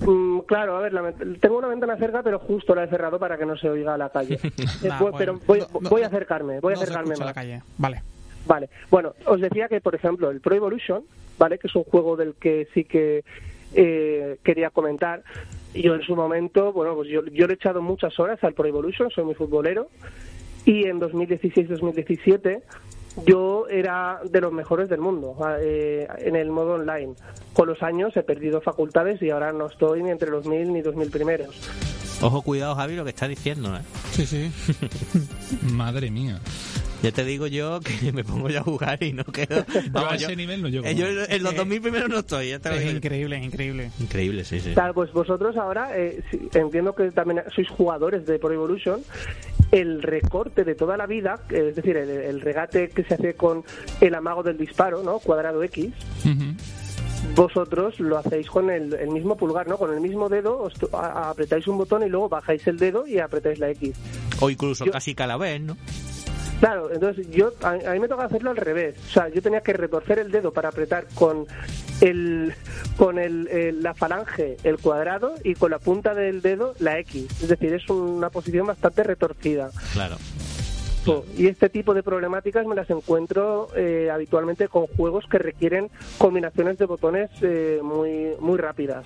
Mm, 0.00 0.40
claro, 0.40 0.76
a 0.76 0.80
ver, 0.80 0.92
la 0.92 1.12
tengo 1.40 1.58
una 1.58 1.68
ventana 1.68 1.96
cerca, 1.96 2.22
pero 2.22 2.38
justo 2.38 2.74
la 2.74 2.84
he 2.84 2.88
cerrado 2.88 3.18
para 3.18 3.36
que 3.38 3.46
no 3.46 3.56
se 3.56 3.68
oiga 3.68 3.94
a 3.94 3.98
la 3.98 4.08
calle. 4.10 4.38
Eh, 4.82 4.88
Nah, 4.88 4.98
voy- 4.98 5.10
bueno, 5.12 5.16
pero 5.18 5.40
voy, 5.46 5.60
no- 5.60 5.90
voy 5.90 6.02
a 6.02 6.06
acercarme, 6.06 6.60
voy 6.60 6.72
a 6.72 6.76
no 6.76 6.82
acercarme 6.82 7.10
más. 7.16 7.18
la 7.26 7.34
calle. 7.34 7.62
Vale. 7.78 8.02
Vale, 8.46 8.68
bueno, 8.90 9.14
os 9.26 9.40
decía 9.40 9.68
que, 9.68 9.80
por 9.80 9.94
ejemplo, 9.94 10.30
el 10.30 10.40
Pro 10.40 10.54
Evolution, 10.56 11.04
¿vale? 11.38 11.58
Que 11.58 11.68
es 11.68 11.74
un 11.76 11.84
juego 11.84 12.16
del 12.16 12.34
que 12.34 12.66
sí 12.74 12.84
que 12.84 13.24
eh, 13.74 14.38
quería 14.42 14.70
comentar. 14.70 15.22
Yo 15.74 15.94
en 15.94 16.02
su 16.02 16.14
momento, 16.16 16.72
bueno, 16.72 16.94
pues 16.96 17.08
yo, 17.08 17.24
yo 17.26 17.46
le 17.46 17.52
he 17.54 17.56
echado 17.56 17.80
muchas 17.80 18.18
horas 18.18 18.42
al 18.42 18.52
Pro 18.54 18.66
Evolution, 18.66 19.10
soy 19.10 19.24
muy 19.24 19.34
futbolero, 19.34 19.88
y 20.64 20.84
en 20.86 21.00
2016-2017 21.00 22.62
yo 23.26 23.66
era 23.68 24.20
de 24.24 24.40
los 24.40 24.52
mejores 24.52 24.88
del 24.88 25.00
mundo 25.00 25.36
eh, 25.60 26.06
en 26.18 26.34
el 26.36 26.50
modo 26.50 26.74
online. 26.74 27.14
Con 27.52 27.68
los 27.68 27.82
años 27.82 28.16
he 28.16 28.22
perdido 28.22 28.60
facultades 28.62 29.20
y 29.20 29.30
ahora 29.30 29.52
no 29.52 29.66
estoy 29.66 30.02
ni 30.02 30.10
entre 30.10 30.30
los 30.30 30.46
mil 30.46 30.72
ni 30.72 30.80
dos 30.80 30.96
mil 30.96 31.10
primeros. 31.10 31.54
Ojo, 32.22 32.40
cuidado, 32.42 32.74
Javi, 32.76 32.94
lo 32.96 33.04
que 33.04 33.10
está 33.10 33.26
diciendo, 33.28 33.76
¿eh? 33.76 33.80
Sí, 34.12 34.24
sí. 34.26 34.50
Madre 35.72 36.10
mía. 36.10 36.38
Ya 37.02 37.10
te 37.10 37.24
digo 37.24 37.48
yo 37.48 37.80
que 37.80 38.12
me 38.14 38.22
pongo 38.22 38.48
ya 38.48 38.60
a 38.60 38.62
jugar 38.62 39.02
y 39.02 39.12
no 39.12 39.24
quedo. 39.24 39.66
Yo 39.74 39.80
a 39.80 39.90
Vamos, 39.90 40.14
ese 40.14 40.30
yo- 40.30 40.36
nivel 40.36 40.62
no 40.62 40.68
llego. 40.68 40.86
eh, 40.86 40.94
yo 40.94 41.06
en 41.08 41.42
los 41.42 41.54
2000 41.56 41.80
primeros 41.82 42.08
no 42.08 42.18
estoy, 42.20 42.50
ya 42.50 42.60
te 42.60 42.74
Es 42.76 42.94
increíble, 42.94 43.36
es 43.38 43.44
increíble. 43.44 43.90
Increíble, 43.98 44.44
sí, 44.44 44.60
sí. 44.60 44.72
Claro, 44.72 44.94
pues 44.94 45.12
vosotros 45.12 45.56
ahora, 45.56 45.98
eh, 45.98 46.22
entiendo 46.54 46.94
que 46.94 47.10
también 47.10 47.42
sois 47.54 47.68
jugadores 47.68 48.24
de 48.24 48.38
Pro 48.38 48.52
Evolution, 48.52 49.00
el 49.72 50.02
recorte 50.02 50.62
de 50.64 50.74
toda 50.76 50.96
la 50.96 51.06
vida, 51.06 51.40
eh, 51.50 51.68
es 51.70 51.76
decir, 51.76 51.96
el, 51.96 52.08
el 52.08 52.40
regate 52.40 52.90
que 52.90 53.02
se 53.02 53.14
hace 53.14 53.34
con 53.34 53.64
el 54.00 54.14
amago 54.14 54.42
del 54.44 54.56
disparo, 54.58 55.02
¿no? 55.02 55.18
Cuadrado 55.18 55.62
X, 55.64 55.92
Ujú. 56.24 57.34
vosotros 57.34 57.98
lo 58.00 58.18
hacéis 58.18 58.48
con 58.48 58.70
el, 58.70 58.92
el 58.94 59.08
mismo 59.10 59.36
pulgar, 59.36 59.66
¿no? 59.68 59.78
Con 59.78 59.92
el 59.92 60.00
mismo 60.00 60.28
dedo 60.28 60.58
os 60.60 60.74
apretáis 60.92 61.66
un 61.68 61.78
botón 61.78 62.02
y 62.04 62.08
luego 62.08 62.28
bajáis 62.28 62.66
el 62.66 62.76
dedo 62.78 63.06
y 63.06 63.18
apretáis 63.18 63.58
la 63.58 63.70
X. 63.70 63.94
O 64.40 64.50
incluso 64.50 64.84
Yo- 64.84 64.92
casi 64.92 65.14
cada 65.14 65.36
vez, 65.36 65.60
¿no? 65.60 65.76
Claro, 66.62 66.92
entonces 66.92 67.28
yo 67.28 67.52
a, 67.64 67.70
a 67.70 67.92
mí 67.92 67.98
me 67.98 68.06
toca 68.06 68.22
hacerlo 68.24 68.50
al 68.50 68.56
revés. 68.56 68.94
O 69.08 69.10
sea, 69.10 69.28
yo 69.28 69.42
tenía 69.42 69.62
que 69.62 69.72
retorcer 69.72 70.20
el 70.20 70.30
dedo 70.30 70.52
para 70.52 70.68
apretar 70.68 71.06
con 71.12 71.44
el 72.00 72.54
con 72.96 73.18
el, 73.18 73.48
el- 73.48 73.82
la 73.82 73.94
falange 73.94 74.58
el 74.62 74.78
cuadrado 74.78 75.34
y 75.42 75.54
con 75.56 75.72
la 75.72 75.80
punta 75.80 76.14
del 76.14 76.40
dedo 76.40 76.74
la 76.78 77.00
X. 77.00 77.26
Es 77.42 77.48
decir, 77.48 77.72
es 77.74 77.90
una 77.90 78.30
posición 78.30 78.68
bastante 78.68 79.02
retorcida. 79.02 79.70
Claro. 79.92 80.18
Y 81.36 81.48
este 81.48 81.68
tipo 81.68 81.94
de 81.94 82.04
problemáticas 82.04 82.64
me 82.64 82.76
las 82.76 82.88
encuentro 82.90 83.66
eh, 83.74 84.08
habitualmente 84.12 84.68
con 84.68 84.86
juegos 84.86 85.24
que 85.28 85.38
requieren 85.38 85.90
combinaciones 86.16 86.78
de 86.78 86.86
botones 86.86 87.28
eh, 87.40 87.80
muy 87.82 88.36
muy 88.38 88.56
rápidas. 88.56 89.04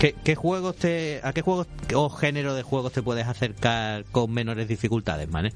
¿Qué, 0.00 0.14
qué 0.24 0.34
juegos 0.34 0.76
te, 0.76 1.20
¿A 1.22 1.34
qué 1.34 1.42
juegos 1.42 1.66
o 1.94 2.08
género 2.08 2.54
de 2.54 2.62
juegos 2.62 2.92
te 2.94 3.02
puedes 3.02 3.26
acercar 3.26 4.04
con 4.12 4.32
menores 4.32 4.66
dificultades, 4.66 5.28
Manel? 5.28 5.52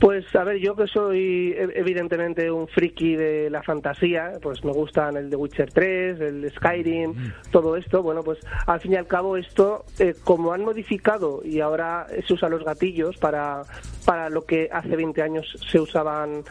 Pues 0.00 0.24
a 0.36 0.44
ver, 0.44 0.58
yo 0.58 0.76
que 0.76 0.86
soy 0.86 1.52
e- 1.56 1.72
evidentemente 1.76 2.50
un 2.50 2.68
friki 2.68 3.16
de 3.16 3.48
la 3.48 3.62
fantasía, 3.62 4.32
pues 4.42 4.62
me 4.64 4.72
gustan 4.72 5.16
el 5.16 5.30
de 5.30 5.36
Witcher 5.36 5.72
3, 5.72 6.20
el 6.20 6.52
Skyrim, 6.54 7.32
todo 7.50 7.76
esto, 7.76 8.02
bueno, 8.02 8.22
pues 8.22 8.38
al 8.66 8.80
fin 8.80 8.92
y 8.92 8.96
al 8.96 9.06
cabo 9.06 9.36
esto, 9.36 9.84
eh, 9.98 10.14
como 10.24 10.52
han 10.52 10.64
modificado 10.64 11.40
y 11.44 11.60
ahora 11.60 12.06
se 12.26 12.34
usan 12.34 12.50
los 12.50 12.64
gatillos 12.64 13.16
para, 13.16 13.62
para 14.04 14.28
lo 14.28 14.44
que 14.44 14.68
hace 14.70 14.94
20 14.96 15.22
años 15.22 15.46
se 15.70 15.80
usaban 15.80 16.42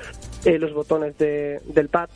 eh, 0.46 0.58
los 0.58 0.74
botones 0.74 1.18
de- 1.18 1.60
del 1.66 1.90
pad, 1.90 2.10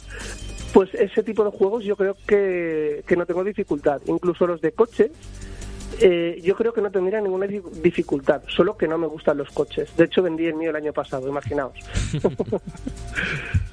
pues 0.74 0.94
ese 0.96 1.24
tipo 1.24 1.44
de 1.44 1.52
juegos 1.52 1.84
yo 1.84 1.96
creo 1.96 2.15
que, 2.28 3.04
que 3.06 3.15
no 3.15 3.26
tengo 3.26 3.44
dificultad. 3.44 4.02
Incluso 4.08 4.48
los 4.48 4.62
de 4.62 4.72
coches, 4.72 5.12
eh, 5.99 6.39
yo 6.43 6.56
creo 6.56 6.73
que 6.73 6.82
no 6.82 6.91
tendría 6.91 7.21
ninguna 7.21 7.47
di- 7.47 7.62
dificultad, 7.82 8.41
solo 8.47 8.78
que 8.78 8.88
no 8.88 8.97
me 8.97 9.08
gustan 9.08 9.38
los 9.38 9.49
coches. 9.52 9.95
De 9.97 10.06
hecho, 10.06 10.21
vendí 10.23 10.45
el 10.45 10.56
mío 10.56 10.69
el 10.69 10.75
año 10.75 10.93
pasado, 10.93 11.28
imaginaos. 11.28 11.73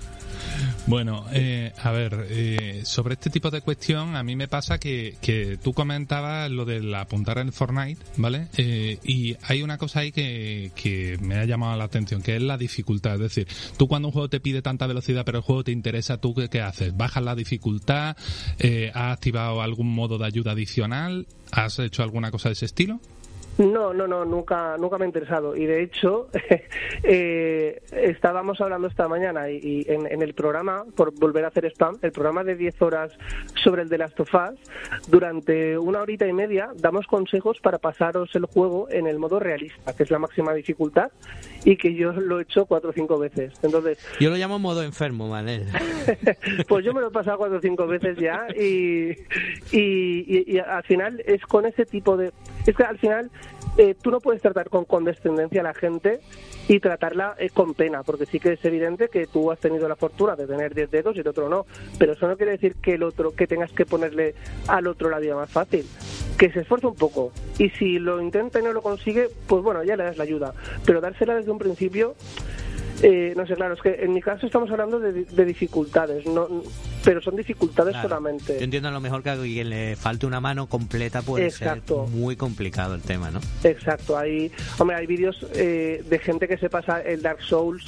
Bueno, 0.86 1.24
eh, 1.32 1.72
a 1.82 1.90
ver, 1.90 2.28
eh, 2.30 2.82
sobre 2.84 3.14
este 3.14 3.28
tipo 3.28 3.50
de 3.50 3.60
cuestión, 3.60 4.14
a 4.14 4.22
mí 4.22 4.36
me 4.36 4.46
pasa 4.46 4.78
que, 4.78 5.16
que 5.20 5.58
tú 5.60 5.72
comentabas 5.72 6.48
lo 6.48 6.64
del 6.64 6.94
apuntar 6.94 7.38
en 7.38 7.52
Fortnite, 7.52 8.00
¿vale? 8.16 8.46
Eh, 8.56 8.98
y 9.02 9.36
hay 9.42 9.62
una 9.62 9.78
cosa 9.78 10.00
ahí 10.00 10.12
que, 10.12 10.70
que 10.76 11.18
me 11.20 11.38
ha 11.38 11.44
llamado 11.44 11.76
la 11.76 11.84
atención, 11.84 12.22
que 12.22 12.36
es 12.36 12.42
la 12.42 12.56
dificultad. 12.56 13.14
Es 13.14 13.20
decir, 13.20 13.48
tú 13.76 13.88
cuando 13.88 14.08
un 14.08 14.12
juego 14.12 14.28
te 14.28 14.38
pide 14.38 14.62
tanta 14.62 14.86
velocidad, 14.86 15.24
pero 15.24 15.38
el 15.38 15.44
juego 15.44 15.64
te 15.64 15.72
interesa, 15.72 16.18
¿tú 16.18 16.34
qué, 16.34 16.48
qué 16.48 16.60
haces? 16.60 16.96
¿Bajas 16.96 17.24
la 17.24 17.34
dificultad? 17.34 18.16
Eh, 18.60 18.92
¿Has 18.94 19.14
activado 19.14 19.62
algún 19.62 19.92
modo 19.92 20.18
de 20.18 20.26
ayuda 20.26 20.52
adicional? 20.52 21.26
¿Has 21.50 21.80
hecho 21.80 22.04
alguna 22.04 22.30
cosa 22.30 22.48
de 22.48 22.52
ese 22.52 22.66
estilo? 22.66 23.00
No, 23.58 23.94
no, 23.94 24.06
no, 24.06 24.24
nunca, 24.24 24.76
nunca 24.78 24.98
me 24.98 25.04
ha 25.04 25.06
interesado. 25.06 25.56
Y 25.56 25.64
de 25.66 25.82
hecho, 25.82 26.28
eh, 27.02 27.80
estábamos 27.92 28.60
hablando 28.60 28.88
esta 28.88 29.08
mañana 29.08 29.48
y, 29.50 29.56
y 29.86 29.92
en, 29.92 30.06
en 30.06 30.22
el 30.22 30.34
programa, 30.34 30.84
por 30.94 31.12
volver 31.18 31.44
a 31.44 31.48
hacer 31.48 31.64
spam, 31.66 31.96
el 32.02 32.12
programa 32.12 32.44
de 32.44 32.54
10 32.56 32.82
horas 32.82 33.12
sobre 33.62 33.82
el 33.82 33.88
de 33.88 33.98
Last 33.98 34.20
of 34.20 34.28
Us, 34.34 34.58
durante 35.08 35.78
una 35.78 36.02
horita 36.02 36.26
y 36.26 36.32
media 36.32 36.70
damos 36.76 37.06
consejos 37.06 37.58
para 37.60 37.78
pasaros 37.78 38.34
el 38.34 38.44
juego 38.46 38.88
en 38.90 39.06
el 39.06 39.18
modo 39.18 39.38
realista, 39.40 39.94
que 39.96 40.02
es 40.02 40.10
la 40.10 40.18
máxima 40.18 40.52
dificultad, 40.52 41.10
y 41.64 41.76
que 41.76 41.94
yo 41.94 42.12
lo 42.12 42.38
he 42.38 42.42
hecho 42.42 42.66
cuatro 42.66 42.90
o 42.90 42.92
cinco 42.92 43.18
veces. 43.18 43.52
Entonces, 43.62 43.98
Yo 44.20 44.30
lo 44.30 44.36
llamo 44.36 44.58
modo 44.58 44.82
enfermo, 44.82 45.28
Manel. 45.28 45.64
pues 46.68 46.84
yo 46.84 46.92
me 46.92 47.00
lo 47.00 47.08
he 47.08 47.10
pasado 47.10 47.38
cuatro 47.38 47.58
o 47.58 47.60
cinco 47.60 47.86
veces 47.86 48.16
ya 48.18 48.46
y, 48.56 49.10
y, 49.72 49.78
y- 50.26 50.44
y 50.46 50.58
al 50.58 50.82
final 50.84 51.22
es 51.26 51.42
con 51.46 51.66
ese 51.66 51.86
tipo 51.86 52.16
de... 52.16 52.32
Es 52.66 52.76
que 52.76 52.82
al 52.84 52.98
final 52.98 53.30
eh, 53.78 53.94
tú 54.00 54.10
no 54.10 54.20
puedes 54.20 54.40
tratar 54.40 54.70
con 54.70 54.84
condescendencia 54.84 55.60
a 55.60 55.64
la 55.64 55.74
gente 55.74 56.20
y 56.68 56.80
tratarla 56.80 57.34
eh, 57.38 57.50
con 57.50 57.74
pena, 57.74 58.02
porque 58.02 58.26
sí 58.26 58.40
que 58.40 58.54
es 58.54 58.64
evidente 58.64 59.08
que 59.08 59.26
tú 59.26 59.50
has 59.50 59.58
tenido 59.58 59.88
la 59.88 59.96
fortuna 59.96 60.34
de 60.34 60.46
tener 60.46 60.74
10 60.74 60.90
dedos 60.90 61.16
y 61.16 61.20
el 61.20 61.28
otro 61.28 61.48
no, 61.48 61.66
pero 61.98 62.14
eso 62.14 62.26
no 62.26 62.36
quiere 62.36 62.52
decir 62.52 62.76
que 62.76 62.94
el 62.94 63.02
otro, 63.02 63.34
que 63.34 63.46
tengas 63.46 63.72
que 63.72 63.86
ponerle 63.86 64.34
al 64.66 64.86
otro 64.86 65.10
la 65.10 65.18
vida 65.18 65.34
más 65.34 65.50
fácil, 65.50 65.86
que 66.38 66.50
se 66.50 66.60
esfuerce 66.60 66.86
un 66.86 66.94
poco. 66.94 67.32
Y 67.58 67.70
si 67.70 67.98
lo 67.98 68.20
intenta 68.20 68.60
y 68.60 68.62
no 68.62 68.72
lo 68.72 68.82
consigue, 68.82 69.28
pues 69.46 69.62
bueno, 69.62 69.84
ya 69.84 69.96
le 69.96 70.04
das 70.04 70.16
la 70.16 70.24
ayuda, 70.24 70.54
pero 70.84 71.00
dársela 71.00 71.34
desde 71.34 71.50
un 71.50 71.58
principio 71.58 72.14
eh, 73.02 73.34
no 73.36 73.46
sé, 73.46 73.54
claro, 73.54 73.74
es 73.74 73.80
que 73.82 73.94
en 74.02 74.12
mi 74.12 74.20
caso 74.22 74.46
estamos 74.46 74.70
hablando 74.70 74.98
de, 74.98 75.24
de 75.24 75.44
dificultades, 75.44 76.26
no, 76.26 76.48
pero 77.04 77.20
son 77.20 77.36
dificultades 77.36 77.92
Claro. 77.92 78.08
solamente. 78.08 78.56
Yo 78.58 78.64
entiendo 78.64 78.88
a 78.88 78.92
lo 78.92 79.00
mejor 79.00 79.22
que 79.22 79.30
a 79.30 79.36
quien 79.36 79.70
le 79.70 79.96
falte 79.96 80.26
una 80.26 80.40
mano 80.40 80.66
completa 80.68 81.22
puede 81.22 81.46
Exacto. 81.46 82.06
ser 82.06 82.14
muy 82.16 82.36
complicado 82.36 82.94
el 82.94 83.02
tema, 83.02 83.30
¿no? 83.30 83.40
Exacto, 83.64 84.16
hay, 84.18 84.50
hombre, 84.78 84.96
hay 84.96 85.06
vídeos 85.06 85.46
eh, 85.54 86.02
de 86.08 86.18
gente 86.18 86.48
que 86.48 86.56
se 86.58 86.68
pasa 86.70 87.00
el 87.02 87.22
Dark 87.22 87.42
Souls 87.42 87.84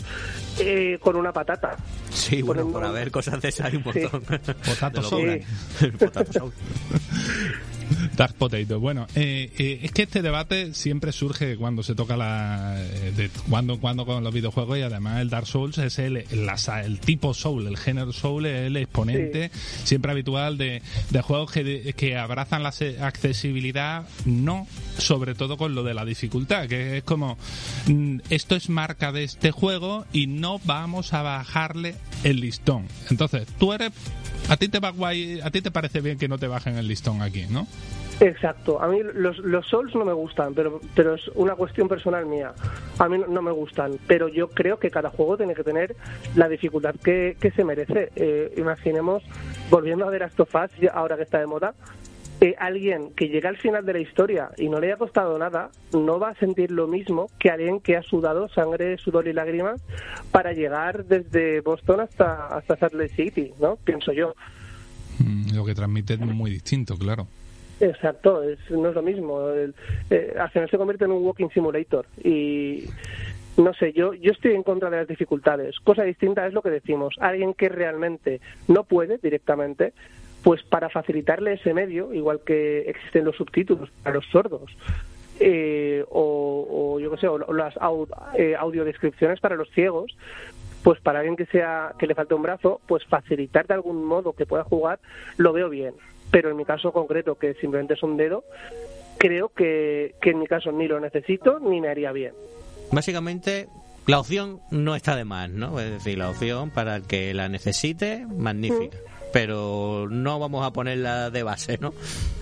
eh, 0.61 0.99
con 1.01 1.17
una 1.17 1.33
patata. 1.33 1.77
Sí, 2.11 2.43
bueno, 2.43 2.63
Poniendo- 2.63 2.73
por 2.81 2.85
haber 2.85 3.11
cosas 3.11 3.41
de 3.41 3.49
esas 3.49 3.67
hay 3.67 3.77
un 3.77 3.93
Sí. 3.93 4.01
montón. 4.01 4.23
El 4.39 4.55
potato 4.57 5.03
soul. 5.03 5.43
Dark 8.17 8.35
Potato. 8.35 8.81
Bueno, 8.81 9.07
eh, 9.15 9.51
eh, 9.59 9.81
es 9.83 9.93
que 9.93 10.03
este 10.03 10.23
debate 10.23 10.75
siempre 10.75 11.13
surge 11.13 11.57
cuando 11.57 11.83
se 11.83 11.95
toca 11.95 12.17
la. 12.17 12.77
eh, 12.79 13.13
de 13.17 13.31
cuando, 13.49 13.79
cuando 13.81 14.05
con 14.07 14.23
los 14.25 14.33
videojuegos 14.35 14.79
y 14.79 14.83
además 14.83 15.21
el 15.21 15.31
Dark 15.31 15.47
Souls 15.47 15.79
es 15.79 15.99
el, 15.99 16.25
sa- 16.57 16.83
el 16.85 17.01
tipo 17.01 17.35
Soul, 17.35 17.67
el 17.67 17.77
género 17.77 18.13
Soul 18.13 18.47
es 18.47 18.67
el 18.67 18.77
exponente 18.77 19.51
siempre 19.85 20.13
habitual 20.13 20.59
de, 20.59 20.83
de 21.11 21.23
juegos 21.23 21.53
que, 21.53 21.65
de- 21.65 21.93
que 21.93 22.17
abrazan 22.17 22.63
la 22.63 22.73
accesibilidad, 23.01 24.07
no 24.25 24.67
sobre 24.99 25.35
todo 25.35 25.57
con 25.57 25.75
lo 25.75 25.83
de 25.83 25.95
la 25.95 26.05
dificultad, 26.05 26.67
que 26.69 26.99
es 26.99 27.05
como 27.05 27.39
mm, 27.87 28.19
esto 28.31 28.57
es 28.57 28.69
marca 28.69 29.13
de 29.13 29.25
este 29.25 29.51
juego 29.51 30.05
y 30.13 30.27
no 30.27 30.61
vamos 30.65 31.13
a 31.13 31.23
bajarle 31.23 31.95
el 32.25 32.41
listón. 32.41 32.87
Entonces, 33.11 33.47
tú 33.59 33.73
eres. 33.73 33.93
A 34.49 34.57
ti 34.57 34.69
te 34.69 34.79
va 34.81 34.91
guay, 34.91 35.41
a 35.41 35.51
ti 35.51 35.61
te 35.61 35.71
parece 35.71 36.01
bien 36.01 36.19
que 36.19 36.29
no 36.29 36.39
te 36.39 36.47
bajen 36.49 36.77
el 36.79 36.89
listón 36.89 37.21
aquí, 37.23 37.47
¿no? 37.51 37.67
Exacto, 38.21 38.83
a 38.83 38.89
mí 38.89 38.99
los, 39.15 39.39
los 39.39 39.65
Souls 39.69 39.95
no 39.95 40.05
me 40.05 40.13
gustan, 40.13 40.53
pero, 40.53 40.81
pero 40.95 41.15
es 41.15 41.29
una 41.37 41.55
cuestión 41.55 41.87
personal 41.87 42.27
mía. 42.27 42.53
A 42.99 43.09
mí 43.09 43.17
no, 43.29 43.43
me 43.43 43.53
gustan, 43.53 43.93
pero 44.09 44.27
yo 44.29 44.49
creo 44.49 44.79
que 44.81 44.91
cada 44.91 45.11
juego 45.11 45.37
tiene 45.37 45.55
que 45.55 45.63
tener 45.63 45.95
la 46.35 46.49
dificultad 46.49 46.97
que, 46.97 47.37
que 47.41 47.53
se 47.53 47.63
merece. 47.63 48.11
Eh, 48.17 48.55
imaginemos, 48.57 49.23
volviendo 49.71 50.05
a 50.05 50.11
ver 50.11 50.23
Last 50.23 50.41
of 50.41 50.53
Us, 50.53 50.71
ya- 50.81 50.91
ahora 50.91 51.17
que 51.17 51.23
está 51.23 51.39
de 51.39 51.47
moda, 51.47 51.75
eh, 52.41 52.55
alguien 52.59 53.11
que 53.15 53.29
llega 53.29 53.49
al 53.49 53.57
final 53.57 53.85
de 53.85 53.93
la 53.95 53.99
historia 54.01 54.51
y 54.57 54.69
no 54.69 54.79
le 54.81 54.87
haya 54.89 54.97
costado 54.97 55.39
nada, 55.39 55.71
no 55.93 56.19
va 56.21 56.31
a 56.31 56.35
sentir 56.37 56.71
lo 56.71 56.87
mismo 56.87 57.29
que 57.39 57.51
alguien 57.51 57.81
que 57.81 57.97
ha 57.97 58.03
sudado 58.03 58.49
sangre, 58.49 58.97
sudor 58.99 59.27
y 59.27 59.33
lágrimas 59.33 59.81
para 60.31 60.53
llegar 60.53 61.05
desde 61.05 61.61
Boston 61.63 62.01
hasta, 62.01 62.47
hasta 62.47 62.77
Salt 62.77 62.95
Lake 62.95 63.15
City, 63.15 63.53
¿no? 63.61 63.77
Pienso 63.77 64.13
yo. 64.13 64.35
Mm, 65.19 65.55
Lo 65.57 65.65
que 65.65 65.75
transmite 65.75 66.15
es 66.15 66.21
muy 66.21 66.51
distinto, 66.53 66.97
claro. 66.97 67.27
Exacto, 67.81 68.43
es, 68.43 68.59
no 68.71 68.89
es 68.89 68.95
lo 68.95 69.03
mismo. 69.03 69.49
El- 69.51 69.75
eh, 70.11 70.35
al 70.39 70.51
final 70.51 70.69
se 70.71 70.77
convierte 70.79 71.05
en 71.05 71.13
un 71.13 71.25
walking 71.25 71.49
simulator 71.49 72.07
y 72.23 72.85
no 73.57 73.73
sé, 73.75 73.93
yo 73.93 74.15
yo 74.15 74.31
estoy 74.33 74.53
en 74.53 74.63
contra 74.63 74.91
de 74.91 74.99
las 74.99 75.09
dificultades. 75.09 75.79
Cosa 75.81 76.03
distinta 76.05 76.47
es 76.47 76.53
lo 76.55 76.63
que 76.63 76.71
decimos. 76.71 77.15
Alguien 77.21 77.55
que 77.55 77.69
realmente 77.69 78.41
no 78.69 78.85
puede 78.85 79.19
directamente, 79.19 79.93
pues 80.43 80.63
para 80.63 80.89
facilitarle 80.89 81.55
ese 81.55 81.75
medio, 81.75 82.13
igual 82.15 82.41
que 82.45 82.81
existen 82.89 83.25
los 83.25 83.37
subtítulos 83.37 83.91
para 84.03 84.17
los 84.17 84.27
sordos. 84.27 84.71
eh, 85.41 86.05
o, 86.11 86.95
o 86.95 87.01
yo 87.01 87.11
qué 87.13 87.17
sé, 87.19 87.29
o 87.29 87.39
las 87.53 87.75
eh, 88.37 88.57
audiodescripciones 88.59 89.41
para 89.41 89.57
los 89.57 89.71
ciegos, 89.71 90.17
pues 90.83 91.01
para 91.01 91.21
alguien 91.21 91.37
que 91.37 91.47
sea 91.47 91.93
que 91.99 92.07
le 92.07 92.15
falte 92.15 92.35
un 92.35 92.43
brazo, 92.43 92.81
pues 92.87 93.05
facilitar 93.05 93.67
de 93.67 93.75
algún 93.75 94.05
modo 94.05 94.33
que 94.33 94.47
pueda 94.47 94.65
jugar, 94.65 94.99
lo 95.37 95.53
veo 95.53 95.69
bien. 95.69 95.95
Pero 96.31 96.51
en 96.51 96.57
mi 96.57 96.65
caso 96.65 96.93
concreto, 96.93 97.37
que 97.37 97.55
simplemente 97.55 97.95
es 97.95 98.03
un 98.03 98.17
dedo, 98.17 98.45
creo 99.19 99.49
que, 99.49 100.15
que 100.21 100.31
en 100.31 100.39
mi 100.41 100.47
caso 100.47 100.73
ni 100.73 100.87
lo 100.87 101.01
necesito 101.01 101.59
ni 101.59 101.81
me 101.81 101.89
haría 101.89 102.13
bien. 102.13 102.33
Básicamente, 102.93 103.69
la 104.07 104.21
opción 104.21 104.61
no 104.71 104.95
está 104.95 105.17
de 105.17 105.25
más, 105.25 105.51
¿no? 105.51 105.79
Es 105.81 105.91
decir, 105.91 106.19
la 106.19 106.31
opción 106.31 106.71
para 106.71 106.97
el 106.97 107.03
que 107.07 107.35
la 107.35 107.49
necesite, 107.49 108.27
magnífica. 108.27 108.97
Pero 109.33 110.07
no 110.11 110.39
vamos 110.39 110.67
a 110.67 110.73
ponerla 110.73 111.31
de 111.31 111.43
base, 111.43 111.79
¿no? 111.79 111.93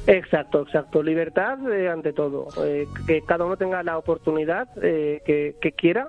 Exacto, 0.07 0.63
exacto. 0.63 1.03
Libertad 1.03 1.59
eh, 1.73 1.89
ante 1.89 2.13
todo. 2.13 2.49
Eh, 2.65 2.87
que 3.07 3.23
cada 3.23 3.45
uno 3.45 3.57
tenga 3.57 3.83
la 3.83 3.99
oportunidad 3.99 4.69
eh, 4.83 5.21
que, 5.27 5.73
quiera 5.73 6.09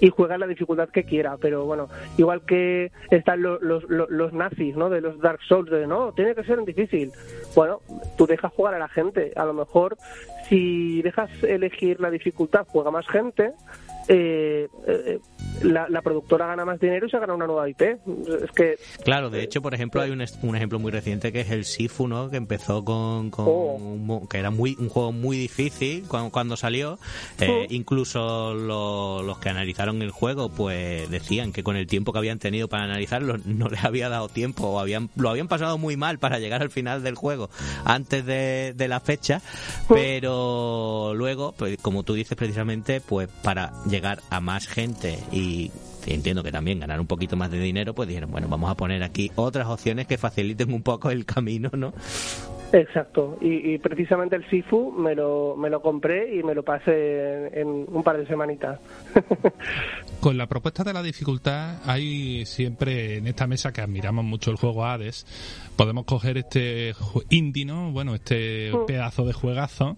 y 0.00 0.10
juega 0.10 0.36
la 0.36 0.46
dificultad 0.48 0.88
que 0.88 1.04
quiera. 1.04 1.36
Pero 1.36 1.64
bueno, 1.64 1.88
igual 2.18 2.42
que 2.44 2.90
están 3.10 3.40
lo- 3.42 3.60
los, 3.60 3.84
los, 3.88 4.10
los 4.10 4.32
nazis, 4.32 4.76
¿no? 4.76 4.90
De 4.90 5.00
los 5.00 5.20
Dark 5.20 5.38
Souls, 5.48 5.70
de 5.70 5.86
no, 5.86 6.12
tiene 6.12 6.34
que 6.34 6.42
ser 6.44 6.62
difícil. 6.64 7.12
Bueno, 7.54 7.80
tú 8.18 8.26
dejas 8.26 8.52
jugar 8.52 8.74
a 8.74 8.78
la 8.80 8.88
gente. 8.88 9.32
A 9.36 9.44
lo 9.44 9.54
mejor, 9.54 9.96
si 10.48 11.02
dejas 11.02 11.30
elegir 11.44 12.00
la 12.00 12.10
dificultad, 12.10 12.66
juega 12.68 12.90
más 12.90 13.06
gente. 13.08 13.52
Eh, 14.08 14.68
eh, 14.86 15.18
la, 15.62 15.88
la 15.88 16.02
productora 16.02 16.46
gana 16.46 16.64
más 16.64 16.78
dinero 16.78 17.06
y 17.06 17.10
se 17.10 17.18
gana 17.18 17.34
una 17.34 17.46
nueva 17.46 17.68
IP. 17.68 17.80
Es 17.82 18.50
que 18.54 18.76
Claro, 19.04 19.30
de 19.30 19.42
hecho, 19.42 19.62
por 19.62 19.74
ejemplo, 19.74 20.00
hay 20.02 20.10
un, 20.10 20.22
un 20.42 20.56
ejemplo 20.56 20.78
muy 20.78 20.92
reciente 20.92 21.32
que 21.32 21.40
es 21.40 21.50
el 21.50 21.64
Sifu, 21.64 22.06
¿no? 22.08 22.30
Que 22.30 22.36
empezó 22.36 22.84
con, 22.84 23.30
con 23.30 23.46
Oh. 23.48 23.74
un 23.76 24.26
que 24.28 24.38
era 24.38 24.50
muy 24.50 24.76
un 24.78 24.88
juego 24.88 25.12
muy 25.12 25.36
difícil 25.38 26.04
cuando, 26.08 26.30
cuando 26.30 26.56
salió. 26.56 26.98
Eh, 27.40 27.66
Oh. 27.68 27.72
Incluso 27.72 28.54
lo- 28.54 29.22
los 29.22 29.38
que 29.38 29.48
analizaron 29.48 30.02
el 30.02 30.10
juego, 30.10 30.48
pues 30.50 31.08
decían 31.10 31.52
que 31.52 31.62
con 31.62 31.76
el 31.76 31.86
tiempo 31.86 32.12
que 32.12 32.18
habían 32.18 32.38
tenido 32.38 32.68
para 32.68 32.84
analizarlo 32.84 33.36
no 33.44 33.68
les 33.68 33.82
había 33.84 34.08
dado 34.08 34.28
tiempo 34.28 34.66
o 34.68 34.78
habían 34.80 35.08
lo 35.16 35.30
habían 35.30 35.48
pasado 35.48 35.78
muy 35.78 35.96
mal 35.96 36.18
para 36.18 36.38
llegar 36.38 36.62
al 36.62 36.70
final 36.70 37.02
del 37.02 37.14
juego 37.14 37.48
antes 37.84 38.24
de, 38.26 38.74
de 38.76 38.88
la 38.88 39.00
fecha, 39.00 39.40
pero 39.88 41.12
luego, 41.14 41.52
pues, 41.56 41.78
como 41.80 42.02
tú 42.02 42.14
dices 42.14 42.36
precisamente, 42.36 43.00
pues 43.00 43.28
para 43.42 43.72
llegar 43.84 43.95
a 44.04 44.40
más 44.40 44.66
gente 44.66 45.18
y 45.32 45.70
entiendo 46.06 46.42
que 46.42 46.52
también 46.52 46.80
ganar 46.80 47.00
un 47.00 47.06
poquito 47.06 47.36
más 47.36 47.50
de 47.50 47.58
dinero, 47.58 47.94
pues 47.94 48.08
dijeron, 48.08 48.30
bueno, 48.30 48.48
vamos 48.48 48.70
a 48.70 48.74
poner 48.74 49.02
aquí 49.02 49.30
otras 49.34 49.66
opciones 49.66 50.06
que 50.06 50.18
faciliten 50.18 50.72
un 50.72 50.82
poco 50.82 51.10
el 51.10 51.24
camino, 51.24 51.70
¿no? 51.72 51.92
Exacto, 52.72 53.38
y, 53.40 53.74
y 53.74 53.78
precisamente 53.78 54.34
el 54.34 54.48
Sifu 54.50 54.90
me 54.90 55.14
lo, 55.14 55.56
me 55.56 55.70
lo 55.70 55.80
compré 55.80 56.36
y 56.36 56.42
me 56.42 56.52
lo 56.54 56.64
pasé 56.64 57.46
en, 57.46 57.58
en 57.58 57.68
un 57.88 58.02
par 58.02 58.18
de 58.18 58.26
semanitas. 58.26 58.80
Con 60.20 60.36
la 60.36 60.46
propuesta 60.46 60.82
de 60.82 60.92
la 60.92 61.02
dificultad 61.02 61.76
hay 61.86 62.44
siempre 62.44 63.18
en 63.18 63.28
esta 63.28 63.46
mesa 63.46 63.72
que 63.72 63.82
admiramos 63.82 64.24
mucho 64.24 64.50
el 64.50 64.56
juego 64.56 64.84
Hades, 64.84 65.26
podemos 65.76 66.04
coger 66.04 66.38
este 66.38 66.94
indie, 67.30 67.64
¿no? 67.64 67.92
Bueno, 67.92 68.14
este 68.14 68.72
pedazo 68.86 69.24
de 69.24 69.32
juegazo 69.32 69.96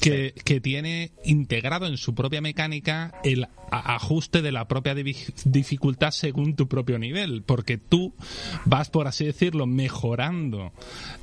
que, 0.00 0.34
que 0.44 0.60
tiene 0.60 1.12
integrado 1.24 1.86
en 1.86 1.96
su 1.96 2.14
propia 2.14 2.40
mecánica 2.40 3.12
el 3.24 3.46
ajuste 3.70 4.42
de 4.42 4.52
la 4.52 4.66
propia 4.66 4.94
dificultad 4.94 6.10
según 6.10 6.56
tu 6.56 6.68
propio 6.68 6.98
nivel, 6.98 7.42
porque 7.42 7.78
tú 7.78 8.14
vas, 8.64 8.90
por 8.90 9.06
así 9.06 9.24
decirlo, 9.24 9.66
mejorando 9.66 10.72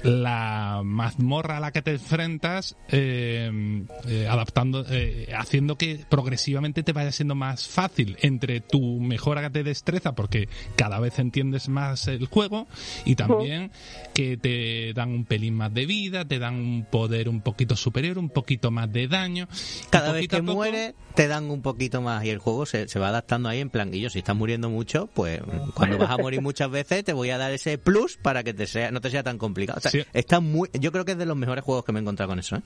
la 0.04 0.82
mazmorra 0.84 1.58
a 1.58 1.60
la 1.60 1.72
que 1.72 1.82
te 1.82 1.92
enfrentas, 1.92 2.78
eh, 2.90 3.86
eh, 4.08 4.28
adaptando, 4.30 4.86
eh, 4.90 5.34
haciendo 5.38 5.78
que 5.78 6.06
progresivamente 6.10 6.84
te 6.84 6.94
vaya 6.94 7.12
siendo 7.12 7.36
más 7.36 7.68
fácil 7.68 8.18
entre 8.22 8.62
tu 8.62 9.00
mejora 9.00 9.50
de 9.50 9.64
destreza, 9.64 10.16
porque 10.16 10.48
cada 10.76 11.00
vez 11.00 11.20
entiendes 11.20 11.70
más 11.70 12.08
el 12.08 12.28
juego, 12.28 12.68
y 13.06 13.16
también 13.16 13.72
que 14.14 14.38
te 14.38 14.94
dan 14.94 15.10
un 15.10 15.26
pelín 15.26 15.54
más 15.56 15.74
de 15.74 15.86
vida, 15.86 16.26
te 16.26 16.40
dan 16.40 16.56
un 16.56 16.86
poder 16.90 17.30
un 17.30 17.42
poquito 17.42 17.76
superior, 17.76 18.18
un 18.18 18.30
poquito 18.30 18.72
más 18.72 18.92
de 18.92 19.08
daño. 19.08 19.48
Cada 19.90 20.12
vez 20.12 20.28
que 20.28 20.40
poco- 20.42 20.54
muere 20.56 20.96
te 21.16 21.28
dan 21.28 21.50
un 21.50 21.62
poquito 21.62 22.02
más 22.02 22.24
y 22.26 22.30
el 22.30 22.38
juego 22.38 22.66
se, 22.66 22.88
se 22.88 23.00
va 23.00 23.08
adaptando 23.10 23.50
ahí 23.50 23.60
en 23.60 23.70
plan, 23.72 23.92
y 23.94 24.00
yo 24.02 24.10
si 24.10 24.20
estás 24.20 24.36
muriendo 24.36 24.70
mucho, 24.70 25.08
pues 25.14 25.42
cuando 25.74 25.98
vas 25.98 26.12
a 26.12 26.18
morir 26.18 26.42
muchas 26.42 26.70
veces 26.70 27.04
te 27.04 27.14
voy 27.14 27.30
a 27.32 27.38
dar 27.38 27.52
ese 27.52 27.78
plus 27.80 28.18
para 28.18 28.44
que 28.44 28.54
te 28.54 28.68
sea 28.68 28.92
no 28.92 29.02
te 29.02 29.10
sea 29.10 29.24
tan 29.24 29.38
complicado. 29.38 29.78
O 29.80 29.82
sea, 29.82 29.92
Sí. 29.92 30.02
está 30.14 30.40
muy 30.40 30.70
yo 30.80 30.92
creo 30.92 31.06
que 31.06 31.14
es 31.14 31.18
de 31.18 31.26
los 31.26 31.36
mejores 31.38 31.64
juegos 31.64 31.86
que 31.86 31.92
me 31.92 32.00
he 32.00 32.02
encontrado 32.02 32.30
con 32.30 32.40
eso. 32.40 32.56
¿eh? 32.58 32.62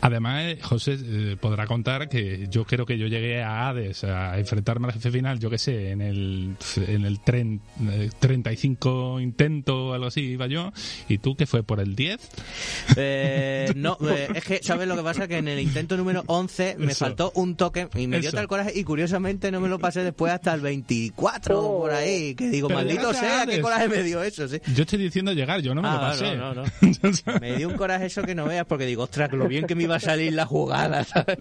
Además, 0.00 0.42
eh, 0.44 0.58
José 0.62 0.96
eh, 1.02 1.36
podrá 1.40 1.66
contar 1.66 2.08
que 2.08 2.46
yo 2.50 2.64
creo 2.64 2.86
que 2.86 2.96
yo 2.98 3.06
llegué 3.06 3.42
a 3.42 3.68
Hades 3.68 4.04
a 4.04 4.38
enfrentarme 4.38 4.86
al 4.88 4.92
jefe 4.94 5.10
final, 5.10 5.38
yo 5.40 5.50
qué 5.50 5.58
sé, 5.58 5.90
en 5.90 6.00
el, 6.00 6.56
en 6.86 7.04
el 7.04 7.20
tren, 7.20 7.60
eh, 7.90 8.10
35 8.20 9.20
intento 9.20 9.88
o 9.88 9.92
algo 9.94 10.06
así 10.06 10.20
iba 10.22 10.46
yo, 10.46 10.72
y 11.08 11.18
tú 11.18 11.36
que 11.36 11.46
fue 11.46 11.62
por 11.62 11.80
el 11.80 11.94
10. 11.96 12.18
Eh, 12.96 13.72
no, 13.76 13.96
eh, 14.08 14.28
es 14.34 14.44
que, 14.44 14.60
¿sabes 14.62 14.88
lo 14.88 14.96
que 14.96 15.02
pasa? 15.02 15.28
Que 15.28 15.38
en 15.38 15.48
el 15.48 15.60
intento 15.60 15.96
número 15.96 16.22
11 16.26 16.76
me 16.78 16.92
Eso. 16.92 17.04
faltó 17.04 17.32
un 17.34 17.56
toque 17.56 17.88
y 17.94 18.06
me 18.06 18.20
dio 18.20 18.28
Eso. 18.28 18.36
tal 18.36 18.48
coraje 18.48 18.72
y 18.74 18.84
curiosamente 18.84 19.50
no 19.50 19.60
me 19.60 19.68
lo 19.68 19.78
pasé 19.78 20.02
después 20.04 20.32
hasta 20.32 20.54
el 20.54 20.60
24 20.60 21.60
o 21.62 21.80
por 21.82 21.92
ahí, 21.92 22.34
que 22.34 22.48
digo, 22.48 22.68
Pero 22.68 22.80
maldito 22.80 23.12
sea, 23.14 23.46
qué 23.46 23.60
coraje 23.60 23.88
me 23.88 24.02
dio 24.02 24.22
eso, 24.22 24.48
sí. 24.48 24.58
Yo 24.74 24.82
estoy 24.82 24.98
diciendo 24.98 25.32
llegar, 25.32 25.60
yo 25.60 25.74
no 25.74 25.82
me 25.82 25.88
Ah, 25.88 25.94
lo 25.94 26.00
pasé. 26.00 26.36
no, 26.36 26.54
no, 26.54 26.62
no. 26.64 26.66
Me 27.40 27.56
dio 27.56 27.68
un 27.68 27.76
coraje 27.76 28.06
eso 28.06 28.22
que 28.22 28.34
no 28.34 28.44
veas 28.44 28.66
porque 28.66 28.86
digo, 28.86 29.04
ostras, 29.04 29.30
lo 29.32 29.46
bien 29.48 29.66
que 29.66 29.74
me 29.74 29.84
iba 29.84 29.96
a 29.96 30.00
salir 30.00 30.32
la 30.32 30.46
jugada, 30.46 31.04
¿sabes? 31.04 31.38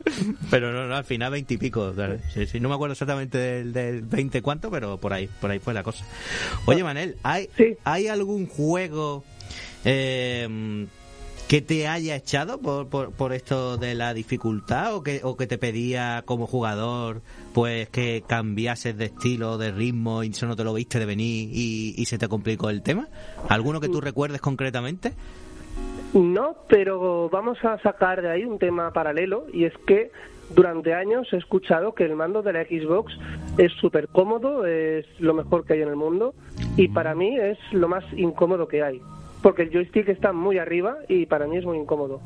Pero 0.49 0.71
no, 0.71 0.87
no, 0.87 0.95
al 0.95 1.03
final 1.05 1.31
veintipico. 1.31 1.93
¿sabes? 1.95 2.21
Sí, 2.33 2.45
sí, 2.45 2.59
no 2.59 2.69
me 2.69 2.75
acuerdo 2.75 2.93
exactamente 2.93 3.37
del, 3.37 3.73
del 3.73 4.01
20 4.01 4.41
cuánto, 4.41 4.69
pero 4.71 4.97
por 4.99 5.13
ahí, 5.13 5.29
por 5.41 5.51
ahí 5.51 5.59
fue 5.59 5.73
la 5.73 5.83
cosa. 5.83 6.05
Oye, 6.65 6.83
Manel, 6.83 7.17
¿hay, 7.23 7.49
Sí. 7.57 7.75
¿hay 7.83 8.07
algún 8.07 8.47
juego 8.47 9.23
eh, 9.85 10.87
que 11.47 11.61
te 11.61 11.87
haya 11.87 12.15
echado 12.15 12.59
por, 12.59 12.87
por, 12.89 13.11
por 13.11 13.31
esto 13.33 13.77
de 13.77 13.93
la 13.93 14.13
dificultad 14.13 14.95
o 14.95 15.03
que, 15.03 15.21
o 15.23 15.37
que 15.37 15.45
te 15.45 15.57
pedía 15.57 16.23
como 16.25 16.47
jugador 16.47 17.21
pues 17.53 17.87
que 17.89 18.23
cambiases 18.27 18.97
de 18.97 19.05
estilo, 19.05 19.57
de 19.57 19.71
ritmo 19.71 20.23
y 20.23 20.29
eso 20.29 20.47
no 20.47 20.55
te 20.55 20.63
lo 20.63 20.73
viste 20.73 20.99
de 20.99 21.05
venir 21.05 21.49
y, 21.51 21.93
y 21.97 22.05
se 22.05 22.17
te 22.17 22.27
complicó 22.27 22.69
el 22.69 22.81
tema? 22.81 23.07
¿Alguno 23.47 23.79
que 23.79 23.89
tú 23.89 24.01
recuerdes 24.01 24.41
concretamente? 24.41 25.13
No, 26.13 26.55
pero 26.67 27.29
vamos 27.29 27.57
a 27.63 27.77
sacar 27.79 28.21
de 28.21 28.31
ahí 28.31 28.45
un 28.45 28.57
tema 28.57 28.91
paralelo 28.91 29.45
y 29.53 29.65
es 29.65 29.73
que 29.85 30.11
durante 30.55 30.93
años 30.93 31.27
he 31.31 31.37
escuchado 31.37 31.93
que 31.93 32.05
el 32.05 32.15
mando 32.15 32.41
de 32.41 32.53
la 32.53 32.63
Xbox 32.63 33.13
es 33.57 33.71
súper 33.73 34.07
cómodo, 34.07 34.65
es 34.65 35.05
lo 35.19 35.33
mejor 35.33 35.65
que 35.65 35.73
hay 35.73 35.81
en 35.81 35.89
el 35.89 35.95
mundo 35.95 36.33
y 36.77 36.87
para 36.87 37.13
mí 37.15 37.37
es 37.37 37.57
lo 37.71 37.87
más 37.87 38.03
incómodo 38.15 38.67
que 38.67 38.81
hay. 38.81 39.01
Porque 39.45 39.61
el 39.61 39.69
joystick 39.69 40.09
está 40.09 40.33
muy 40.33 40.57
arriba 40.57 40.97
y 41.07 41.27
para 41.27 41.45
mí 41.45 41.55
es 41.55 41.65
muy 41.65 41.77
incómodo, 41.77 42.19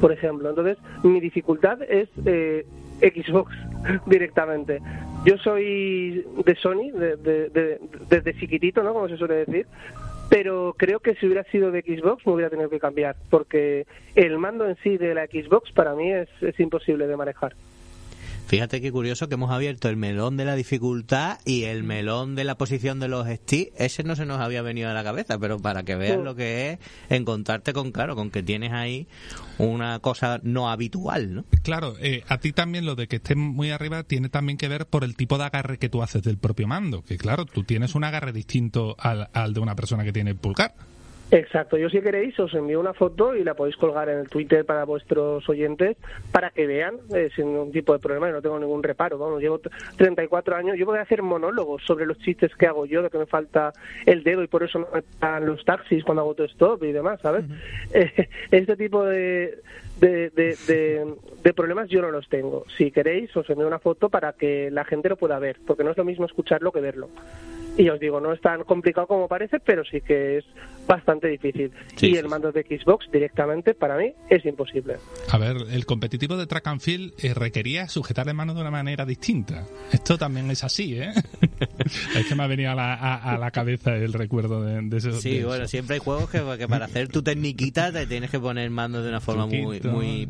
por 0.00 0.10
ejemplo. 0.12 0.48
Entonces, 0.48 0.78
mi 1.02 1.20
dificultad 1.20 1.82
es 1.82 2.08
eh, 2.24 2.64
Xbox 3.02 3.54
directamente. 4.06 4.80
Yo 5.26 5.36
soy 5.36 6.24
de 6.42 6.54
Sony, 6.56 6.90
de- 6.94 7.16
de- 7.16 7.50
de- 7.50 7.80
desde 8.08 8.32
chiquitito, 8.40 8.82
¿no? 8.82 8.94
Como 8.94 9.08
se 9.10 9.18
suele 9.18 9.44
decir. 9.44 9.66
Pero 10.30 10.74
creo 10.78 11.00
que 11.00 11.14
si 11.16 11.26
hubiera 11.26 11.44
sido 11.50 11.70
de 11.70 11.82
Xbox 11.82 12.26
me 12.26 12.32
hubiera 12.32 12.48
tenido 12.48 12.70
que 12.70 12.80
cambiar, 12.80 13.14
porque 13.28 13.86
el 14.14 14.38
mando 14.38 14.66
en 14.66 14.76
sí 14.76 14.96
de 14.96 15.12
la 15.14 15.26
Xbox 15.26 15.70
para 15.72 15.94
mí 15.94 16.10
es, 16.12 16.30
es 16.40 16.58
imposible 16.60 17.06
de 17.06 17.14
manejar. 17.18 17.52
Fíjate 18.46 18.80
qué 18.80 18.92
curioso 18.92 19.26
que 19.28 19.34
hemos 19.34 19.50
abierto 19.50 19.88
el 19.88 19.96
melón 19.96 20.36
de 20.36 20.44
la 20.44 20.54
dificultad 20.54 21.38
y 21.44 21.64
el 21.64 21.82
melón 21.82 22.34
de 22.36 22.44
la 22.44 22.56
posición 22.56 23.00
de 23.00 23.08
los 23.08 23.26
sticks. 23.26 23.72
Ese 23.76 24.04
no 24.04 24.14
se 24.16 24.26
nos 24.26 24.38
había 24.40 24.60
venido 24.62 24.90
a 24.90 24.92
la 24.94 25.02
cabeza, 25.02 25.38
pero 25.38 25.58
para 25.58 25.82
que 25.82 25.96
veas 25.96 26.18
Sí. 26.18 26.22
lo 26.24 26.36
que 26.36 26.70
es 26.72 26.78
encontrarte 27.08 27.72
con, 27.72 27.90
claro, 27.90 28.14
con 28.14 28.30
que 28.30 28.42
tienes 28.42 28.72
ahí 28.72 29.08
una 29.58 29.98
cosa 29.98 30.40
no 30.42 30.70
habitual, 30.70 31.34
¿no? 31.34 31.44
Claro, 31.62 31.94
eh, 32.00 32.22
a 32.28 32.38
ti 32.38 32.52
también 32.52 32.84
lo 32.84 32.94
de 32.94 33.08
que 33.08 33.16
estés 33.16 33.36
muy 33.36 33.70
arriba 33.70 34.02
tiene 34.04 34.28
también 34.28 34.58
que 34.58 34.68
ver 34.68 34.86
por 34.86 35.04
el 35.04 35.16
tipo 35.16 35.38
de 35.38 35.44
agarre 35.44 35.78
que 35.78 35.88
tú 35.88 36.02
haces 36.02 36.22
del 36.22 36.36
propio 36.36 36.68
mando. 36.68 37.02
Que 37.02 37.16
claro, 37.16 37.46
tú 37.46 37.64
tienes 37.64 37.94
un 37.94 38.04
agarre 38.04 38.32
distinto 38.32 38.94
al, 38.98 39.30
al 39.32 39.54
de 39.54 39.60
una 39.60 39.74
persona 39.74 40.04
que 40.04 40.12
tiene 40.12 40.30
el 40.30 40.36
pulgar. 40.36 40.74
Exacto, 41.34 41.76
yo 41.76 41.90
si 41.90 42.00
queréis 42.00 42.38
os 42.38 42.54
envío 42.54 42.78
una 42.78 42.94
foto 42.94 43.34
y 43.34 43.42
la 43.42 43.54
podéis 43.54 43.76
colgar 43.76 44.08
en 44.08 44.20
el 44.20 44.28
Twitter 44.28 44.64
para 44.64 44.84
vuestros 44.84 45.48
oyentes 45.48 45.96
para 46.30 46.50
que 46.50 46.64
vean 46.64 46.94
eh, 47.12 47.28
sin 47.34 47.46
ningún 47.52 47.72
tipo 47.72 47.92
de 47.92 47.98
problema, 47.98 48.28
y 48.28 48.32
no 48.32 48.40
tengo 48.40 48.56
ningún 48.60 48.84
reparo, 48.84 49.18
vamos, 49.18 49.40
llevo 49.40 49.58
t- 49.58 49.68
34 49.96 50.54
años, 50.54 50.76
yo 50.78 50.86
voy 50.86 50.96
a 50.98 51.02
hacer 51.02 51.22
monólogos 51.22 51.82
sobre 51.84 52.06
los 52.06 52.18
chistes 52.18 52.54
que 52.54 52.68
hago 52.68 52.86
yo, 52.86 53.02
de 53.02 53.10
que 53.10 53.18
me 53.18 53.26
falta 53.26 53.72
el 54.06 54.22
dedo 54.22 54.44
y 54.44 54.46
por 54.46 54.62
eso 54.62 54.78
no 54.78 54.86
me 54.94 55.02
pagan 55.02 55.46
los 55.46 55.64
taxis 55.64 56.04
cuando 56.04 56.22
hago 56.22 56.36
stop 56.44 56.84
y 56.84 56.92
demás, 56.92 57.20
¿sabes? 57.20 57.44
Eh, 57.92 58.28
este 58.50 58.76
tipo 58.76 59.04
de, 59.04 59.58
de, 60.00 60.30
de, 60.30 60.56
de- 60.66 61.14
de 61.42 61.52
problemas 61.54 61.88
yo 61.88 62.00
no 62.00 62.10
los 62.10 62.28
tengo. 62.28 62.64
Si 62.78 62.90
queréis 62.90 63.34
os 63.36 63.48
envío 63.50 63.66
una 63.66 63.78
foto 63.78 64.08
para 64.08 64.32
que 64.32 64.70
la 64.70 64.84
gente 64.84 65.08
lo 65.08 65.16
pueda 65.16 65.38
ver, 65.38 65.58
porque 65.66 65.84
no 65.84 65.90
es 65.90 65.96
lo 65.96 66.04
mismo 66.04 66.24
escucharlo 66.26 66.72
que 66.72 66.80
verlo. 66.80 67.08
Y 67.76 67.88
os 67.88 67.98
digo, 67.98 68.20
no 68.20 68.32
es 68.32 68.40
tan 68.40 68.62
complicado 68.62 69.08
como 69.08 69.26
parece, 69.26 69.58
pero 69.58 69.84
sí 69.84 70.00
que 70.00 70.38
es 70.38 70.44
bastante 70.86 71.26
difícil. 71.26 71.72
Sí, 71.96 72.06
y 72.06 72.10
sí, 72.12 72.16
el 72.16 72.28
mando 72.28 72.52
de 72.52 72.62
Xbox 72.62 73.10
directamente, 73.10 73.74
para 73.74 73.96
mí, 73.96 74.12
es 74.30 74.44
imposible. 74.46 74.96
A 75.32 75.38
ver, 75.38 75.56
el 75.72 75.84
competitivo 75.84 76.36
de 76.36 76.46
track 76.46 76.68
and 76.68 76.80
field 76.80 77.14
eh, 77.18 77.34
requería 77.34 77.88
sujetar 77.88 78.26
la 78.26 78.32
mano 78.34 78.54
de 78.54 78.60
una 78.60 78.70
manera 78.70 79.04
distinta. 79.04 79.64
Esto 79.92 80.16
también 80.16 80.48
es 80.52 80.62
así, 80.62 80.96
¿eh? 81.00 81.10
es 82.16 82.26
que 82.28 82.34
me 82.36 82.44
ha 82.44 82.46
venido 82.46 82.70
a 82.70 82.74
la, 82.76 82.94
a- 82.94 83.34
a 83.34 83.38
la 83.38 83.50
cabeza 83.50 83.96
el 83.96 84.12
recuerdo 84.12 84.62
de, 84.62 84.80
de 84.82 84.96
eso. 84.96 85.10
Sí, 85.12 85.38
de 85.38 85.44
bueno, 85.44 85.64
eso. 85.64 85.70
siempre 85.72 85.94
hay 85.94 86.00
juegos 86.00 86.30
que, 86.30 86.40
que 86.58 86.68
para 86.68 86.84
hacer 86.84 87.08
tu 87.08 87.22
tecniquita 87.24 87.90
te 87.92 88.06
tienes 88.06 88.30
que 88.30 88.38
poner 88.38 88.70
mando 88.70 89.02
de 89.02 89.08
una 89.08 89.20
forma 89.20 89.48
Truquito. 89.48 89.64
muy 89.64 89.80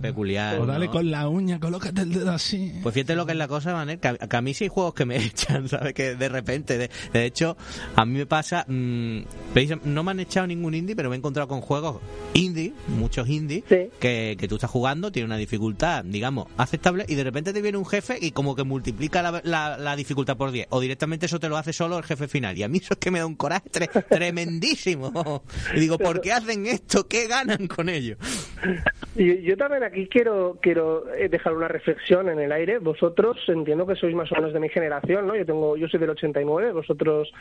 peculiar. 0.00 0.58
O 0.60 0.66
dale 0.66 0.86
¿no? 0.86 0.92
con 0.92 1.10
la 1.10 1.28
uña, 1.28 1.58
colócate 1.60 2.02
el 2.02 2.12
dedo 2.12 2.32
así. 2.32 2.72
Pues 2.82 2.94
fíjate 2.94 3.14
lo 3.16 3.26
que 3.26 3.32
es 3.32 3.38
la 3.38 3.48
cosa, 3.48 3.72
Manel, 3.72 3.98
que 3.98 4.08
a, 4.08 4.16
que 4.16 4.36
a 4.36 4.40
mí 4.40 4.54
sí 4.54 4.64
hay 4.64 4.70
juegos 4.70 4.94
que 4.94 5.04
me 5.04 5.16
echan, 5.24 5.68
¿sabes? 5.68 5.94
Que 5.94 6.14
de 6.16 6.28
repente, 6.28 6.78
de, 6.78 6.90
de 7.12 7.24
hecho, 7.24 7.56
a 7.96 8.04
mí 8.04 8.12
me 8.18 8.26
pasa, 8.26 8.64
mm, 8.68 9.20
precisam- 9.54 9.80
no 9.84 10.02
me 10.04 10.10
han 10.12 10.20
echado 10.20 10.46
ningún 10.46 10.74
indie, 10.74 10.94
pero 10.96 11.08
me 11.10 11.16
he 11.16 11.18
encontrado 11.18 11.48
con 11.48 11.60
juegos 11.60 12.00
indie, 12.34 12.72
muchos 12.88 13.28
indie, 13.28 13.64
Sí. 13.68 13.88
que, 14.00 14.36
que 14.38 14.48
tú 14.48 14.56
estás 14.56 14.70
jugando, 14.70 15.10
tiene 15.12 15.26
una 15.26 15.36
dificultad, 15.36 16.04
digamos, 16.04 16.46
aceptable, 16.56 17.04
y 17.08 17.14
de 17.14 17.24
repente 17.24 17.52
te 17.52 17.62
viene 17.62 17.78
un 17.78 17.86
jefe 17.86 18.18
y 18.20 18.32
como 18.32 18.54
que 18.56 18.64
multiplica 18.64 19.22
la, 19.22 19.40
la- 19.44 19.78
la 19.78 19.96
dificultad 19.96 20.36
por 20.36 20.50
10, 20.50 20.66
o 20.70 20.80
directamente 20.80 21.26
eso 21.26 21.38
te 21.40 21.48
lo 21.48 21.56
hace 21.56 21.72
solo 21.72 21.98
el 21.98 22.04
jefe 22.04 22.28
final, 22.28 22.56
y 22.58 22.62
a 22.62 22.68
mí 22.68 22.78
eso 22.78 22.94
es 22.94 22.98
que 22.98 23.10
me 23.10 23.18
da 23.20 23.26
un 23.26 23.36
coraje 23.36 23.70
tre- 23.70 24.04
tremendísimo. 24.08 25.42
Y 25.74 25.80
digo, 25.80 25.98
¿por 25.98 26.20
qué 26.20 26.32
hacen 26.32 26.66
esto? 26.66 27.06
¿Qué 27.08 27.26
ganan 27.26 27.66
con 27.68 27.88
ello? 27.88 28.16
Y 29.16 29.42
yo 29.42 29.56
también 29.56 29.84
aquí 29.84 30.08
quiero 30.08 30.58
quiero 30.60 31.12
eh, 31.14 31.28
dejar 31.28 31.54
una 31.54 31.68
reflexión 31.68 32.28
en 32.28 32.40
el 32.40 32.50
aire. 32.50 32.78
Vosotros 32.78 33.36
entiendo 33.48 33.86
que 33.86 33.94
sois 33.94 34.14
más 34.14 34.30
o 34.32 34.34
menos 34.34 34.52
de 34.52 34.58
mi 34.60 34.68
generación, 34.68 35.26
¿no? 35.28 35.36
Yo 35.36 35.46
tengo 35.46 35.76
yo 35.76 35.86
soy 35.88 36.00
del 36.00 36.10
89, 36.10 36.72
vosotros 36.72 37.32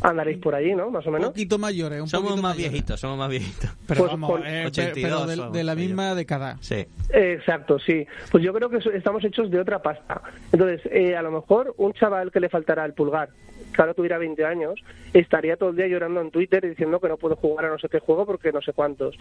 andaréis 0.00 0.38
por 0.38 0.54
allí, 0.56 0.74
¿no? 0.74 0.90
Más 0.90 1.06
o 1.06 1.08
Un 1.10 1.14
menos. 1.14 1.28
poquito 1.30 1.56
mayores, 1.58 2.00
un 2.00 2.08
Somos 2.08 2.30
poquito 2.30 2.42
más 2.42 2.54
mayores. 2.56 2.72
viejitos, 2.72 3.00
somos 3.00 3.16
más 3.18 3.30
viejitos. 3.30 3.70
Pero 3.86 4.00
Pues 4.00 4.10
vamos, 4.12 4.40
eh, 4.40 4.60
pe- 4.62 4.66
82 4.66 4.94
pero 5.02 5.26
de, 5.26 5.36
somos 5.36 5.52
de 5.52 5.64
la 5.64 5.74
misma 5.76 6.14
década. 6.14 6.56
Sí. 6.60 6.84
Exacto, 7.12 7.78
sí. 7.78 8.06
Pues 8.32 8.42
yo 8.42 8.52
creo 8.52 8.68
que 8.68 8.78
estamos 8.96 9.24
hechos 9.24 9.50
de 9.50 9.60
otra 9.60 9.80
pasta. 9.80 10.22
Entonces, 10.52 10.80
eh, 10.92 11.16
a 11.16 11.22
lo 11.22 11.30
mejor 11.30 11.74
un 11.76 11.92
chaval 11.92 12.30
que 12.32 12.40
le 12.40 12.48
faltara 12.48 12.84
el 12.84 12.92
pulgar, 12.94 13.28
que 13.74 13.80
ahora 13.82 13.94
tuviera 13.94 14.18
20 14.18 14.44
años, 14.44 14.80
estaría 15.12 15.56
todo 15.56 15.70
el 15.70 15.76
día 15.76 15.86
llorando 15.88 16.20
en 16.20 16.30
Twitter 16.30 16.68
diciendo 16.68 17.00
que 17.00 17.08
no 17.08 17.16
puedo 17.16 17.36
jugar 17.36 17.66
a 17.66 17.68
no 17.70 17.78
sé 17.78 17.88
qué 17.88 17.98
juego 18.00 18.26
porque 18.26 18.52
no 18.52 18.60
sé 18.62 18.72
cuántos. 18.72 19.16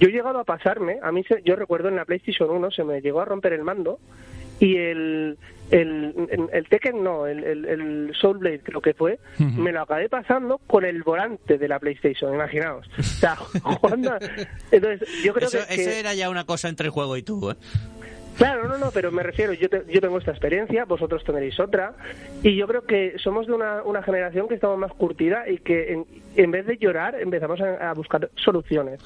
Yo 0.00 0.08
he 0.08 0.12
llegado 0.12 0.38
a 0.40 0.44
pasarme, 0.44 0.98
a 1.02 1.12
mí 1.12 1.22
se- 1.24 1.42
yo 1.44 1.54
recuerdo 1.56 1.88
en 1.88 1.96
la 1.96 2.04
PlayStation 2.04 2.50
1 2.50 2.70
se 2.70 2.84
me 2.84 3.00
llegó 3.00 3.20
a 3.20 3.24
romper 3.24 3.52
el 3.52 3.62
mando 3.62 3.98
y 4.60 4.76
el 4.76 5.38
el, 5.70 6.14
el, 6.30 6.48
el 6.52 6.68
Tekken 6.68 7.02
no, 7.02 7.26
el, 7.26 7.42
el, 7.44 7.64
el 7.64 8.12
Soul 8.20 8.38
Blade 8.38 8.60
creo 8.62 8.82
que 8.82 8.92
fue, 8.92 9.18
me 9.38 9.72
lo 9.72 9.80
acabé 9.80 10.10
pasando 10.10 10.58
con 10.66 10.84
el 10.84 11.02
volante 11.02 11.56
de 11.56 11.66
la 11.66 11.78
PlayStation, 11.78 12.34
imaginaos. 12.34 12.86
O 12.98 13.02
sea, 13.02 13.36
jugando 13.62 14.12
Entonces, 14.70 15.08
yo 15.24 15.32
creo 15.32 15.48
Eso, 15.48 15.58
que, 15.66 15.74
eso 15.74 15.90
que- 15.90 16.00
era 16.00 16.12
ya 16.14 16.28
una 16.28 16.44
cosa 16.44 16.68
entre 16.68 16.86
el 16.86 16.90
juego 16.90 17.16
y 17.16 17.22
tú, 17.22 17.50
¿eh? 17.50 17.54
Claro, 18.36 18.66
no, 18.66 18.78
no, 18.78 18.90
pero 18.90 19.12
me 19.12 19.22
refiero, 19.22 19.52
yo, 19.52 19.68
te- 19.68 19.84
yo 19.88 20.00
tengo 20.00 20.18
esta 20.18 20.30
experiencia, 20.30 20.84
vosotros 20.86 21.22
tendréis 21.22 21.60
otra, 21.60 21.92
y 22.42 22.56
yo 22.56 22.66
creo 22.66 22.82
que 22.84 23.14
somos 23.18 23.46
de 23.46 23.52
una, 23.52 23.82
una 23.82 24.02
generación 24.02 24.48
que 24.48 24.54
estamos 24.54 24.78
más 24.78 24.92
curtida 24.92 25.48
y 25.48 25.58
que 25.58 25.92
en, 25.92 26.06
en 26.36 26.50
vez 26.50 26.66
de 26.66 26.78
llorar 26.78 27.14
empezamos 27.20 27.60
a, 27.60 27.90
a 27.90 27.94
buscar 27.94 28.30
soluciones. 28.36 29.00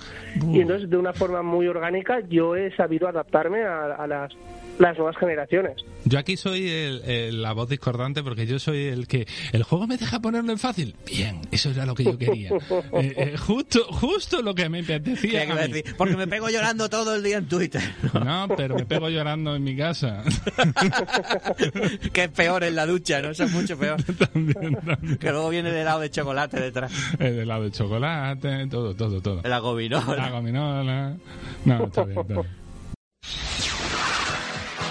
Y 0.53 0.61
entonces, 0.61 0.89
de 0.89 0.97
una 0.97 1.13
forma 1.13 1.43
muy 1.43 1.67
orgánica, 1.67 2.21
yo 2.21 2.55
he 2.57 2.71
sabido 2.77 3.09
adaptarme 3.09 3.63
a, 3.65 3.95
a 3.97 4.07
las, 4.07 4.33
las 4.79 4.97
nuevas 4.97 5.17
generaciones. 5.19 5.77
Yo 6.05 6.19
aquí 6.19 6.37
soy 6.37 6.69
el- 6.69 7.03
el- 7.05 7.43
la 7.43 7.53
voz 7.53 7.69
discordante 7.69 8.23
porque 8.23 8.47
yo 8.47 8.59
soy 8.59 8.85
el 8.87 9.07
que 9.07 9.27
el 9.53 9.63
juego 9.63 9.87
me 9.87 9.97
deja 9.97 10.21
ponerlo 10.21 10.53
en 10.53 10.59
fácil. 10.59 10.95
Bien, 11.07 11.41
eso 11.51 11.71
era 11.71 11.87
lo 11.87 11.95
que 11.95 12.05
yo 12.05 12.19
quería. 12.19 12.51
Eh, 12.93 13.15
eh, 13.17 13.37
justo, 13.37 13.85
justo 13.91 14.43
lo 14.43 14.55
que 14.55 14.69
me 14.69 14.81
apetecía. 14.81 15.47
¿Qué 15.47 15.53
iba 15.53 15.63
a 15.63 15.67
mí. 15.67 15.73
decir? 15.73 15.95
Porque 15.97 16.17
me 16.17 16.27
pego 16.27 16.49
llorando 16.49 16.89
todo 16.89 17.15
el 17.15 17.23
día 17.23 17.39
en 17.39 17.47
Twitter. 17.49 17.83
No, 18.13 18.49
pero 18.57 18.75
me 18.77 18.85
pego 18.87 19.09
llorando 19.09 19.55
en 19.57 19.65
mi 19.65 19.77
casa. 19.77 20.23
que 22.13 22.25
es 22.25 22.29
peor 22.31 22.65
en 22.65 22.75
la 22.77 22.87
ducha, 22.87 23.21
¿no? 23.23 23.31
Eso 23.31 23.45
es 23.45 23.53
mucho 23.53 23.79
peor. 23.79 24.03
también, 24.33 24.75
también. 24.85 25.17
Que 25.19 25.31
luego 25.31 25.49
viene 25.51 25.71
el 25.71 25.77
helado 25.77 26.01
de 26.01 26.11
chocolate 26.11 26.61
detrás. 26.61 26.93
El 27.19 27.39
helado 27.41 27.65
de 27.65 27.71
chocolate, 27.71 28.67
todo, 28.69 28.95
todo, 28.95 29.21
todo. 29.21 29.43
La 29.45 29.59
gominola. 29.59 30.17
La 30.17 30.31
gominola. 30.31 31.17
No, 31.65 31.85
está 31.87 32.05
bien, 32.05 32.19
está 32.21 32.35
bien. 32.35 32.47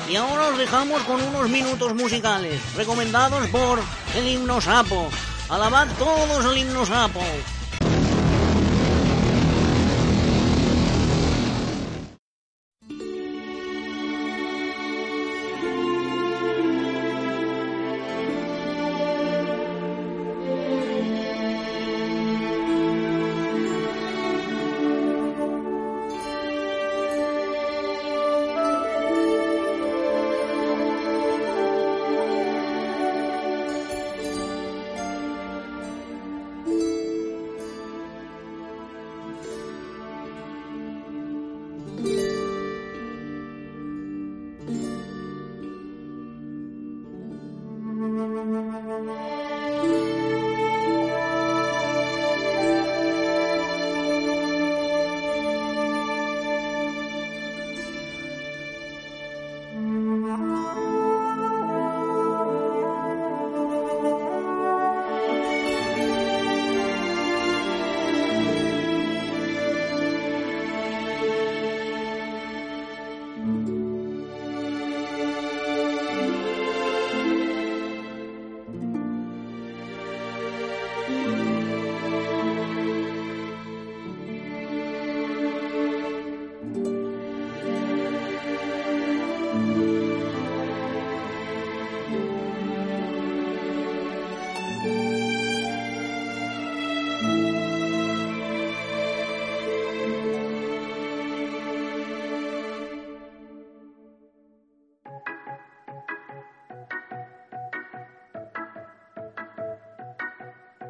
Y 0.09 0.15
ahora 0.15 0.49
os 0.49 0.57
dejamos 0.57 1.01
con 1.03 1.21
unos 1.21 1.49
minutos 1.49 1.95
musicales, 1.95 2.61
recomendados 2.75 3.47
por 3.47 3.79
el 4.15 4.27
himno 4.27 4.61
sapo. 4.61 5.09
Alabad 5.49 5.87
todos 5.97 6.45
el 6.45 6.57
himno 6.59 6.85
sapo. 6.85 7.21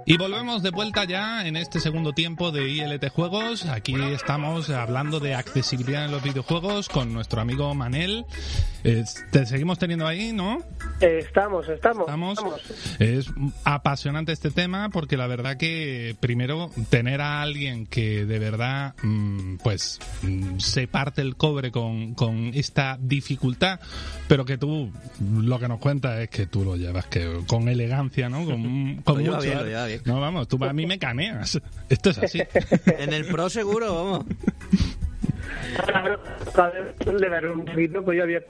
Y 0.07 0.17
volvemos 0.17 0.61
de 0.61 0.69
vuelta 0.69 1.03
ya 1.05 1.47
en 1.47 1.57
este 1.57 1.79
segundo 1.79 2.13
tiempo 2.13 2.51
de 2.51 2.69
ILT 2.69 3.09
Juegos. 3.09 3.65
Aquí 3.65 3.95
estamos 3.95 4.69
hablando 4.69 5.19
de 5.19 5.33
accesibilidad 5.33 6.05
en 6.05 6.11
los 6.11 6.21
videojuegos 6.21 6.89
con 6.89 7.11
nuestro 7.11 7.41
amigo 7.41 7.73
Manel. 7.73 8.23
Eh, 8.83 9.03
te 9.31 9.47
seguimos 9.47 9.79
teniendo 9.79 10.05
ahí, 10.05 10.31
¿no? 10.31 10.59
Estamos, 11.01 11.67
estamos, 11.67 12.07
Estamos. 12.07 12.37
estamos. 12.37 12.99
Es 12.99 13.27
apasionante 13.65 14.31
este 14.31 14.49
tema 14.49 14.89
porque 14.89 15.17
la 15.17 15.27
verdad 15.27 15.57
que 15.57 16.15
primero 16.21 16.71
tener 16.89 17.19
a 17.19 17.41
alguien 17.41 17.85
que 17.85 18.25
de 18.25 18.39
verdad 18.39 18.95
mm, 19.03 19.57
pues 19.57 19.99
mm, 20.21 20.59
se 20.59 20.87
parte 20.87 21.21
el 21.21 21.35
cobre 21.35 21.71
con, 21.71 22.13
con 22.13 22.51
esta 22.53 22.97
dificultad, 23.01 23.81
pero 24.29 24.45
que 24.45 24.57
tú 24.57 24.89
lo 25.19 25.59
que 25.59 25.67
nos 25.67 25.79
cuentas 25.79 26.19
es 26.19 26.29
que 26.29 26.45
tú 26.45 26.63
lo 26.63 26.77
llevas 26.77 27.07
que 27.07 27.41
con 27.45 27.67
elegancia, 27.67 28.29
¿no? 28.29 28.45
Con, 28.45 28.95
con 29.03 29.19
mucho 29.19 29.41
bien, 29.41 29.65
bien. 29.65 30.01
No, 30.05 30.21
vamos, 30.21 30.47
tú 30.47 30.63
a 30.63 30.71
mí 30.71 30.85
me 30.85 30.97
caneas. 30.97 31.59
Esto 31.89 32.11
es 32.11 32.17
así. 32.19 32.41
En 32.85 33.13
el 33.13 33.25
Pro 33.25 33.49
seguro, 33.49 33.93
vamos. 33.93 34.25
Le 37.05 37.29
daré 37.29 37.51
un 37.51 37.65
poquito, 37.65 38.03
pues 38.03 38.17
yo 38.17 38.23
había... 38.23 38.41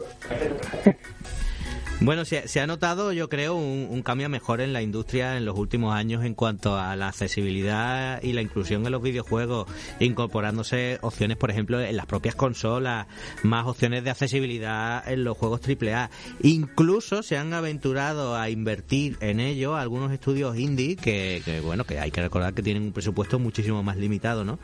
Bueno, 2.01 2.25
se, 2.25 2.59
ha 2.59 2.67
notado, 2.67 3.13
yo 3.13 3.29
creo, 3.29 3.55
un, 3.55 3.87
un 3.89 4.03
cambio 4.03 4.27
mejor 4.27 4.59
en 4.59 4.73
la 4.73 4.81
industria 4.81 5.37
en 5.37 5.45
los 5.45 5.57
últimos 5.57 5.95
años 5.95 6.25
en 6.25 6.35
cuanto 6.35 6.77
a 6.77 6.95
la 6.97 7.07
accesibilidad 7.07 8.21
y 8.21 8.33
la 8.33 8.41
inclusión 8.41 8.85
en 8.85 8.91
los 8.91 9.01
videojuegos, 9.01 9.67
incorporándose 10.01 10.99
opciones, 11.01 11.37
por 11.37 11.51
ejemplo, 11.51 11.79
en 11.79 11.95
las 11.95 12.05
propias 12.05 12.35
consolas, 12.35 13.07
más 13.43 13.65
opciones 13.65 14.03
de 14.03 14.09
accesibilidad 14.09 15.07
en 15.09 15.23
los 15.23 15.37
juegos 15.37 15.61
AAA. 15.65 16.09
Incluso 16.41 17.23
se 17.23 17.37
han 17.37 17.53
aventurado 17.53 18.35
a 18.35 18.49
invertir 18.49 19.17
en 19.21 19.39
ello 19.39 19.77
algunos 19.77 20.11
estudios 20.11 20.57
indie 20.57 20.97
que, 20.97 21.41
que, 21.45 21.61
bueno, 21.61 21.85
que 21.85 21.99
hay 21.99 22.11
que 22.11 22.21
recordar 22.21 22.53
que 22.53 22.61
tienen 22.61 22.83
un 22.83 22.91
presupuesto 22.91 23.39
muchísimo 23.39 23.83
más 23.83 23.95
limitado, 23.95 24.43
¿no? 24.43 24.59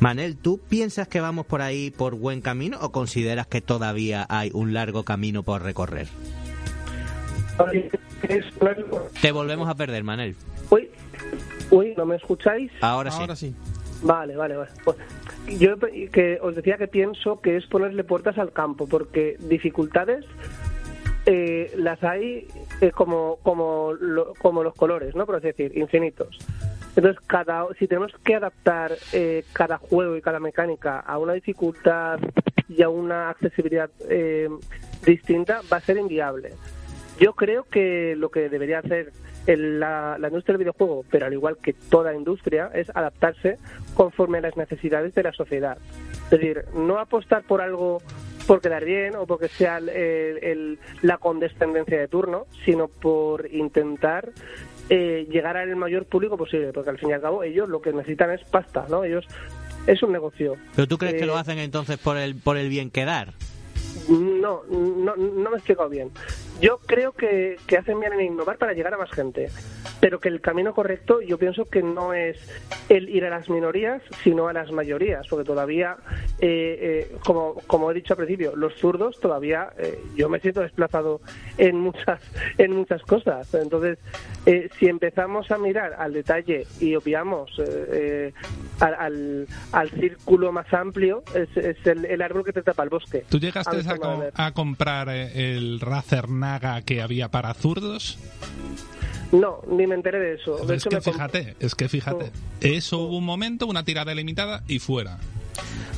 Manel, 0.00 0.36
¿tú 0.36 0.58
piensas 0.58 1.06
que 1.06 1.20
vamos 1.20 1.46
por 1.46 1.62
ahí 1.62 1.92
por 1.92 2.16
buen 2.16 2.40
camino 2.40 2.78
o 2.80 2.90
consideras 2.90 3.46
que 3.46 3.60
todavía 3.60 4.26
hay 4.28 4.50
un 4.52 4.74
largo 4.74 5.04
camino 5.04 5.44
por 5.44 5.62
recorrer? 5.62 6.08
Te 9.20 9.32
volvemos 9.32 9.68
a 9.68 9.74
perder, 9.74 10.02
Manel. 10.04 10.34
Uy, 10.70 10.88
uy, 11.70 11.94
¿no 11.96 12.06
me 12.06 12.16
escucháis? 12.16 12.70
Ahora 12.80 13.10
sí. 13.10 13.20
Ahora 13.20 13.36
sí. 13.36 13.54
Vale, 14.02 14.36
vale, 14.36 14.56
vale. 14.56 14.70
Pues, 14.84 14.96
yo 15.58 15.76
que 15.78 16.38
os 16.42 16.54
decía 16.56 16.76
que 16.78 16.88
pienso 16.88 17.40
que 17.40 17.56
es 17.56 17.66
ponerle 17.66 18.04
puertas 18.04 18.38
al 18.38 18.52
campo, 18.52 18.86
porque 18.88 19.36
dificultades 19.40 20.24
eh, 21.26 21.72
las 21.76 22.02
hay 22.02 22.46
eh, 22.80 22.90
como 22.90 23.36
como 23.42 23.92
lo- 23.98 24.34
como 24.34 24.62
los 24.62 24.74
colores, 24.74 25.14
¿no? 25.14 25.24
Por 25.26 25.36
así 25.36 25.46
decir, 25.48 25.76
infinitos. 25.76 26.38
Entonces, 26.96 27.20
cada 27.26 27.66
si 27.78 27.86
tenemos 27.88 28.12
que 28.24 28.34
adaptar 28.34 28.92
eh, 29.12 29.44
cada 29.52 29.78
juego 29.78 30.16
y 30.16 30.22
cada 30.22 30.38
mecánica 30.38 31.00
a 31.00 31.18
una 31.18 31.32
dificultad 31.32 32.20
y 32.68 32.82
a 32.82 32.88
una 32.88 33.30
accesibilidad 33.30 33.90
eh, 34.08 34.48
distinta, 35.04 35.60
va 35.72 35.78
a 35.78 35.80
ser 35.80 35.96
inviable. 35.96 36.52
Yo 37.18 37.32
creo 37.34 37.64
que 37.64 38.14
lo 38.16 38.30
que 38.30 38.48
debería 38.48 38.80
hacer 38.80 39.12
el- 39.46 39.78
la, 39.78 40.16
la 40.18 40.28
industria 40.28 40.54
del 40.54 40.60
videojuego, 40.66 41.04
pero 41.10 41.26
al 41.26 41.32
igual 41.32 41.56
que 41.62 41.72
toda 41.72 42.14
industria, 42.14 42.70
es 42.74 42.88
adaptarse 42.94 43.58
conforme 43.94 44.38
a 44.38 44.40
las 44.42 44.56
necesidades 44.56 45.14
de 45.14 45.22
la 45.22 45.32
sociedad. 45.32 45.78
Es 46.24 46.30
decir, 46.30 46.64
no 46.74 46.98
apostar 46.98 47.42
por 47.44 47.60
algo 47.60 48.00
por 48.46 48.60
quedar 48.60 48.84
bien 48.84 49.14
o 49.16 49.26
porque 49.26 49.48
sea 49.48 49.78
el- 49.78 49.88
el- 49.88 50.78
la 51.02 51.16
condescendencia 51.18 51.98
de 51.98 52.08
turno, 52.08 52.46
sino 52.64 52.88
por 52.88 53.48
intentar 53.52 54.30
eh, 54.90 55.26
llegar 55.30 55.56
al 55.56 55.74
mayor 55.76 56.04
público 56.04 56.36
posible, 56.36 56.70
porque 56.74 56.90
al 56.90 56.98
fin 56.98 57.08
y 57.08 57.12
al 57.14 57.22
cabo 57.22 57.42
ellos 57.42 57.70
lo 57.70 57.80
que 57.80 57.90
necesitan 57.94 58.30
es 58.32 58.44
pasta, 58.44 58.84
¿no? 58.90 59.02
Ellos 59.02 59.26
es 59.86 60.02
un 60.02 60.12
negocio. 60.12 60.56
¿Pero 60.76 60.86
tú 60.86 60.98
crees 60.98 61.14
que 61.14 61.22
Eh, 61.22 61.26
lo 61.26 61.38
hacen 61.38 61.56
entonces 61.58 61.96
por 61.96 62.18
el, 62.18 62.34
por 62.34 62.58
el 62.58 62.68
bien 62.68 62.90
quedar? 62.90 63.32
No, 64.10 64.62
no, 64.68 65.16
no 65.16 65.50
me 65.50 65.56
he 65.56 65.58
explicado 65.58 65.88
bien. 65.88 66.10
Yo 66.60 66.78
creo 66.86 67.12
que, 67.12 67.56
que 67.66 67.76
hacen 67.76 68.00
bien 68.00 68.12
en 68.12 68.20
innovar 68.20 68.58
para 68.58 68.72
llegar 68.72 68.94
a 68.94 68.98
más 68.98 69.10
gente, 69.10 69.50
pero 70.00 70.20
que 70.20 70.28
el 70.28 70.40
camino 70.40 70.72
correcto 70.72 71.20
yo 71.20 71.36
pienso 71.36 71.64
que 71.66 71.82
no 71.82 72.14
es 72.14 72.38
el 72.88 73.08
ir 73.08 73.24
a 73.24 73.30
las 73.30 73.50
minorías, 73.50 74.02
sino 74.22 74.48
a 74.48 74.52
las 74.52 74.70
mayorías, 74.70 75.26
porque 75.28 75.44
todavía, 75.44 75.96
eh, 76.40 77.08
eh, 77.10 77.16
como, 77.24 77.54
como 77.66 77.90
he 77.90 77.94
dicho 77.94 78.14
al 78.14 78.18
principio, 78.18 78.54
los 78.56 78.74
zurdos 78.74 79.18
todavía, 79.20 79.70
eh, 79.78 79.98
yo 80.16 80.28
me 80.28 80.40
siento 80.40 80.60
desplazado 80.60 81.20
en 81.58 81.78
muchas, 81.80 82.20
en 82.56 82.76
muchas 82.76 83.02
cosas. 83.02 83.52
Entonces, 83.54 83.98
eh, 84.46 84.68
si 84.78 84.86
empezamos 84.86 85.50
a 85.50 85.58
mirar 85.58 85.94
al 85.98 86.12
detalle 86.12 86.66
y 86.80 86.94
obviamos 86.94 87.50
eh, 87.58 88.32
al, 88.80 88.94
al, 88.94 89.46
al 89.72 89.90
círculo 89.90 90.52
más 90.52 90.72
amplio, 90.72 91.22
es, 91.34 91.54
es 91.56 91.84
el, 91.86 92.04
el 92.04 92.22
árbol 92.22 92.44
que 92.44 92.52
te 92.52 92.62
tapa 92.62 92.84
el 92.84 92.90
bosque. 92.90 93.24
¿Tú 93.28 93.38
llegaste 93.38 93.76
A 93.76 94.40
a, 94.44 94.46
a 94.46 94.52
comprar 94.52 95.08
el 95.08 95.80
Razer 95.80 96.28
Naga 96.44 96.82
que 96.82 97.00
había 97.00 97.30
para 97.30 97.54
zurdos? 97.54 98.18
No, 99.32 99.62
ni 99.66 99.86
me 99.86 99.94
enteré 99.94 100.18
de 100.20 100.34
eso. 100.34 100.58
De 100.58 100.76
Es 100.76 100.82
hecho, 100.82 100.90
que 100.90 100.96
me 100.96 101.02
fíjate, 101.02 101.56
es 101.58 101.74
que 101.74 101.88
fíjate. 101.88 102.30
Eso 102.60 102.98
hubo 102.98 103.16
un 103.16 103.24
momento, 103.24 103.66
una 103.66 103.82
tirada 103.82 104.14
limitada 104.14 104.62
y 104.68 104.78
fuera. 104.78 105.16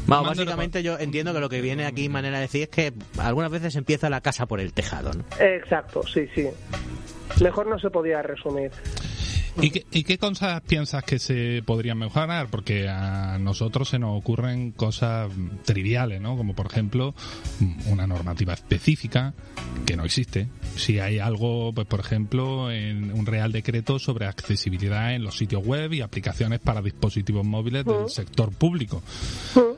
Básicamente 0.07 0.84
yo 0.84 0.99
entiendo 1.01 1.34
que 1.34 1.40
lo 1.40 1.49
que 1.49 1.61
viene 1.61 1.84
aquí 1.84 2.09
manera 2.09 2.36
de 2.36 2.42
decir 2.42 2.62
es 2.62 2.68
que 2.68 2.92
algunas 3.18 3.51
veces 3.51 3.74
empieza 3.74 4.09
la 4.09 4.20
casa 4.20 4.47
por 4.47 4.61
el 4.61 4.72
tejado, 4.72 5.11
¿no? 5.12 5.24
Exacto, 5.44 6.03
sí, 6.07 6.28
sí. 6.32 6.47
Mejor 7.42 7.66
no 7.66 7.78
se 7.80 7.90
podía 7.90 8.22
resumir. 8.22 8.70
¿Y 9.61 9.71
qué, 9.71 9.87
¿Y 9.91 10.05
qué 10.05 10.19
cosas 10.19 10.61
piensas 10.63 11.03
que 11.05 11.19
se 11.19 11.63
podrían 11.65 11.99
mejorar? 11.99 12.49
Porque 12.49 12.89
a 12.89 13.39
nosotros 13.39 13.89
se 13.89 13.99
nos 13.99 14.19
ocurren 14.19 14.73
cosas 14.73 15.31
mm, 15.35 15.63
triviales, 15.65 16.21
¿no? 16.21 16.37
Como 16.37 16.55
por 16.55 16.67
ejemplo 16.67 17.15
mm, 17.61 17.91
una 17.91 18.07
normativa 18.07 18.53
específica 18.53 19.35
que 19.87 19.97
no 19.97 20.05
existe. 20.05 20.49
Si 20.77 20.99
hay 20.99 21.19
algo, 21.19 21.73
pues 21.73 21.87
por 21.87 22.01
ejemplo, 22.01 22.71
en 22.71 23.13
un 23.13 23.25
real 23.25 23.53
decreto 23.53 23.99
sobre 23.99 24.27
accesibilidad 24.27 25.15
en 25.15 25.25
los 25.25 25.39
sitios 25.39 25.65
web 25.65 25.93
y 25.93 26.03
aplicaciones 26.03 26.61
para 26.61 26.83
dispositivos 26.83 27.45
móviles 27.45 27.85
del 27.85 28.11
sector 28.11 28.53
público. 28.53 29.03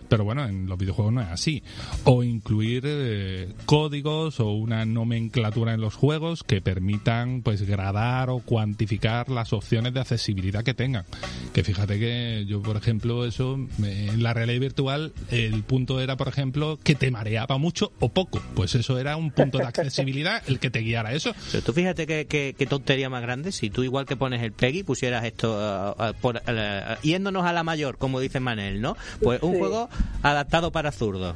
Pero 0.09 0.25
bueno, 0.25 0.45
en 0.47 0.67
los 0.67 0.79
videojuegos 0.79 1.13
no 1.13 1.21
es 1.21 1.29
así. 1.29 1.63
O 2.05 2.23
incluir 2.23 2.83
eh, 2.87 3.53
códigos 3.67 4.41
o 4.41 4.53
una 4.53 4.85
nomenclatura 4.85 5.75
en 5.75 5.81
los 5.81 5.95
juegos 5.95 6.43
que 6.45 6.61
permitan 6.61 7.43
pues 7.43 7.63
gradar 7.63 8.31
o 8.31 8.39
cuantificar 8.41 9.29
las 9.29 9.53
opciones 9.53 9.93
de 9.95 10.01
accesibilidad 10.01 10.65
que 10.65 10.75
tengan. 10.75 11.05
Que 11.53 11.63
fíjate 11.65 11.99
que 11.99 12.45
yo, 12.47 12.63
por 12.63 12.77
ejemplo, 12.77 13.27
eso 13.27 13.59
eh, 13.83 14.09
en 14.13 14.23
la 14.23 14.35
realidad 14.35 14.61
virtual 14.61 15.13
el 15.31 15.63
punto 15.63 16.01
era, 16.01 16.17
por 16.17 16.29
ejemplo, 16.29 16.79
que 16.83 16.95
te 16.95 17.11
mareaba 17.11 17.59
mucho 17.59 17.93
o 18.01 18.09
poco. 18.09 18.41
Pues 18.55 18.75
eso 18.75 18.99
era 18.99 19.17
un 19.17 19.31
punto 19.31 19.59
de 19.59 19.65
accesibilidad 19.65 20.43
el 20.49 20.59
que 20.59 20.71
te 20.71 20.81
guiara 20.81 21.13
eso. 21.13 21.33
Pero 21.53 21.63
tú 21.65 21.73
fíjate 21.73 22.07
qué, 22.07 22.27
qué- 22.27 22.55
qué 22.57 22.67
tontería 22.67 23.11
más 23.11 23.23
grande 23.23 23.53
si 23.53 23.71
tú 23.71 23.83
igual 23.83 24.07
que 24.07 24.17
pones 24.17 24.43
el 24.43 24.53
PEGI 24.53 24.83
pusieras 24.85 25.25
esto 25.25 25.57
ah, 25.61 26.13
por, 26.21 26.43
ah, 26.47 26.97
yéndonos 27.03 27.45
a 27.45 27.53
la 27.53 27.63
mayor, 27.63 27.99
como 27.99 28.21
dice 28.21 28.41
Manel, 28.41 28.81
¿no? 28.81 28.97
Pues 29.23 29.43
un 29.43 29.53
Sí. 29.53 29.59
juego 29.59 29.89
adaptado 30.23 30.71
para 30.73 30.93
zurdos. 30.93 31.35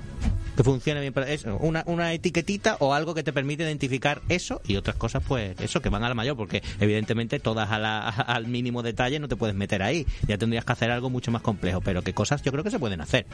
Que 0.56 0.62
funcione 0.64 1.00
bien 1.00 1.14
para 1.14 1.30
eso, 1.30 1.56
una, 1.62 1.82
una 1.86 2.12
etiquetita 2.12 2.76
o 2.80 2.92
algo 2.92 3.14
que 3.14 3.22
te 3.22 3.32
permite 3.32 3.62
identificar 3.62 4.20
eso 4.28 4.60
y 4.68 4.76
otras 4.76 4.96
cosas, 4.96 5.22
pues 5.26 5.58
eso, 5.62 5.80
que 5.80 5.88
van 5.88 6.04
a 6.04 6.10
la 6.10 6.14
mayor, 6.14 6.36
porque 6.36 6.62
evidentemente 6.78 7.40
todas 7.40 7.70
a 7.70 7.78
la- 7.78 8.00
al 8.10 8.48
mínimo 8.48 8.82
detalle 8.82 9.18
no 9.18 9.28
te 9.28 9.36
puedes 9.36 9.56
meter 9.56 9.82
ahí. 9.82 10.06
Ya 10.28 10.36
tendrías 10.36 10.66
que 10.66 10.72
hacer 10.72 10.90
algo 10.90 11.08
mucho 11.08 11.30
más 11.30 11.40
complejo, 11.40 11.80
pero 11.80 12.02
que 12.02 12.12
cosas 12.12 12.42
yo 12.42 12.52
creo 12.52 12.62
que 12.64 12.70
se 12.70 12.78
pueden 12.78 13.00
hacer. 13.00 13.24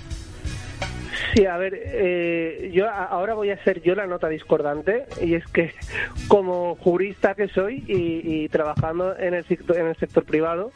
Sí, 1.34 1.44
a 1.44 1.56
ver, 1.56 1.74
eh, 1.76 2.70
yo 2.72 2.88
ahora 2.88 3.34
voy 3.34 3.50
a 3.50 3.62
ser 3.64 3.82
yo 3.82 3.94
la 3.96 4.06
nota 4.06 4.28
discordante 4.28 5.04
y 5.20 5.34
es 5.34 5.44
que 5.48 5.74
como 6.28 6.76
jurista 6.76 7.34
que 7.34 7.48
soy 7.48 7.84
y, 7.88 8.44
y 8.44 8.48
trabajando 8.48 9.16
en 9.18 9.34
el 9.34 9.44
sector, 9.46 9.76
en 9.76 9.88
el 9.88 9.96
sector 9.96 10.24
privado, 10.24 10.72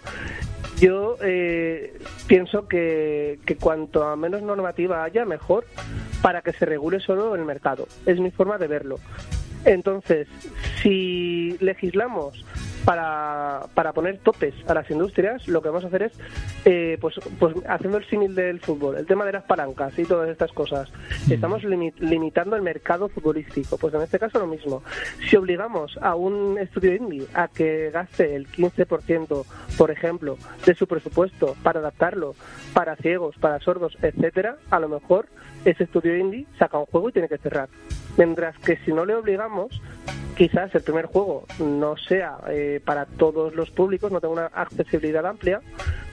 yo 0.83 1.16
eh, 1.22 1.97
pienso 2.26 2.66
que, 2.66 3.39
que 3.47 3.57
cuanto 3.57 4.05
menos 4.16 4.43
normativa 4.43 5.05
haya, 5.05 5.24
mejor 5.24 5.64
para 6.22 6.43
que 6.43 6.53
se 6.53 6.66
regule 6.66 6.99
solo 6.99 7.37
el 7.37 7.45
mercado. 7.45 7.87
Es 8.05 8.18
mi 8.18 8.33
forma 8.33 8.59
de 8.59 8.66
verlo. 8.66 8.99
Entonces, 9.64 10.26
si 10.82 11.56
legislamos 11.60 12.44
para, 12.84 13.66
para 13.74 13.92
poner 13.92 14.18
topes 14.18 14.54
a 14.66 14.74
las 14.74 14.90
industrias, 14.90 15.46
lo 15.46 15.62
que 15.62 15.68
vamos 15.68 15.84
a 15.84 15.86
hacer 15.86 16.02
es, 16.02 16.12
eh, 16.64 16.98
pues, 17.00 17.14
pues 17.38 17.54
haciendo 17.68 17.98
el 17.98 18.04
símil 18.08 18.34
del 18.34 18.58
fútbol, 18.58 18.96
el 18.96 19.06
tema 19.06 19.24
de 19.24 19.30
las 19.32 19.44
palancas 19.44 19.96
y 19.96 20.04
todas 20.04 20.28
estas 20.28 20.50
cosas, 20.50 20.90
estamos 21.30 21.62
limi- 21.62 21.94
limitando 22.00 22.56
el 22.56 22.62
mercado 22.62 23.08
futbolístico. 23.08 23.78
Pues 23.78 23.94
en 23.94 24.02
este 24.02 24.18
caso 24.18 24.40
lo 24.40 24.48
mismo. 24.48 24.82
Si 25.30 25.36
obligamos 25.36 25.96
a 26.02 26.16
un 26.16 26.58
estudio 26.58 26.96
indie 26.96 27.24
a 27.34 27.46
que 27.46 27.90
gaste 27.92 28.34
el 28.34 28.48
15%, 28.48 29.44
por 29.78 29.90
ejemplo, 29.92 30.36
de 30.66 30.74
su 30.74 30.88
presupuesto 30.88 31.54
para 31.62 31.78
adaptarlo 31.78 32.34
para 32.74 32.96
ciegos, 32.96 33.36
para 33.38 33.60
sordos, 33.60 33.96
etcétera, 34.02 34.56
a 34.70 34.80
lo 34.80 34.88
mejor 34.88 35.28
ese 35.64 35.84
estudio 35.84 36.16
indie 36.16 36.46
saca 36.58 36.78
un 36.78 36.86
juego 36.86 37.10
y 37.10 37.12
tiene 37.12 37.28
que 37.28 37.38
cerrar. 37.38 37.68
Mientras 38.18 38.58
que 38.58 38.76
si 38.84 38.92
no 38.92 39.06
le 39.06 39.14
obligamos, 39.14 39.51
quizás 40.36 40.74
el 40.74 40.82
primer 40.82 41.07
juego 41.07 41.46
no 41.59 41.96
sea 41.96 42.38
eh, 42.48 42.80
para 42.84 43.07
todos 43.07 43.55
los 43.55 43.70
públicos, 43.70 44.11
no 44.11 44.20
tenga 44.20 44.34
una 44.34 44.46
accesibilidad 44.46 45.24
amplia, 45.26 45.61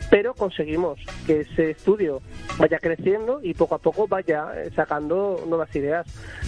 pero 0.10 0.34
conseguimos 0.34 1.00
que 1.26 1.42
ese 1.42 1.72
estudio 1.72 2.22
vaya 2.58 2.80
creciendo 2.80 3.40
y 3.44 3.54
poco 3.54 3.76
a 3.76 3.80
poco 3.80 4.08
vaya 4.08 4.52
eh, 4.56 4.72
sacando 4.76 5.44
nuevas 5.48 5.74
ideas. 5.76 6.08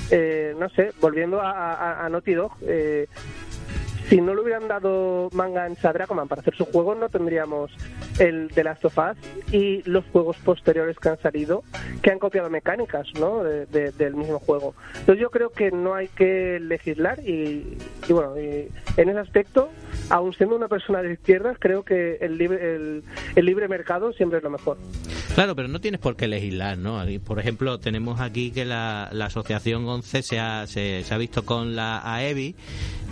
Eh, 0.09 0.55
no 0.59 0.69
sé, 0.69 0.91
volviendo 0.99 1.41
a, 1.41 1.73
a, 1.73 2.05
a 2.05 2.09
Naughty 2.09 2.33
Dog, 2.33 2.53
eh, 2.63 3.07
si 4.11 4.19
no 4.19 4.35
le 4.35 4.41
hubieran 4.41 4.67
dado 4.67 5.29
manga 5.31 5.65
en 5.65 5.77
Sadracoman 5.77 6.27
para 6.27 6.41
hacer 6.41 6.53
su 6.57 6.65
juego, 6.65 6.95
no 6.95 7.07
tendríamos 7.07 7.71
el 8.19 8.49
de 8.49 8.63
Last 8.65 8.83
of 8.83 8.97
Us 8.97 9.53
y 9.53 9.81
los 9.89 10.03
juegos 10.11 10.35
posteriores 10.43 10.97
que 10.99 11.07
han 11.07 11.17
salido, 11.21 11.63
que 12.01 12.11
han 12.11 12.19
copiado 12.19 12.49
mecánicas 12.49 13.07
¿no? 13.17 13.41
de- 13.41 13.65
de- 13.67 13.91
del 13.93 14.15
mismo 14.15 14.37
juego. 14.39 14.75
Entonces 14.99 15.21
yo 15.21 15.29
creo 15.29 15.51
que 15.51 15.71
no 15.71 15.95
hay 15.95 16.09
que 16.09 16.59
legislar 16.59 17.19
y, 17.25 17.77
y 18.09 18.11
bueno, 18.13 18.37
y 18.37 18.67
en 18.97 19.09
ese 19.09 19.19
aspecto, 19.19 19.69
aun 20.09 20.33
siendo 20.33 20.57
una 20.57 20.67
persona 20.67 21.01
de 21.01 21.13
izquierdas, 21.13 21.55
creo 21.57 21.83
que 21.85 22.17
el 22.19 22.37
libre, 22.37 22.75
el, 22.75 23.03
el 23.37 23.45
libre 23.45 23.69
mercado 23.69 24.11
siempre 24.11 24.39
es 24.39 24.43
lo 24.43 24.49
mejor. 24.49 24.77
Claro, 25.35 25.55
pero 25.55 25.69
no 25.69 25.79
tienes 25.79 26.01
por 26.01 26.17
qué 26.17 26.27
legislar, 26.27 26.77
¿no? 26.77 27.01
Por 27.25 27.39
ejemplo, 27.39 27.79
tenemos 27.79 28.19
aquí 28.19 28.51
que 28.51 28.65
la, 28.65 29.07
la 29.13 29.27
asociación 29.27 29.87
11 29.87 30.21
se 30.21 30.39
ha, 30.41 30.67
se, 30.67 31.03
se 31.05 31.13
ha 31.13 31.17
visto 31.17 31.45
con 31.45 31.77
la 31.77 32.01
AEBI 32.03 32.53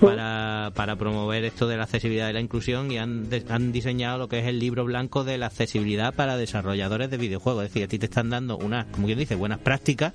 para, 0.01 0.71
para 0.75 0.88
promover 0.95 1.43
esto 1.45 1.67
de 1.67 1.77
la 1.77 1.83
accesibilidad 1.83 2.29
y 2.29 2.33
la 2.33 2.39
inclusión 2.41 2.91
y 2.91 2.97
han, 2.97 3.29
de- 3.29 3.43
han 3.49 3.71
diseñado 3.71 4.17
lo 4.17 4.27
que 4.29 4.39
es 4.39 4.45
el 4.47 4.59
libro 4.59 4.85
blanco 4.85 5.23
de 5.23 5.37
la 5.37 5.47
accesibilidad 5.47 6.13
para 6.13 6.37
desarrolladores 6.37 7.09
de 7.09 7.17
videojuegos. 7.17 7.63
Es 7.65 7.69
decir, 7.71 7.83
a 7.83 7.87
ti 7.87 7.99
te 7.99 8.05
están 8.05 8.29
dando 8.29 8.57
unas, 8.57 8.85
como 8.87 9.07
quien 9.07 9.19
dice, 9.19 9.35
buenas 9.35 9.59
prácticas, 9.59 10.13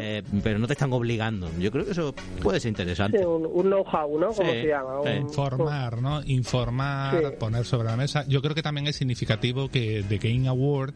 eh, 0.00 0.22
pero 0.42 0.58
no 0.58 0.66
te 0.66 0.72
están 0.74 0.92
obligando. 0.92 1.50
Yo 1.58 1.70
creo 1.70 1.84
que 1.84 1.92
eso 1.92 2.14
puede 2.42 2.60
ser 2.60 2.70
interesante. 2.70 3.18
Sí, 3.18 3.24
un, 3.24 3.46
un 3.46 3.66
know-how, 3.66 4.18
¿no? 4.18 4.28
Como 4.32 4.50
Sí, 4.50 4.60
se 4.62 4.68
llama. 4.68 5.00
Un- 5.00 5.08
Informar, 5.16 6.00
¿no? 6.02 6.22
Informar, 6.24 7.18
Sí. 7.18 7.24
poner 7.38 7.64
sobre 7.64 7.88
la 7.88 7.96
mesa. 7.96 8.24
Yo 8.28 8.40
creo 8.42 8.54
que 8.54 8.62
también 8.62 8.86
es 8.86 8.96
significativo 8.96 9.68
que 9.68 10.04
The 10.08 10.18
Game 10.18 10.48
Award 10.48 10.94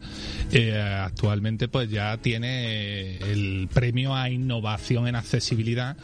eh, 0.51 0.77
actualmente 0.79 1.67
pues 1.67 1.89
ya 1.89 2.17
tiene 2.17 3.17
el 3.17 3.67
premio 3.73 4.15
a 4.15 4.29
innovación 4.29 5.07
en 5.07 5.15
accesibilidad, 5.15 5.97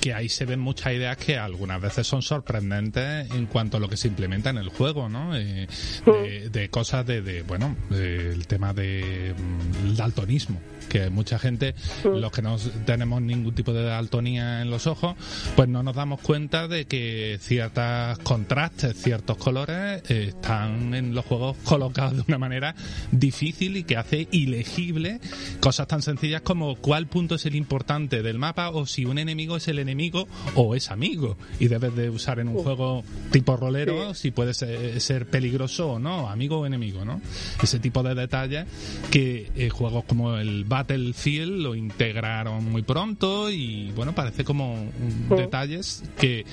que 0.00 0.14
ahí 0.14 0.28
se 0.28 0.44
ven 0.44 0.60
muchas 0.60 0.92
ideas 0.94 1.16
que 1.16 1.38
algunas 1.38 1.80
veces 1.80 2.06
son 2.06 2.22
sorprendentes 2.22 2.53
en 2.60 3.46
cuanto 3.46 3.76
a 3.76 3.80
lo 3.80 3.88
que 3.88 3.96
se 3.96 4.08
implementa 4.08 4.50
en 4.50 4.58
el 4.58 4.68
juego, 4.68 5.08
¿no? 5.08 5.36
Eh, 5.36 5.66
de, 6.06 6.48
de 6.50 6.68
cosas 6.70 7.06
de, 7.06 7.22
de, 7.22 7.42
bueno, 7.42 7.76
de- 7.90 8.32
el 8.32 8.46
tema 8.46 8.72
de 8.72 9.34
mm, 9.36 9.94
daltonismo 9.96 10.60
que 10.88 11.08
mucha 11.08 11.38
gente, 11.38 11.74
los 12.04 12.30
que 12.30 12.42
no 12.42 12.56
tenemos 12.84 13.20
ningún 13.22 13.54
tipo 13.54 13.72
de 13.72 13.82
daltonía 13.84 14.60
en 14.60 14.70
los 14.70 14.86
ojos, 14.86 15.16
pues 15.56 15.66
no 15.66 15.82
nos 15.82 15.96
damos 15.96 16.20
cuenta 16.20 16.68
de 16.68 16.84
que 16.84 17.38
ciertos 17.40 18.18
contrastes, 18.18 18.94
ciertos 19.02 19.38
colores 19.38 20.02
eh, 20.10 20.26
están 20.28 20.92
en 20.94 21.14
los 21.14 21.24
juegos 21.24 21.56
colocados 21.64 22.16
de 22.18 22.24
una 22.28 22.38
manera 22.38 22.74
difícil 23.12 23.78
y 23.78 23.84
que 23.84 23.96
hace 23.96 24.28
ilegible 24.30 25.20
cosas 25.60 25.88
tan 25.88 26.02
sencillas 26.02 26.42
como 26.42 26.76
cuál 26.76 27.06
punto 27.06 27.36
es 27.36 27.46
el 27.46 27.56
importante 27.56 28.22
del 28.22 28.38
mapa 28.38 28.68
o 28.68 28.84
si 28.86 29.06
un 29.06 29.18
enemigo 29.18 29.56
es 29.56 29.66
el 29.68 29.78
enemigo 29.78 30.28
o 30.54 30.74
es 30.74 30.90
amigo. 30.90 31.38
Y 31.60 31.68
debes 31.68 31.96
de 31.96 32.10
usar 32.10 32.40
en 32.44 32.56
un 32.56 32.62
juego 32.62 33.02
tipo 33.30 33.56
rolero 33.56 34.14
si 34.14 34.30
puede 34.30 34.54
ser, 34.54 35.00
ser 35.00 35.26
peligroso 35.26 35.92
o 35.92 35.98
no, 35.98 36.28
amigo 36.28 36.60
o 36.60 36.66
enemigo, 36.66 37.04
¿no? 37.04 37.20
Ese 37.62 37.78
tipo 37.80 38.02
de 38.02 38.14
detalles 38.14 38.66
que 39.10 39.50
eh, 39.56 39.70
juegos 39.70 40.04
como 40.04 40.36
el 40.36 40.64
Battlefield 40.64 41.60
lo 41.62 41.74
integraron 41.74 42.70
muy 42.70 42.82
pronto 42.82 43.50
y 43.50 43.90
bueno, 43.96 44.14
parece 44.14 44.44
como 44.44 44.74
un- 44.74 45.28
detalles 45.36 46.02
que 46.18 46.44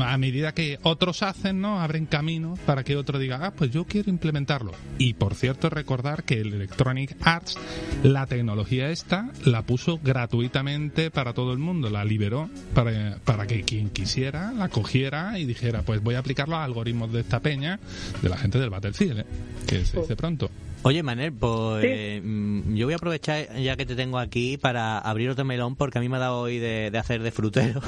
a 0.00 0.16
medida 0.18 0.52
que 0.52 0.78
otros 0.82 1.22
hacen, 1.22 1.60
¿no? 1.60 1.80
Abren 1.80 2.06
camino 2.06 2.54
para 2.66 2.84
que 2.84 2.96
otro 2.96 3.18
diga, 3.18 3.40
ah, 3.44 3.52
pues 3.54 3.70
yo 3.70 3.84
quiero 3.84 4.10
implementarlo. 4.10 4.72
Y 4.98 5.14
por 5.14 5.34
cierto, 5.34 5.68
recordar 5.70 6.24
que 6.24 6.40
el 6.40 6.54
Electronic 6.54 7.16
Arts, 7.22 7.56
la 8.02 8.26
tecnología 8.26 8.90
esta, 8.90 9.30
la 9.44 9.62
puso 9.62 9.98
gratuitamente 10.02 11.10
para 11.10 11.32
todo 11.32 11.52
el 11.52 11.58
mundo, 11.58 11.90
la 11.90 12.04
liberó 12.04 12.48
para, 12.74 13.18
para 13.24 13.46
que 13.46 13.62
quien 13.62 13.90
quisiera 13.90 14.52
la 14.52 14.68
cogiera 14.68 15.15
y 15.36 15.44
dijera, 15.44 15.82
pues 15.82 16.02
voy 16.02 16.14
a 16.14 16.18
aplicar 16.20 16.48
los 16.48 16.58
algoritmos 16.58 17.12
de 17.12 17.20
esta 17.20 17.40
peña, 17.40 17.78
de 18.22 18.28
la 18.28 18.36
gente 18.36 18.58
del 18.58 18.70
Battlefield, 18.70 19.20
¿eh? 19.20 19.24
que 19.66 19.84
se 19.84 20.00
dice 20.00 20.16
pronto. 20.16 20.50
Oye, 20.82 21.02
Manel, 21.02 21.32
pues 21.32 21.80
Sí. 21.82 21.88
eh, 21.90 22.20
mm, 22.22 22.74
yo 22.76 22.86
voy 22.86 22.92
a 22.92 22.96
aprovechar 22.96 23.56
ya 23.56 23.74
que 23.76 23.84
te 23.86 23.96
tengo 23.96 24.18
aquí 24.20 24.56
para 24.56 24.98
abrir 24.98 25.30
otro 25.30 25.44
melón 25.44 25.74
porque 25.74 25.98
a 25.98 26.00
mí 26.00 26.08
me 26.08 26.16
ha 26.16 26.20
dado 26.20 26.38
hoy 26.42 26.58
de, 26.58 26.92
de 26.92 26.98
hacer 26.98 27.22
de 27.24 27.32
frutero. 27.32 27.80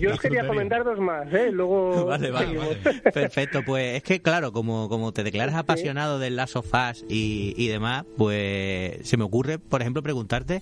Yo 0.00 0.10
os 0.14 0.18
quería 0.20 0.44
comentar 0.48 0.82
dos 0.82 0.98
más, 0.98 1.32
¿eh? 1.32 1.50
Luego 1.52 2.06
Vale, 2.06 2.30
vale. 2.32 2.58
Perfecto, 3.14 3.60
pues 3.64 3.98
es 3.98 4.02
que 4.02 4.20
claro, 4.20 4.50
como, 4.52 4.88
como 4.88 5.12
te 5.12 5.22
declaras 5.22 5.54
apasionado 5.54 6.18
del 6.18 6.34
Last 6.34 6.56
of 6.56 6.66
Us 6.74 7.04
y, 7.08 7.54
y 7.56 7.68
demás, 7.68 8.04
pues 8.16 9.06
se 9.08 9.16
me 9.16 9.22
ocurre, 9.22 9.60
por 9.60 9.80
ejemplo, 9.82 10.02
preguntarte 10.02 10.60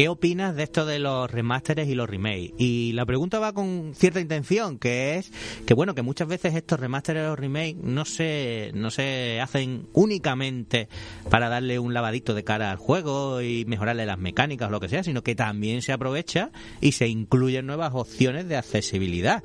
¿Qué 0.00 0.08
opinas 0.08 0.56
de 0.56 0.62
esto 0.62 0.86
de 0.86 0.98
los 0.98 1.30
remasteres 1.30 1.86
y 1.86 1.94
los 1.94 2.08
remakes? 2.08 2.54
Y 2.56 2.92
la 2.92 3.04
pregunta 3.04 3.38
va 3.38 3.52
con 3.52 3.92
cierta 3.94 4.18
intención, 4.18 4.78
que 4.78 5.16
es 5.16 5.30
que 5.66 5.74
bueno, 5.74 5.94
que 5.94 6.00
muchas 6.00 6.26
veces 6.26 6.54
estos 6.54 6.80
remasteres 6.80 7.28
o 7.28 7.36
remakes 7.36 7.76
no 7.82 8.06
se, 8.06 8.70
no 8.72 8.90
se 8.90 9.42
hacen 9.42 9.88
únicamente 9.92 10.88
para 11.28 11.50
darle 11.50 11.78
un 11.78 11.92
lavadito 11.92 12.32
de 12.32 12.44
cara 12.44 12.70
al 12.70 12.78
juego 12.78 13.42
y 13.42 13.66
mejorarle 13.66 14.06
las 14.06 14.18
mecánicas 14.18 14.68
o 14.68 14.70
lo 14.70 14.80
que 14.80 14.88
sea, 14.88 15.04
sino 15.04 15.22
que 15.22 15.34
también 15.34 15.82
se 15.82 15.92
aprovecha 15.92 16.50
y 16.80 16.92
se 16.92 17.06
incluyen 17.06 17.66
nuevas 17.66 17.92
opciones 17.92 18.48
de 18.48 18.56
accesibilidad. 18.56 19.44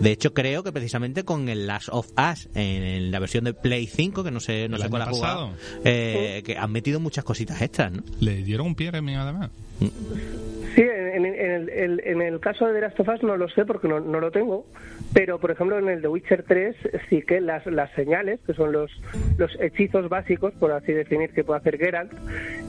De 0.00 0.12
hecho, 0.12 0.34
creo 0.34 0.62
que 0.62 0.70
precisamente 0.70 1.24
con 1.24 1.48
el 1.48 1.66
Last 1.66 1.88
of 1.90 2.10
Us 2.10 2.50
en 2.54 3.10
la 3.10 3.20
versión 3.20 3.44
de 3.44 3.54
Play 3.54 3.86
5, 3.86 4.22
que 4.22 4.30
no 4.30 4.40
sé, 4.40 4.68
no 4.68 4.76
sé 4.76 4.90
cuál 4.90 5.00
ha 5.00 5.06
jugado, 5.06 5.52
eh, 5.82 6.42
que 6.44 6.58
han 6.58 6.72
metido 6.72 7.00
muchas 7.00 7.24
cositas 7.24 7.62
extras, 7.62 7.90
¿no? 7.90 8.02
Le 8.20 8.42
dieron 8.42 8.66
un 8.66 8.74
pie 8.74 8.92
mío 9.00 9.22
además. 9.22 9.48
Sí, 9.80 10.82
en, 10.82 11.24
en- 11.24 11.34
en 11.38 11.70
el, 11.70 12.00
en 12.04 12.20
el 12.20 12.40
caso 12.40 12.66
de 12.66 12.74
The 12.74 12.80
Last 12.80 12.98
of 13.00 13.08
Us 13.08 13.22
no 13.22 13.36
lo 13.36 13.48
sé 13.48 13.64
porque 13.64 13.86
no, 13.86 14.00
no 14.00 14.18
lo 14.18 14.32
tengo, 14.32 14.66
pero 15.12 15.38
por 15.38 15.52
ejemplo 15.52 15.78
en 15.78 15.88
el 15.88 16.02
de 16.02 16.08
Witcher 16.08 16.42
3 16.42 16.74
sí 17.08 17.22
que 17.22 17.40
las, 17.40 17.64
las 17.66 17.92
señales, 17.92 18.40
que 18.44 18.54
son 18.54 18.72
los, 18.72 18.90
los 19.38 19.56
hechizos 19.60 20.08
básicos, 20.08 20.52
por 20.54 20.72
así 20.72 20.92
definir, 20.92 21.30
que 21.30 21.44
puede 21.44 21.60
hacer 21.60 21.78
Geralt, 21.78 22.12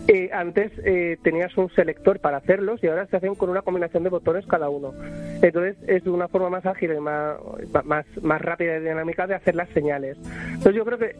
eh, 0.07 0.29
antes 0.31 0.71
eh, 0.83 1.17
tenías 1.23 1.57
un 1.57 1.71
selector 1.71 2.19
para 2.19 2.37
hacerlos 2.37 2.83
y 2.83 2.87
ahora 2.87 3.07
se 3.07 3.17
hacen 3.17 3.33
con 3.33 3.49
una 3.49 3.63
combinación 3.63 4.03
de 4.03 4.09
botones 4.09 4.45
cada 4.45 4.69
uno. 4.69 4.93
Entonces 5.41 5.75
es 5.87 6.05
una 6.05 6.27
forma 6.27 6.51
más 6.51 6.65
ágil 6.67 6.91
y 6.95 6.99
más, 6.99 7.37
más, 7.85 8.05
más 8.21 8.39
rápida 8.39 8.77
y 8.77 8.81
dinámica 8.81 9.25
de 9.25 9.33
hacer 9.33 9.55
las 9.55 9.69
señales. 9.69 10.15
Entonces 10.49 10.75
yo 10.75 10.85
creo 10.85 10.99
que 10.99 11.15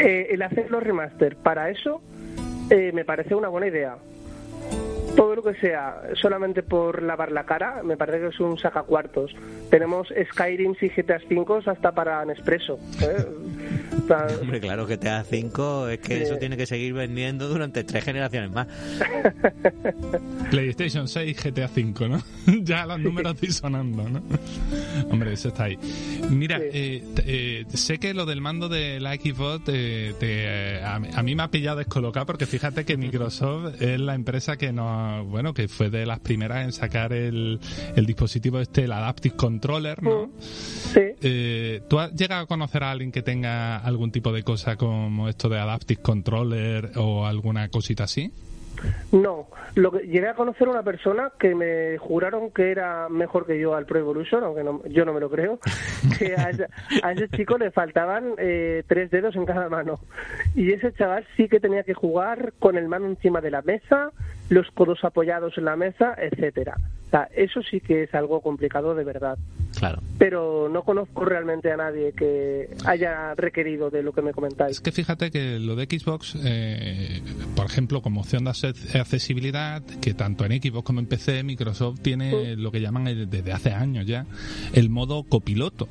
eh, 0.00 0.26
el 0.32 0.42
hacer 0.42 0.68
los 0.72 0.82
remaster 0.82 1.36
para 1.36 1.70
eso 1.70 2.02
eh, 2.70 2.90
me 2.92 3.04
parece 3.04 3.36
una 3.36 3.48
buena 3.48 3.68
idea 3.68 3.98
todo 5.16 5.36
lo 5.36 5.42
que 5.42 5.54
sea 5.54 6.02
solamente 6.14 6.62
por 6.62 7.02
lavar 7.02 7.32
la 7.32 7.44
cara 7.44 7.82
me 7.82 7.96
parece 7.96 8.20
que 8.20 8.26
es 8.28 8.40
un 8.40 8.58
sacacuartos. 8.58 9.34
Tenemos 9.70 10.12
Skyrim 10.32 10.74
y 10.80 10.88
GTA 10.88 11.20
V 11.30 11.70
hasta 11.70 11.92
para 11.92 12.24
Nespresso. 12.24 12.78
¿eh? 13.02 13.24
O 14.04 14.06
sea, 14.06 14.26
Hombre, 14.40 14.60
claro 14.60 14.86
que 14.86 14.96
GTA 14.96 15.24
5 15.24 15.88
es 15.88 15.98
que 16.00 16.16
Sí. 16.18 16.22
eso 16.24 16.36
tiene 16.36 16.56
que 16.56 16.66
seguir 16.66 16.92
vendiendo 16.92 17.48
durante 17.48 17.82
tres 17.84 18.04
generaciones 18.04 18.50
más. 18.52 18.66
PlayStation 20.50 21.08
6, 21.08 21.36
GTA 21.42 21.68
5, 21.68 22.08
¿no? 22.08 22.22
ya 22.62 22.86
los 22.86 23.00
números 23.00 23.40
disonando, 23.40 24.08
¿no? 24.08 24.22
Hombre, 25.10 25.32
eso 25.32 25.48
está 25.48 25.64
ahí. 25.64 25.78
Mira, 26.30 26.58
Sí. 26.58 26.64
eh, 26.72 27.04
eh, 27.26 27.64
sé 27.74 27.98
que 27.98 28.14
lo 28.14 28.26
del 28.26 28.40
mando 28.40 28.68
de 28.68 29.00
la 29.00 29.14
Xbox 29.14 29.64
eh, 29.68 30.14
te, 30.18 30.44
eh, 30.78 30.82
a, 30.84 30.98
mí- 30.98 31.08
a 31.14 31.22
mí 31.22 31.34
me 31.34 31.42
ha 31.42 31.50
pillado 31.50 31.78
descolocado 31.78 32.26
porque 32.26 32.46
fíjate 32.46 32.84
que 32.84 32.96
Microsoft 32.96 33.80
es 33.80 33.98
la 34.00 34.14
empresa 34.14 34.56
que 34.56 34.72
nos, 34.72 35.26
bueno, 35.26 35.54
que 35.54 35.68
fue 35.68 35.90
de 35.90 36.06
las 36.06 36.20
primeras 36.20 36.64
en 36.64 36.72
sacar 36.72 37.12
el, 37.12 37.58
el 37.96 38.06
dispositivo 38.06 38.60
este, 38.60 38.84
el 38.84 38.92
Adaptive 38.92 39.34
Controller, 39.36 40.02
¿no? 40.02 40.30
sí. 40.40 41.00
Eh, 41.22 41.80
¿Tú 41.88 41.98
has 41.98 42.12
llegado 42.14 42.42
a 42.42 42.46
conocer 42.46 42.82
a 42.84 42.90
alguien 42.90 43.10
que 43.10 43.22
tenga 43.22 43.78
algún 43.94 44.10
tipo 44.12 44.32
de 44.32 44.42
cosa 44.42 44.76
como 44.76 45.28
esto 45.28 45.48
de 45.48 45.58
Adaptive 45.58 46.02
Controller 46.02 46.90
o 46.96 47.26
alguna 47.26 47.68
cosita 47.68 48.04
así? 48.04 48.32
No, 49.12 49.46
lo 49.76 49.92
que 49.92 50.00
llegué 50.00 50.28
a 50.28 50.34
conocer 50.34 50.66
a 50.66 50.72
una 50.72 50.82
persona 50.82 51.30
que 51.38 51.54
me 51.54 51.96
juraron 51.98 52.50
que 52.50 52.70
era 52.72 53.08
mejor 53.08 53.46
que 53.46 53.58
yo 53.58 53.74
al 53.74 53.86
Pro 53.86 54.00
Evolution, 54.00 54.42
aunque 54.42 54.64
no- 54.64 54.82
yo 54.88 55.04
no 55.04 55.12
me 55.14 55.20
lo 55.20 55.30
creo, 55.30 55.58
que 56.18 56.34
a 56.36 56.50
ese, 56.50 56.66
a 57.02 57.12
ese 57.12 57.28
chico 57.28 57.56
le 57.56 57.70
faltaban 57.70 58.34
eh, 58.36 58.82
tres 58.86 59.10
dedos 59.10 59.36
en 59.36 59.46
cada 59.46 59.68
mano. 59.68 60.00
Y 60.56 60.72
ese 60.72 60.92
chaval 60.92 61.24
sí 61.36 61.48
que 61.48 61.60
tenía 61.60 61.84
que 61.84 61.94
jugar 61.94 62.52
con 62.58 62.76
el 62.76 62.88
mano 62.88 63.06
encima 63.06 63.40
de 63.40 63.52
la 63.52 63.62
mesa, 63.62 64.10
los 64.50 64.70
codos 64.72 65.04
apoyados 65.04 65.56
en 65.56 65.66
la 65.66 65.76
mesa, 65.76 66.14
etcétera. 66.18 66.76
Eso 67.34 67.60
sí 67.62 67.80
que 67.80 68.04
es 68.04 68.14
algo 68.14 68.40
complicado 68.40 68.94
de 68.94 69.04
verdad. 69.04 69.38
Claro. 69.76 70.00
pero 70.18 70.68
no 70.68 70.82
conozco 70.84 71.24
realmente 71.24 71.72
a 71.72 71.76
nadie 71.76 72.12
que 72.12 72.70
haya 72.86 73.34
requerido 73.34 73.90
de 73.90 74.04
lo 74.04 74.12
que 74.12 74.22
me 74.22 74.32
comentáis. 74.32 74.76
Es 74.76 74.80
que 74.80 74.92
fíjate 74.92 75.32
que 75.32 75.58
lo 75.58 75.74
de 75.74 75.86
Xbox, 75.86 76.36
eh, 76.44 77.20
por 77.56 77.66
ejemplo, 77.66 78.00
como 78.00 78.20
opción 78.20 78.44
de 78.44 78.50
acce- 78.52 79.00
accesibilidad, 79.00 79.82
que 80.00 80.14
tanto 80.14 80.44
en 80.44 80.52
Xbox 80.62 80.84
como 80.86 81.00
en 81.00 81.06
PC, 81.06 81.42
Microsoft 81.42 81.98
tiene 82.02 82.54
lo 82.54 82.70
que 82.70 82.80
llaman 82.80 83.08
el- 83.08 83.28
desde 83.28 83.52
hace 83.52 83.72
años 83.72 84.06
ya 84.06 84.26
el 84.74 84.90
modo 84.90 85.24
copiloto, 85.24 85.88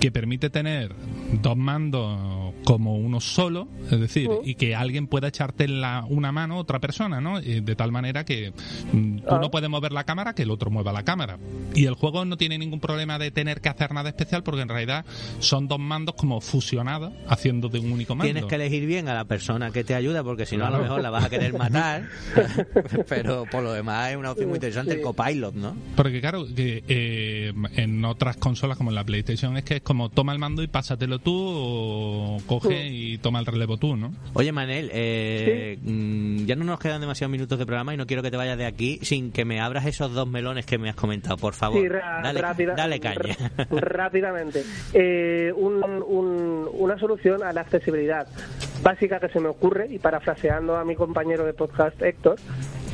que 0.00 0.10
permite 0.10 0.50
tener 0.50 0.90
dos 1.42 1.56
mandos 1.56 2.52
como 2.64 2.96
uno 2.96 3.20
solo, 3.20 3.68
es 3.90 4.00
decir, 4.00 4.28
y 4.44 4.56
que 4.56 4.74
alguien 4.74 5.06
pueda 5.06 5.28
echarte 5.28 5.64
en 5.64 5.80
la, 5.80 6.04
una 6.08 6.32
mano 6.32 6.54
a 6.54 6.58
otra 6.58 6.80
persona, 6.80 7.20
¿no? 7.20 7.38
Eh, 7.38 7.60
De 7.62 7.76
tal 7.76 7.92
manera 7.92 8.24
que 8.24 8.52
mm, 8.92 9.18
tú 9.20 9.34
Ah. 9.36 9.38
no 9.40 9.50
puedes 9.50 9.70
mover 9.70 9.92
la 9.92 10.02
cámara, 10.04 10.34
que 10.34 10.42
el 10.42 10.50
otro 10.52 10.70
mueva 10.70 10.92
la 10.92 11.04
cámara. 11.04 11.38
Y 11.74 11.86
el 11.86 11.94
juego 11.94 12.24
no 12.24 12.36
tiene 12.36 12.58
ningún 12.58 12.80
problema 12.80 13.18
de 13.18 13.30
tener 13.30 13.60
que 13.60 13.68
hacer 13.68 13.92
nada 13.92 14.08
especial 14.10 14.42
porque 14.42 14.62
en 14.62 14.68
realidad 14.68 15.04
son 15.38 15.68
dos 15.68 15.78
mandos 15.78 16.14
como 16.16 16.40
fusionados 16.40 17.12
haciendo 17.28 17.68
de 17.68 17.78
un 17.78 17.92
único 17.92 18.14
mando. 18.14 18.32
Tienes 18.32 18.48
que 18.48 18.54
elegir 18.56 18.86
bien 18.86 19.08
a 19.08 19.14
la 19.14 19.24
persona 19.24 19.70
que 19.70 19.84
te 19.84 19.94
ayuda 19.94 20.22
porque 20.22 20.46
si 20.46 20.56
no 20.56 20.66
a 20.66 20.70
lo 20.70 20.78
mejor 20.78 21.00
la 21.00 21.10
vas 21.10 21.24
a 21.24 21.30
querer 21.30 21.56
matar. 21.56 22.08
Pero 23.08 23.44
por 23.50 23.62
lo 23.62 23.72
demás 23.72 24.10
es 24.10 24.16
una 24.16 24.32
opción 24.32 24.48
muy 24.48 24.56
interesante 24.56 24.94
el 24.94 25.00
copilot, 25.00 25.54
¿no? 25.54 25.76
Porque 25.96 26.20
claro, 26.20 26.46
que, 26.54 26.84
eh, 26.88 27.52
en 27.76 28.04
otras 28.04 28.36
consolas 28.36 28.76
como 28.76 28.90
en 28.90 28.94
la 28.94 29.04
PlayStation 29.04 29.56
es 29.56 29.64
que 29.64 29.76
es 29.76 29.82
como 29.82 30.10
toma 30.10 30.32
el 30.32 30.38
mando 30.38 30.62
y 30.62 30.66
pásatelo 30.66 31.18
tú 31.18 31.34
o 31.34 32.38
coge 32.46 32.88
y 32.88 33.18
toma 33.18 33.38
el 33.38 33.46
relevo 33.46 33.76
tú, 33.76 33.96
¿no? 33.96 34.12
Oye, 34.34 34.52
Manel, 34.52 34.90
eh, 34.92 35.78
mm, 35.82 36.44
ya 36.44 36.56
no 36.56 36.64
nos 36.64 36.78
quedan 36.78 37.00
demasiados 37.00 37.30
minutos 37.30 37.58
de 37.58 37.66
programa 37.66 37.94
y 37.94 37.96
no 37.96 38.06
quiero 38.06 38.22
que 38.22 38.30
te 38.30 38.36
vayas 38.36 38.58
de 38.58 38.66
aquí 38.66 38.98
sin 39.02 39.32
que 39.32 39.44
me 39.44 39.60
abras 39.60 39.86
esos 39.86 40.12
dos 40.12 40.28
melones 40.32 40.66
que 40.66 40.78
me 40.78 40.88
has 40.88 40.96
comentado, 40.96 41.36
por 41.36 41.54
favor. 41.54 41.80
Sí, 41.80 41.88
dale, 41.88 42.40
rápida- 42.40 42.74
dale 42.74 42.98
caña. 42.98 43.36
rápidamente. 43.70 44.64
Eh, 44.92 45.52
un- 45.54 45.82
un- 45.84 46.68
una 46.72 46.98
solución 46.98 47.42
a 47.44 47.52
la 47.52 47.60
accesibilidad 47.60 48.26
básica 48.82 49.20
que 49.20 49.28
se 49.28 49.38
me 49.38 49.48
ocurre, 49.48 49.86
y 49.90 49.98
parafraseando 49.98 50.76
a 50.76 50.84
mi 50.84 50.96
compañero 50.96 51.44
de 51.44 51.52
podcast 51.54 52.00
Héctor, 52.02 52.36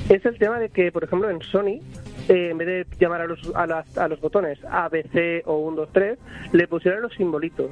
es 0.09 0.24
el 0.26 0.39
tema 0.39 0.59
de 0.59 0.68
que, 0.70 0.91
por 0.93 1.05
ejemplo, 1.05 1.30
en 1.30 1.41
Sony, 1.43 1.80
eh, 2.29 2.51
en 2.51 2.59
vez 2.59 2.66
de 2.68 2.87
llamar 2.99 3.22
a 3.22 3.26
los, 3.26 3.41
a, 3.55 3.66
las- 3.66 3.97
a 3.99 4.09
los 4.09 4.20
botones 4.20 4.59
A, 4.70 4.89
B, 4.89 5.03
C 5.12 5.43
o 5.47 5.59
1, 5.59 5.76
2, 5.76 5.89
3, 5.93 6.18
le 6.53 6.68
pusieron 6.68 7.03
los 7.03 7.14
simbolitos. 7.14 7.70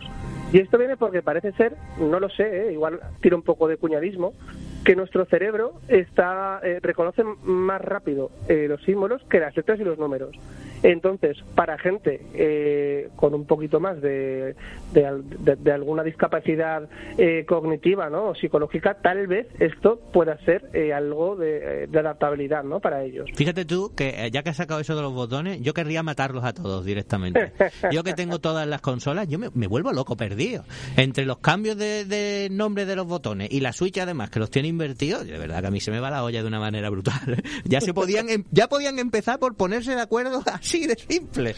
Y 0.52 0.58
esto 0.58 0.78
viene 0.78 0.96
porque 0.96 1.22
parece 1.22 1.52
ser, 1.52 1.74
no 1.98 2.20
lo 2.20 2.28
sé, 2.28 2.68
eh, 2.68 2.72
igual 2.72 3.00
tira 3.20 3.36
un 3.36 3.42
poco 3.42 3.66
de 3.68 3.76
cuñadismo, 3.76 4.32
que 4.84 4.94
nuestro 4.94 5.24
cerebro 5.24 5.72
está 5.88 6.60
eh, 6.62 6.78
reconoce 6.80 7.24
más 7.42 7.80
rápido 7.80 8.30
eh, 8.48 8.66
los 8.68 8.80
símbolos 8.84 9.22
que 9.28 9.40
las 9.40 9.56
letras 9.56 9.80
y 9.80 9.84
los 9.84 9.98
números. 9.98 10.30
Entonces, 10.82 11.36
para 11.54 11.78
gente 11.78 12.20
eh, 12.34 13.08
con 13.16 13.34
un 13.34 13.46
poquito 13.46 13.80
más 13.80 14.00
de, 14.00 14.54
de, 14.92 15.22
de- 15.40 15.56
de 15.56 15.72
alguna 15.72 16.02
discapacidad 16.02 16.88
eh, 17.18 17.44
cognitiva 17.46 18.08
¿no? 18.10 18.26
o 18.30 18.34
psicológica, 18.34 18.94
tal 19.02 19.26
vez 19.26 19.46
esto 19.58 20.00
pueda 20.12 20.38
ser 20.44 20.68
eh, 20.74 20.92
algo 20.92 21.36
de, 21.36 21.86
de 21.86 21.98
adaptabilidad 21.98 22.62
¿no? 22.64 22.80
para 22.80 23.02
ellos. 23.04 23.28
Fíjate 23.34 23.64
tú 23.64 23.92
que 23.96 24.26
eh, 24.26 24.30
ya 24.30 24.42
que 24.42 24.50
has 24.50 24.56
sacado 24.56 24.80
eso 24.80 24.94
de 24.96 25.02
los 25.02 25.12
botones, 25.12 25.60
yo 25.60 25.74
querría 25.74 26.02
matarlos 26.02 26.44
a 26.44 26.52
todos 26.52 26.84
directamente. 26.84 27.52
Yo 27.92 28.02
que 28.04 28.12
tengo 28.14 28.38
todas 28.38 28.66
las 28.66 28.80
consolas, 28.80 29.28
yo 29.28 29.38
me, 29.38 29.48
me 29.54 29.66
vuelvo 29.66 29.92
loco 29.92 30.16
perdido. 30.16 30.64
Entre 30.96 31.24
los 31.24 31.38
cambios 31.38 31.76
de, 31.76 32.04
de 32.04 32.48
nombre 32.50 32.84
de 32.86 32.96
los 32.96 33.06
botones 33.06 33.48
y 33.50 33.60
la 33.60 33.72
Switch 33.72 33.98
además, 33.98 34.30
que 34.30 34.38
los 34.38 34.50
tiene 34.50 34.68
invertidos, 34.68 35.26
de 35.26 35.38
verdad 35.38 35.60
que 35.60 35.66
a 35.68 35.70
mí 35.70 35.80
se 35.80 35.90
me 35.90 36.00
va 36.00 36.10
la 36.10 36.24
olla 36.24 36.42
de 36.42 36.48
una 36.48 36.60
manera 36.60 36.90
brutal. 36.90 37.42
Ya 37.64 37.80
se 37.80 37.92
podían, 37.94 38.28
em- 38.28 38.44
ya 38.50 38.68
podían 38.68 38.98
empezar 38.98 39.38
por 39.38 39.54
ponerse 39.56 39.94
de 39.94 40.00
acuerdo 40.00 40.42
así 40.66 40.86
de 40.86 40.96
simple. 40.96 41.54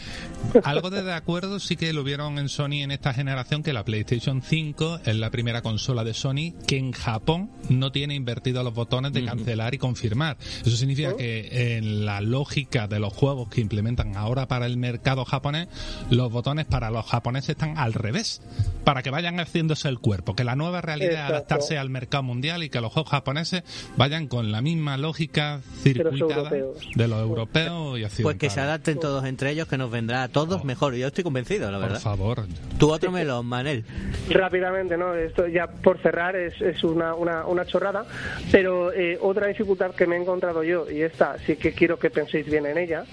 Algo 0.63 0.89
de, 0.89 1.03
de 1.03 1.13
acuerdo 1.13 1.59
sí 1.59 1.75
que 1.75 1.91
lo 1.93 2.03
vieron 2.03 2.37
en 2.37 2.47
Sony 2.49 2.81
en 2.83 2.91
esta 2.91 3.13
generación, 3.13 3.63
que 3.63 3.73
la 3.73 3.83
PlayStation 3.83 4.41
5 4.41 5.01
es 5.05 5.15
la 5.15 5.29
primera 5.31 5.61
consola 5.61 6.03
de 6.03 6.13
Sony 6.13 6.53
que 6.67 6.77
en 6.77 6.91
Japón 6.91 7.49
no 7.69 7.91
tiene 7.91 8.15
invertidos 8.15 8.63
los 8.63 8.73
botones 8.73 9.11
de 9.13 9.25
cancelar 9.25 9.73
y 9.73 9.77
confirmar. 9.77 10.37
Eso 10.65 10.75
significa 10.75 11.15
que 11.15 11.77
en 11.77 12.05
la 12.05 12.21
lógica 12.21 12.87
de 12.87 12.99
los 12.99 13.13
juegos 13.13 13.49
que 13.49 13.61
implementan 13.61 14.15
ahora 14.15 14.47
para 14.47 14.65
el 14.65 14.77
mercado 14.77 15.25
japonés, 15.25 15.67
los 16.09 16.31
botones 16.31 16.65
para 16.65 16.89
los 16.91 17.05
japoneses 17.05 17.49
están 17.51 17.77
al 17.77 17.93
revés, 17.93 18.41
para 18.83 19.01
que 19.03 19.09
vayan 19.09 19.39
haciéndose 19.39 19.87
el 19.89 19.99
cuerpo, 19.99 20.35
que 20.35 20.43
la 20.43 20.55
nueva 20.55 20.81
realidad 20.81 21.25
es 21.25 21.29
adaptarse 21.31 21.77
al 21.77 21.89
mercado 21.89 22.23
mundial 22.23 22.63
y 22.63 22.69
que 22.69 22.81
los 22.81 22.91
juegos 22.93 23.11
japoneses 23.11 23.63
vayan 23.97 24.27
con 24.27 24.51
la 24.51 24.61
misma 24.61 24.97
lógica 24.97 25.61
circuitada 25.81 26.49
de 26.95 27.07
los 27.07 27.21
europeos 27.21 27.97
y 27.97 28.01
Pues 28.01 28.11
occidentales. 28.11 28.39
que 28.39 28.49
se 28.49 28.59
adapten 28.59 28.98
todos 28.99 29.25
entre 29.25 29.51
ellos, 29.51 29.67
que 29.67 29.77
nos 29.77 29.89
vendrá 29.91 30.23
a 30.23 30.27
todos 30.27 30.61
Oh. 30.61 30.65
mejor. 30.65 30.93
Yo 30.95 31.07
estoy 31.07 31.23
convencido, 31.23 31.71
la 31.71 31.77
Por 31.79 31.87
verdad. 31.87 32.01
favor. 32.01 32.45
Tu 32.77 32.91
otro 32.91 33.11
melón, 33.11 33.45
Manel. 33.45 33.83
Rápidamente, 34.29 34.97
¿no? 34.97 35.13
Esto 35.15 35.47
ya 35.47 35.67
por 35.67 35.97
cerrar 36.01 36.35
es, 36.35 36.59
es 36.61 36.83
una, 36.83 37.13
una, 37.15 37.45
una 37.45 37.65
chorrada, 37.65 38.05
pero 38.51 38.91
eh, 38.93 39.17
otra 39.21 39.47
dificultad 39.47 39.91
que 39.95 40.05
me 40.07 40.15
he 40.15 40.21
encontrado 40.21 40.63
yo, 40.63 40.89
y 40.89 41.01
esta 41.01 41.37
sí 41.45 41.55
que 41.55 41.73
quiero 41.73 41.97
que 41.99 42.09
penséis 42.09 42.45
bien 42.45 42.65
en 42.65 42.77
ella, 42.77 43.05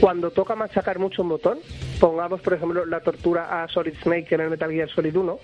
cuando 0.00 0.30
toca 0.30 0.54
machacar 0.54 0.98
mucho 0.98 1.22
un 1.22 1.28
botón, 1.30 1.58
pongamos 1.98 2.40
por 2.40 2.54
ejemplo 2.54 2.86
la 2.86 3.00
tortura 3.00 3.62
a 3.62 3.68
Solid 3.68 3.94
Snake 4.02 4.34
en 4.34 4.40
el 4.42 4.50
Metal 4.50 4.70
Gear 4.70 4.88
Solid 4.88 5.14
1, 5.16 5.38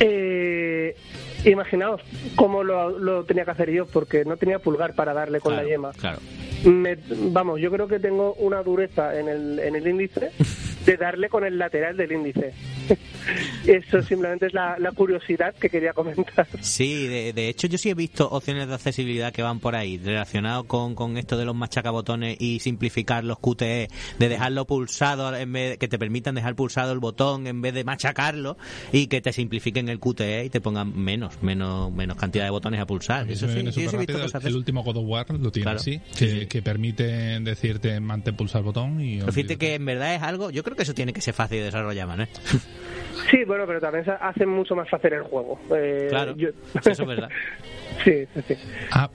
eh, 0.00 0.96
imaginaos 1.44 2.00
cómo 2.36 2.62
lo, 2.64 2.98
lo 2.98 3.24
tenía 3.24 3.44
que 3.44 3.50
hacer 3.52 3.70
yo, 3.70 3.86
porque 3.86 4.24
no 4.24 4.36
tenía 4.36 4.58
pulgar 4.58 4.94
para 4.94 5.12
darle 5.14 5.40
con 5.40 5.52
Claro, 5.52 5.66
la 5.66 5.72
yema. 5.72 5.90
Claro. 5.92 6.18
Me- 6.64 6.98
vamos, 7.32 7.58
yo 7.60 7.70
creo 7.70 7.88
que 7.88 7.98
tengo 7.98 8.34
una 8.34 8.62
dureza 8.62 9.18
en 9.18 9.28
el, 9.28 9.58
en 9.58 9.76
el 9.76 9.86
índice 9.86 10.30
de 10.90 10.96
darle 10.96 11.28
con 11.28 11.44
el 11.44 11.58
lateral 11.58 11.96
del 11.96 12.12
índice. 12.12 12.52
Eso 13.66 14.02
simplemente 14.02 14.46
es 14.46 14.54
la, 14.54 14.78
la 14.78 14.92
curiosidad 14.92 15.54
que 15.54 15.68
quería 15.68 15.92
comentar. 15.92 16.46
Sí, 16.60 17.06
de, 17.06 17.32
de 17.32 17.48
hecho 17.48 17.66
yo 17.66 17.78
sí 17.78 17.90
he 17.90 17.94
visto 17.94 18.28
opciones 18.28 18.66
de 18.68 18.74
accesibilidad 18.74 19.32
que 19.32 19.42
van 19.42 19.60
por 19.60 19.76
ahí, 19.76 19.98
relacionado 19.98 20.64
con, 20.64 20.94
con 20.94 21.16
esto 21.16 21.36
de 21.36 21.44
los 21.44 21.54
machacabotones 21.54 22.36
y 22.40 22.58
simplificar 22.60 23.22
los 23.24 23.38
QTE, 23.38 23.88
de 24.18 24.28
dejarlo 24.28 24.64
pulsado, 24.66 25.34
en 25.36 25.52
vez 25.52 25.70
de- 25.72 25.78
que 25.78 25.88
te 25.88 25.98
permitan 25.98 26.34
dejar 26.34 26.54
pulsado 26.54 26.92
el 26.92 26.98
botón 26.98 27.46
en 27.46 27.60
vez 27.60 27.74
de 27.74 27.84
machacarlo 27.84 28.56
y 28.92 29.06
que 29.06 29.20
te 29.20 29.32
simplifiquen 29.32 29.88
el 29.88 30.00
QTE 30.00 30.44
y 30.46 30.50
te 30.50 30.60
pongan 30.60 30.96
menos, 30.98 31.42
menos, 31.42 31.92
menos 31.92 32.16
cantidad 32.16 32.44
de 32.44 32.50
botones 32.50 32.80
a 32.80 32.86
pulsar. 32.86 33.30
Eso 33.30 33.46
sí, 33.48 33.60
sí, 33.72 33.88
sí 33.88 33.94
he 33.94 33.98
visto 33.98 34.18
el, 34.22 34.46
el 34.46 34.56
último 34.56 34.82
God 34.82 34.96
of 34.96 35.04
War 35.06 35.30
lo 35.30 35.50
tiene 35.52 35.64
Claro. 35.64 35.78
así, 35.78 36.00
Sí, 36.12 36.26
que, 36.26 36.40
sí. 36.40 36.46
que 36.46 36.62
permite 36.62 37.04
decirte 37.40 38.00
mantén 38.00 38.34
pulsar 38.36 38.60
el 38.60 38.64
botón 38.64 39.00
y 39.00 39.18
Pero 39.20 39.32
fíjate 39.32 39.54
olvídate. 39.54 39.58
que 39.58 39.74
en 39.74 39.84
verdad 39.84 40.14
es 40.14 40.22
algo, 40.22 40.50
yo 40.50 40.62
creo 40.64 40.76
que 40.76 40.79
eso 40.80 40.94
tiene 40.94 41.12
que 41.12 41.20
ser 41.20 41.34
fácil 41.34 41.58
de 41.58 41.64
desarrollar, 41.64 42.06
man. 42.06 42.28
Sí, 43.30 43.44
bueno, 43.46 43.64
pero 43.66 43.80
también 43.80 44.04
se 44.04 44.12
hace 44.12 44.46
mucho 44.46 44.74
más 44.76 44.88
fácil 44.88 45.12
el 45.12 45.22
juego. 45.22 45.58
Eh, 45.74 46.06
Claro, 46.10 46.36
yo- 46.36 46.50
eso 46.74 46.90
es 46.90 46.98
verdad. 47.06 47.28
sí, 48.04 48.12
sí, 48.34 48.40
sí. 48.48 48.54
Ah, 48.92 49.10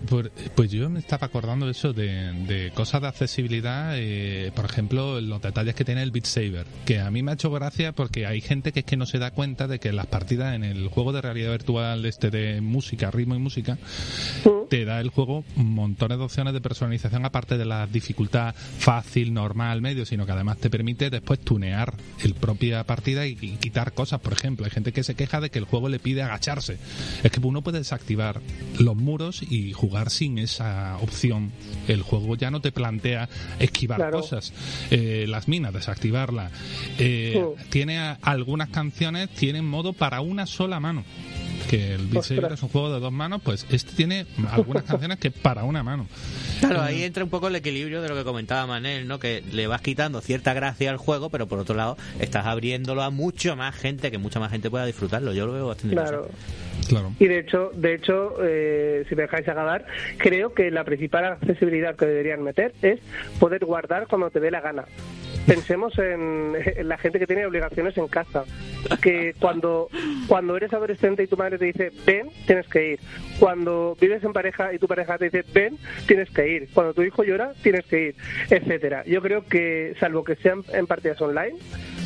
pues 0.56 0.72
yo 0.72 0.90
me 0.90 1.00
estaba 1.00 1.28
acordando 1.28 1.66
de 1.66 1.72
eso, 1.72 1.94
de, 1.94 2.32
de 2.48 2.72
cosas 2.74 3.02
de 3.02 3.08
accesibilidad, 3.08 3.94
eh, 3.98 4.52
por 4.56 4.66
ejemplo, 4.66 5.20
los 5.22 5.42
detalles 5.42 5.76
que 5.76 5.86
tiene 5.86 6.04
el 6.04 6.12
Beat 6.12 6.26
Saber, 6.26 6.66
que 6.86 7.00
a 7.00 7.10
mí 7.12 7.24
me 7.24 7.32
ha 7.32 7.34
hecho 7.36 7.50
gracia 7.52 7.92
porque 7.94 8.26
hay 8.26 8.42
gente 8.42 8.72
que 8.72 8.80
es 8.82 8.86
que 8.86 8.98
no 8.98 9.06
se 9.06 9.18
da 9.20 9.32
cuenta 9.32 9.68
de 9.68 9.80
que 9.80 9.92
las 9.92 10.08
partidas 10.08 10.56
en 10.56 10.64
el 10.64 10.88
juego 10.90 11.12
de 11.14 11.22
realidad 11.22 11.52
virtual 11.52 12.06
este 12.06 12.30
de 12.30 12.62
música, 12.62 13.12
ritmo 13.12 13.36
y 13.36 13.40
música, 13.40 13.78
te 14.70 14.86
da 14.86 15.00
el 15.00 15.10
juego 15.10 15.44
montones 15.56 16.18
de 16.18 16.24
opciones 16.24 16.54
de 16.54 16.62
personalización 16.62 17.26
aparte 17.26 17.58
de 17.58 17.66
la 17.66 17.88
dificultad 17.88 18.54
fácil, 18.56 19.34
normal, 19.34 19.82
medio, 19.82 20.06
sino 20.06 20.26
que 20.26 20.32
además 20.32 20.58
te 20.58 20.70
permite 20.70 21.10
después 21.10 21.40
tunear 21.40 21.94
el 22.24 22.34
propia 22.36 22.84
partida 22.84 23.26
y, 23.26 23.38
y 23.42 23.58
quitar 23.58 23.94
cosas. 23.96 24.20
Por 24.22 24.34
ejemplo, 24.34 24.66
hay 24.66 24.72
gente 24.72 24.92
que 24.92 25.04
se 25.04 25.16
queja 25.16 25.42
de 25.42 25.50
que 25.50 25.58
el 25.58 25.66
juego 25.66 25.90
le 25.90 25.98
pide 25.98 26.22
agacharse. 26.22 26.78
Es 27.24 27.32
que 27.32 27.40
uno 27.40 27.64
puede 27.64 27.80
desactivar 27.80 28.42
los 28.78 28.96
muros 28.96 29.42
y 29.42 29.74
jugar 29.74 30.12
sin 30.12 30.38
esa 30.38 30.98
opción. 31.02 31.52
El 31.88 32.04
juego 32.04 32.36
ya 32.36 32.52
no 32.52 32.62
te 32.62 32.72
plantea 32.72 33.28
esquivar 33.60 33.98
Claro. 33.98 34.22
cosas. 34.22 34.54
Eh, 34.92 35.26
las 35.28 35.48
minas, 35.48 35.74
desactivarlas. 35.74 36.52
Eh, 37.00 37.34
Sí. 37.36 37.66
Tiene 37.70 38.18
algunas 38.22 38.70
canciones, 38.70 39.30
tienen 39.30 39.66
modo 39.66 39.94
para 39.94 40.22
una 40.22 40.46
sola 40.46 40.80
mano 40.80 41.04
que 41.66 41.94
el 41.94 42.08
Beat 42.08 42.24
Saber 42.24 42.54
es 42.54 42.64
un 42.64 42.70
juego 42.70 42.94
de 42.94 43.00
dos 43.00 43.12
manos, 43.12 43.42
pues 43.44 43.66
este 43.70 43.92
tiene 43.94 44.26
algunas 44.50 44.84
canciones 44.86 45.20
que 45.20 45.32
para 45.32 45.64
una 45.64 45.84
mano. 45.84 46.08
Claro, 46.60 46.82
ahí 46.82 47.04
entra 47.04 47.24
un 47.24 47.30
poco 47.30 47.48
el 47.48 47.56
equilibrio 47.56 48.02
de 48.02 48.10
lo 48.10 48.16
que 48.16 48.24
comentaba 48.24 48.66
Manel, 48.66 49.08
¿no? 49.08 49.20
Que 49.20 49.44
le 49.52 49.68
vas 49.68 49.82
quitando 49.82 50.22
cierta 50.22 50.54
gracia 50.54 50.90
al 50.90 50.98
juego, 50.98 51.30
pero 51.30 51.48
por 51.48 51.60
otro 51.60 51.76
lado 51.76 51.98
estás 52.20 52.46
abriéndolo 52.46 53.04
a 53.04 53.10
mucho 53.10 53.56
más 53.56 53.76
gente, 53.76 54.12
que 54.12 54.18
mucha 54.18 54.40
más 54.40 54.52
gente 54.52 54.70
pueda 54.70 54.86
disfrutarlo. 54.86 55.34
Yo 55.34 55.46
lo 55.46 55.54
veo 55.54 55.68
bastante 55.68 55.96
Claro. 55.96 56.30
Claro. 56.88 57.14
Y 57.20 57.26
de 57.28 57.40
hecho, 57.40 57.72
de 57.74 57.96
hecho, 57.96 58.36
eh, 58.44 59.06
si 59.10 59.16
me 59.16 59.24
dejáis 59.24 59.48
acabar, 59.48 59.86
creo 60.18 60.54
que 60.54 60.70
la 60.70 60.84
principal 60.84 61.26
accesibilidad 61.26 61.96
que 61.96 62.06
deberían 62.06 62.44
meter 62.44 62.74
es 62.82 63.00
poder 63.40 63.66
guardar 63.66 64.08
cuando 64.08 64.30
te 64.30 64.40
dé 64.40 64.52
la 64.52 64.62
gana. 64.62 64.86
Pensemos 65.48 65.98
en, 66.00 66.54
la 66.88 66.98
gente 66.98 67.20
que 67.20 67.28
tiene 67.28 67.46
obligaciones 67.46 67.98
en 67.98 68.08
casa. 68.08 68.44
Que 69.02 69.36
cuando, 69.40 69.90
cuando 70.28 70.58
eres 70.58 70.74
adolescente 70.74 71.24
y 71.24 71.28
tu 71.28 71.38
madre 71.38 71.58
te 71.58 71.66
dice 71.66 71.92
ven, 72.06 72.30
tienes 72.46 72.68
que 72.68 72.94
ir. 72.94 73.00
Cuando 73.40 73.96
vives 74.00 74.24
en 74.24 74.34
pareja 74.34 74.74
y 74.74 74.80
tu 74.80 74.88
pareja 74.88 75.18
te 75.18 75.26
dice 75.26 75.44
ven, 75.54 75.78
tienes 76.08 76.30
que 76.30 76.48
ir. 76.48 76.70
Cuando 76.74 76.94
tu 76.94 77.04
hijo 77.04 77.24
llora, 77.24 77.54
tienes 77.62 77.86
que 77.86 78.08
ir, 78.08 78.16
etcétera. 78.50 79.04
Yo 79.06 79.22
creo 79.22 79.46
que, 79.46 79.96
salvo 80.00 80.24
que 80.24 80.36
sean 80.36 80.64
en 80.74 80.88
partidas 80.88 81.22
online, 81.22 81.58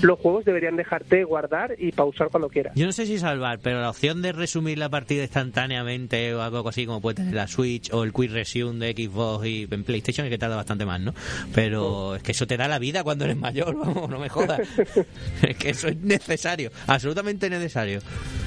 los 0.02 0.20
juegos 0.20 0.46
deberían 0.46 0.76
dejarte 0.76 1.24
guardar 1.24 1.76
y 1.78 1.92
pausar 1.92 2.30
cuando 2.30 2.50
quieras. 2.50 2.74
Yo 2.76 2.86
no 2.86 2.92
sé 2.92 3.06
si 3.06 3.20
salvar, 3.20 3.60
pero 3.60 3.82
la 3.82 3.90
opción 3.90 4.22
de 4.22 4.32
resumir 4.32 4.78
la 4.78 4.90
partida 4.90 5.24
instantáneamente 5.24 6.34
o 6.34 6.42
algo 6.42 6.68
así 6.68 6.86
como 6.86 7.02
puede 7.02 7.16
tener 7.16 7.34
la 7.34 7.48
Switch 7.48 7.92
o 7.94 8.04
el 8.04 8.14
Quick 8.14 8.32
Resume 8.32 8.86
de 8.86 8.94
Xbox 8.94 9.46
y 9.46 9.68
en 9.70 9.84
PlayStation 9.84 10.26
es 10.26 10.32
que 10.32 10.38
tarda 10.38 10.56
bastante 10.56 10.86
más, 10.86 11.02
¿no? 11.02 11.14
Pero 11.54 12.16
es 12.16 12.24
que 12.24 12.32
eso 12.32 12.48
te 12.48 12.58
da 12.58 12.68
la 12.68 12.80
vida 12.80 13.04
cuando 13.04 13.26
eres 13.26 13.38
mayor, 13.38 13.76
vamos, 13.80 14.10
no 14.10 14.20
me 14.20 14.30
jodas. 14.30 14.62
es 15.42 15.58
que 15.58 15.70
eso 15.70 15.88
es 15.88 15.98
necesario, 15.98 16.72
absolutamente 16.88 17.50
necesario. 17.50 18.00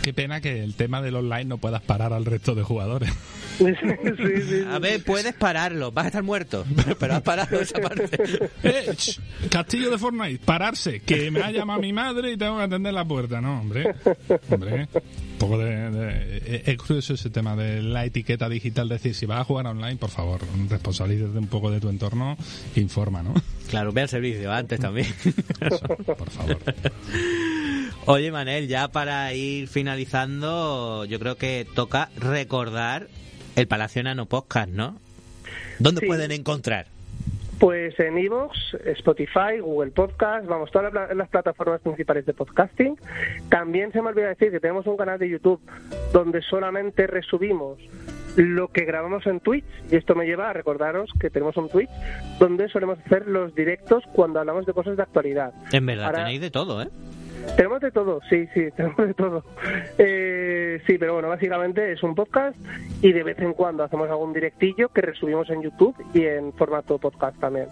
Qué 0.03 0.12
pena 0.12 0.40
que 0.40 0.62
el 0.62 0.74
tema 0.74 1.03
del 1.03 1.16
online 1.16 1.44
no 1.44 1.59
puedas 1.59 1.82
parar 1.82 2.12
al 2.12 2.24
resto 2.24 2.55
de 2.55 2.62
jugadores. 2.62 3.11
Sí, 3.63 3.75
sí, 4.17 4.43
sí. 4.49 4.65
A 4.69 4.79
ver, 4.79 5.03
puedes 5.05 5.35
pararlo, 5.35 5.93
vas 5.93 6.05
a 6.05 6.09
estar 6.09 6.23
muerto, 6.23 6.65
pero 6.99 7.15
has 7.15 7.23
parado 7.23 7.61
esa 7.61 7.81
parte. 7.81 8.09
Eh, 8.65 8.95
Castillo 9.51 9.91
de 9.91 9.99
Fortnite, 9.99 10.41
pararse, 10.45 11.01
que 11.01 11.31
me 11.31 11.41
ha 11.43 11.51
llamado 11.51 11.81
mi 11.81 11.93
madre 11.93 12.33
y 12.33 12.37
tengo 12.37 12.57
que 12.59 12.63
atender 12.65 12.93
la 12.95 13.05
puerta. 13.05 13.41
No, 13.41 13.61
hombre. 13.61 13.95
Hombre. 14.51 14.89
Un 14.95 15.39
poco 15.39 15.59
de, 15.59 15.91
de- 15.91 16.37
eh, 16.47 16.63
es 16.67 16.77
curioso 16.79 17.15
ese 17.15 17.31
tema 17.31 17.57
de 17.57 17.83
la 17.83 18.05
etiqueta 18.05 18.49
digital, 18.49 18.89
decir, 18.89 19.15
si 19.15 19.27
vas 19.27 19.41
a 19.41 19.45
jugar 19.45 19.67
online, 19.67 19.97
por 19.97 20.11
favor, 20.11 20.41
responsabilízate 20.69 21.37
un 21.39 21.49
poco 21.49 21.71
de 21.71 21.81
tu 21.81 21.89
entorno, 21.89 22.37
informa, 22.77 23.23
¿no? 23.23 23.35
Claro, 23.69 23.93
ve 23.93 24.03
al 24.03 24.09
servicio 24.09 24.53
antes 24.53 24.79
también. 24.79 25.07
Por 26.07 26.31
favor. 26.31 26.59
Oye, 28.07 28.31
Manel, 28.33 28.69
ya 28.69 28.89
para 28.89 29.33
ir 29.35 29.69
finalizando, 29.69 31.05
yo 31.05 31.19
creo 31.19 31.37
que 31.37 31.67
toca 31.75 32.11
recordar 32.17 33.09
el 33.57 33.66
Palacio 33.66 34.03
Nano 34.03 34.26
Podcast, 34.26 34.68
¿no? 34.70 34.96
¿Dónde 35.78 36.00
Sí. 36.00 36.07
pueden 36.07 36.32
encontrar? 36.32 36.86
Pues 37.59 37.98
en 38.00 38.18
Evox, 38.18 38.57
Spotify, 38.86 39.61
Google 39.61 39.92
Podcast, 39.92 40.46
vamos, 40.46 40.70
todas 40.72 40.92
las, 40.92 41.07
pla- 41.07 41.14
las 41.14 41.28
plataformas 41.28 41.80
principales 41.80 42.26
de 42.26 42.32
podcasting. 42.34 42.96
También 43.48 43.92
se 43.92 44.03
me 44.03 44.09
olvidó 44.09 44.26
decir 44.28 44.50
que 44.50 44.59
tenemos 44.59 44.86
un 44.86 44.96
canal 44.96 45.18
de 45.18 45.28
YouTube 45.28 45.61
donde 46.12 46.42
solamente 46.42 47.07
resubimos 47.07 47.78
lo 48.34 48.68
que 48.68 48.84
grabamos 48.86 49.26
en 49.26 49.40
Twitch, 49.40 49.66
y 49.90 49.96
esto 49.96 50.14
me 50.14 50.24
lleva 50.24 50.48
a 50.50 50.53
recordaros 50.55 51.11
que 51.20 51.28
tenemos 51.28 51.57
un 51.59 51.68
Twitch 51.68 51.90
donde 52.40 52.68
solemos 52.70 52.98
hacer 53.05 53.28
los 53.28 53.55
directos 53.55 54.03
cuando 54.14 54.40
hablamos 54.40 54.64
de 54.66 54.72
cosas 54.72 54.96
de 54.96 55.03
actualidad. 55.03 55.53
En 55.70 55.84
verdad, 55.86 56.07
Ahora- 56.07 56.18
tenéis 56.24 56.40
de 56.40 56.50
todo, 56.50 56.82
¿eh? 56.82 56.88
Tenemos 57.57 57.80
de 57.80 57.90
todo, 57.90 58.20
sí, 58.28 58.47
sí, 58.55 58.70
tenemos 58.76 59.07
de 59.07 59.14
todo. 59.14 59.45
Eh, 59.99 60.80
sí, 60.86 60.99
pero 60.99 61.14
bueno, 61.14 61.28
básicamente 61.28 61.93
es 61.93 62.03
un 62.03 62.14
podcast 62.14 62.57
y 63.03 63.12
de 63.12 63.22
vez 63.22 63.38
en 63.38 63.53
cuando 63.53 63.84
hacemos 63.84 64.09
algún 64.09 64.32
directillo 64.32 64.88
que 64.88 65.03
resubimos 65.03 65.49
en 65.51 65.62
YouTube 65.62 65.95
y 66.14 66.24
en 66.24 66.53
formato 66.53 66.99
podcast 66.99 67.38
también. 67.38 67.68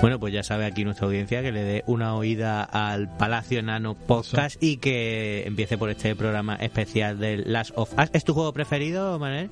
Bueno, 0.00 0.20
pues 0.20 0.32
ya 0.32 0.42
sabe 0.42 0.66
aquí 0.66 0.84
nuestra 0.84 1.06
audiencia 1.06 1.42
que 1.42 1.52
le 1.52 1.62
dé 1.62 1.82
una 1.86 2.14
oída 2.16 2.62
al 2.62 3.08
Palacio 3.16 3.62
Nano 3.62 3.94
Podcast 3.94 4.62
y 4.62 4.76
que 4.76 5.44
empiece 5.46 5.78
por 5.78 5.88
este 5.88 6.14
programa 6.14 6.56
especial 6.56 7.18
de 7.18 7.38
Last 7.38 7.72
of 7.76 7.94
Us. 7.98 8.10
¿Es 8.12 8.24
tu 8.24 8.34
juego 8.34 8.52
preferido, 8.52 9.18
Manel? 9.18 9.48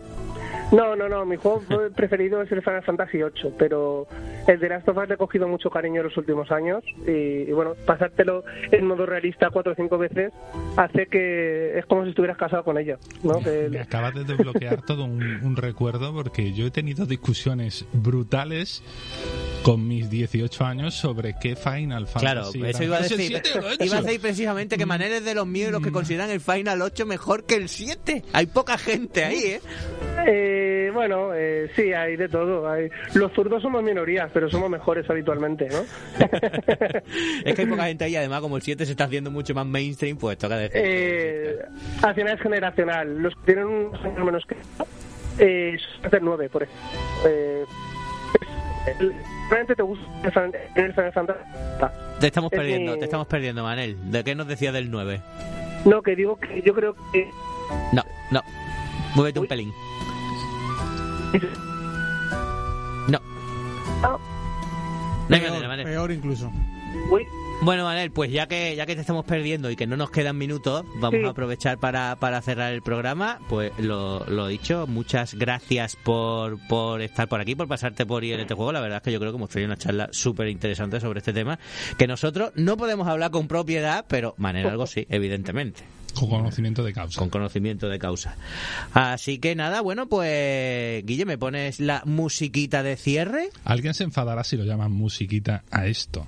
No, 0.72 0.96
no, 0.96 1.08
no, 1.08 1.24
mi 1.24 1.36
juego 1.36 1.62
preferido 1.96 2.42
es 2.42 2.50
el 2.50 2.62
Final 2.62 2.82
Fantasy 2.82 3.18
VIII, 3.18 3.52
pero 3.58 4.06
el 4.48 4.58
de 4.58 4.68
Last 4.68 4.88
of 4.88 4.96
Us 4.96 5.08
le 5.08 5.14
he 5.14 5.18
cogido 5.18 5.46
mucho 5.46 5.70
cariño 5.70 6.00
en 6.00 6.06
los 6.08 6.16
últimos 6.16 6.50
años 6.50 6.82
y, 7.06 7.10
y 7.48 7.52
bueno, 7.52 7.74
pasártelo 7.86 8.44
en 8.72 8.86
modo 8.86 9.06
realista 9.06 9.50
cuatro 9.50 9.72
o 9.72 9.74
cinco 9.76 9.98
veces 9.98 10.32
hace 10.76 11.06
que 11.06 11.78
es 11.78 11.86
como 11.86 12.02
si 12.04 12.10
estuvieras 12.10 12.36
casado 12.38 12.64
con 12.64 12.78
ella, 12.78 12.98
¿no? 13.22 13.38
Que- 13.44 13.68
Me 13.70 13.80
acabas 13.80 14.14
de 14.14 14.24
desbloquear 14.24 14.82
todo 14.82 15.04
un, 15.04 15.22
un 15.44 15.56
recuerdo 15.56 16.12
porque 16.12 16.52
yo 16.52 16.66
he 16.66 16.70
tenido 16.70 17.06
discusiones 17.06 17.86
brutales 17.92 18.82
con 19.62 19.86
mis 19.86 20.10
18 20.10 20.64
años 20.64 20.94
sobre 20.94 21.34
qué 21.40 21.56
Final 21.56 22.06
Claro, 22.18 22.44
Fantasy 22.44 22.58
eso 22.66 22.68
era. 22.78 22.84
iba 22.84 22.96
a 22.96 23.00
¿Es 23.00 23.10
el 23.12 23.18
decir. 23.18 23.40
7 23.44 23.58
o 23.60 23.70
el 23.70 23.86
Iba 23.86 23.96
a 23.96 23.98
8? 24.00 24.06
decir 24.06 24.20
precisamente 24.20 24.76
que 24.76 24.86
Manel 24.86 25.12
es 25.12 25.24
de 25.24 25.34
los 25.34 25.46
míos 25.46 25.70
los 25.70 25.80
Mm. 25.80 25.84
que 25.84 25.92
consideran 25.92 26.30
el 26.30 26.40
Final 26.40 26.82
8 26.82 27.06
mejor 27.06 27.44
que 27.44 27.54
el 27.54 27.68
7. 27.68 28.24
Hay 28.32 28.46
poca 28.46 28.76
gente 28.76 29.24
ahí, 29.24 29.38
¿eh? 29.44 29.60
Eh, 30.26 30.53
bueno, 30.92 31.30
eh, 31.34 31.70
sí, 31.76 31.92
hay 31.92 32.16
de 32.16 32.28
todo. 32.28 32.68
Hay... 32.68 32.88
Los 33.14 33.32
zurdos 33.32 33.62
somos 33.62 33.82
minorías, 33.82 34.30
pero 34.32 34.48
somos 34.50 34.68
mejores 34.70 35.08
habitualmente, 35.08 35.68
¿no? 35.68 35.78
Es 37.44 37.54
que 37.54 37.62
hay 37.62 37.66
poca 37.68 37.84
gente 37.86 38.04
ahí, 38.04 38.16
además, 38.16 38.40
como 38.40 38.56
el 38.56 38.62
7 38.62 38.84
se 38.86 38.92
está 38.92 39.04
haciendo 39.04 39.30
mucho 39.30 39.54
más 39.54 39.66
mainstream, 39.66 40.16
pues 40.16 40.38
toca 40.38 40.56
decir. 40.56 40.80
eh, 40.82 41.58
al 42.02 42.14
final 42.14 42.34
es 42.34 42.40
generacional. 42.40 43.18
Los 43.18 43.34
que 43.36 43.40
tienen 43.46 43.64
unos 43.66 44.04
años 44.04 44.24
menos 44.24 44.44
que 44.46 44.56
eh, 45.38 45.76
del 46.10 46.24
9, 46.24 46.48
por 46.48 46.62
ejemplo. 46.62 46.82
Eh, 47.26 47.64
es- 48.86 49.00
el- 49.00 49.12
realmente 49.50 49.74
te 49.76 49.82
gusta 49.82 50.04
el 50.24 50.92
Final 50.94 51.12
Fantasy. 51.12 51.38
Te 52.20 52.26
estamos 52.26 52.52
es 52.52 52.58
perdiendo, 52.58 52.92
mi- 52.92 52.98
te 52.98 53.04
estamos 53.04 53.26
perdiendo, 53.26 53.62
Manel. 53.62 53.96
¿De 54.10 54.22
qué 54.24 54.34
nos 54.34 54.46
decía 54.46 54.72
del 54.72 54.90
9? 54.90 55.20
No, 55.84 56.02
que 56.02 56.14
digo 56.16 56.36
que 56.36 56.62
yo 56.62 56.74
creo 56.74 56.94
que 57.12 57.28
No, 57.92 58.02
no. 58.30 58.42
Muévete 59.14 59.38
un 59.38 59.44
Uy. 59.44 59.48
pelín. 59.48 59.72
No. 63.08 63.20
Ah. 64.02 64.18
No 65.28 65.36
hay 65.36 65.40
Peor, 65.40 65.50
manera, 65.52 65.68
Manel. 65.68 65.84
peor 65.86 66.12
incluso. 66.12 66.50
Uy, 67.10 67.26
Bueno, 67.62 67.84
Manel, 67.84 68.10
pues 68.10 68.30
ya 68.30 68.46
que 68.46 68.74
ya 68.76 68.84
que 68.86 68.94
te 68.94 69.00
estamos 69.00 69.24
perdiendo 69.24 69.70
y 69.70 69.76
que 69.76 69.86
no 69.86 69.96
nos 69.96 70.10
quedan 70.10 70.36
minutos, 70.38 70.84
vamos 70.96 71.20
Sí. 71.20 71.26
a 71.26 71.30
aprovechar 71.30 71.78
para, 71.78 72.16
para 72.16 72.40
cerrar 72.42 72.72
el 72.72 72.82
programa. 72.82 73.38
Pues 73.48 73.72
lo, 73.78 74.24
lo 74.26 74.46
dicho, 74.48 74.86
muchas 74.86 75.34
gracias 75.34 75.96
por, 75.96 76.58
por 76.68 77.00
estar 77.02 77.26
por 77.28 77.40
aquí, 77.40 77.54
por 77.54 77.68
pasarte 77.68 78.04
por 78.06 78.22
ILT 78.24 78.52
Juego. 78.52 78.72
La 78.72 78.80
verdad 78.80 78.98
es 78.98 79.02
que 79.02 79.12
yo 79.12 79.18
creo 79.20 79.32
que 79.32 79.36
hemos 79.36 79.50
tenido 79.50 79.68
una 79.68 79.76
charla 79.78 80.08
súper 80.12 80.48
interesante 80.48 81.00
sobre 81.00 81.18
este 81.18 81.32
tema, 81.32 81.58
que 81.98 82.06
nosotros 82.06 82.52
no 82.54 82.76
podemos 82.76 83.06
hablar 83.08 83.30
con 83.30 83.48
propiedad, 83.48 84.04
pero 84.08 84.34
Manel 84.38 84.66
algo 84.66 84.86
sí, 84.86 85.06
evidentemente. 85.08 85.82
Con 86.14 86.28
conocimiento 86.28 86.82
de 86.84 86.92
causa. 86.92 87.18
con 87.18 87.28
conocimiento 87.28 87.88
de 87.88 87.98
causa. 87.98 88.36
Así 88.92 89.38
que 89.38 89.54
nada, 89.54 89.80
bueno, 89.80 90.06
pues 90.06 91.04
Guille, 91.04 91.26
¿me 91.26 91.38
pones 91.38 91.80
la 91.80 92.02
musiquita 92.04 92.82
de 92.82 92.96
cierre? 92.96 93.50
Alguien 93.64 93.94
se 93.94 94.04
enfadará 94.04 94.44
si 94.44 94.56
lo 94.56 94.64
llaman 94.64 94.92
musiquita 94.92 95.64
a 95.70 95.86
esto. 95.86 96.26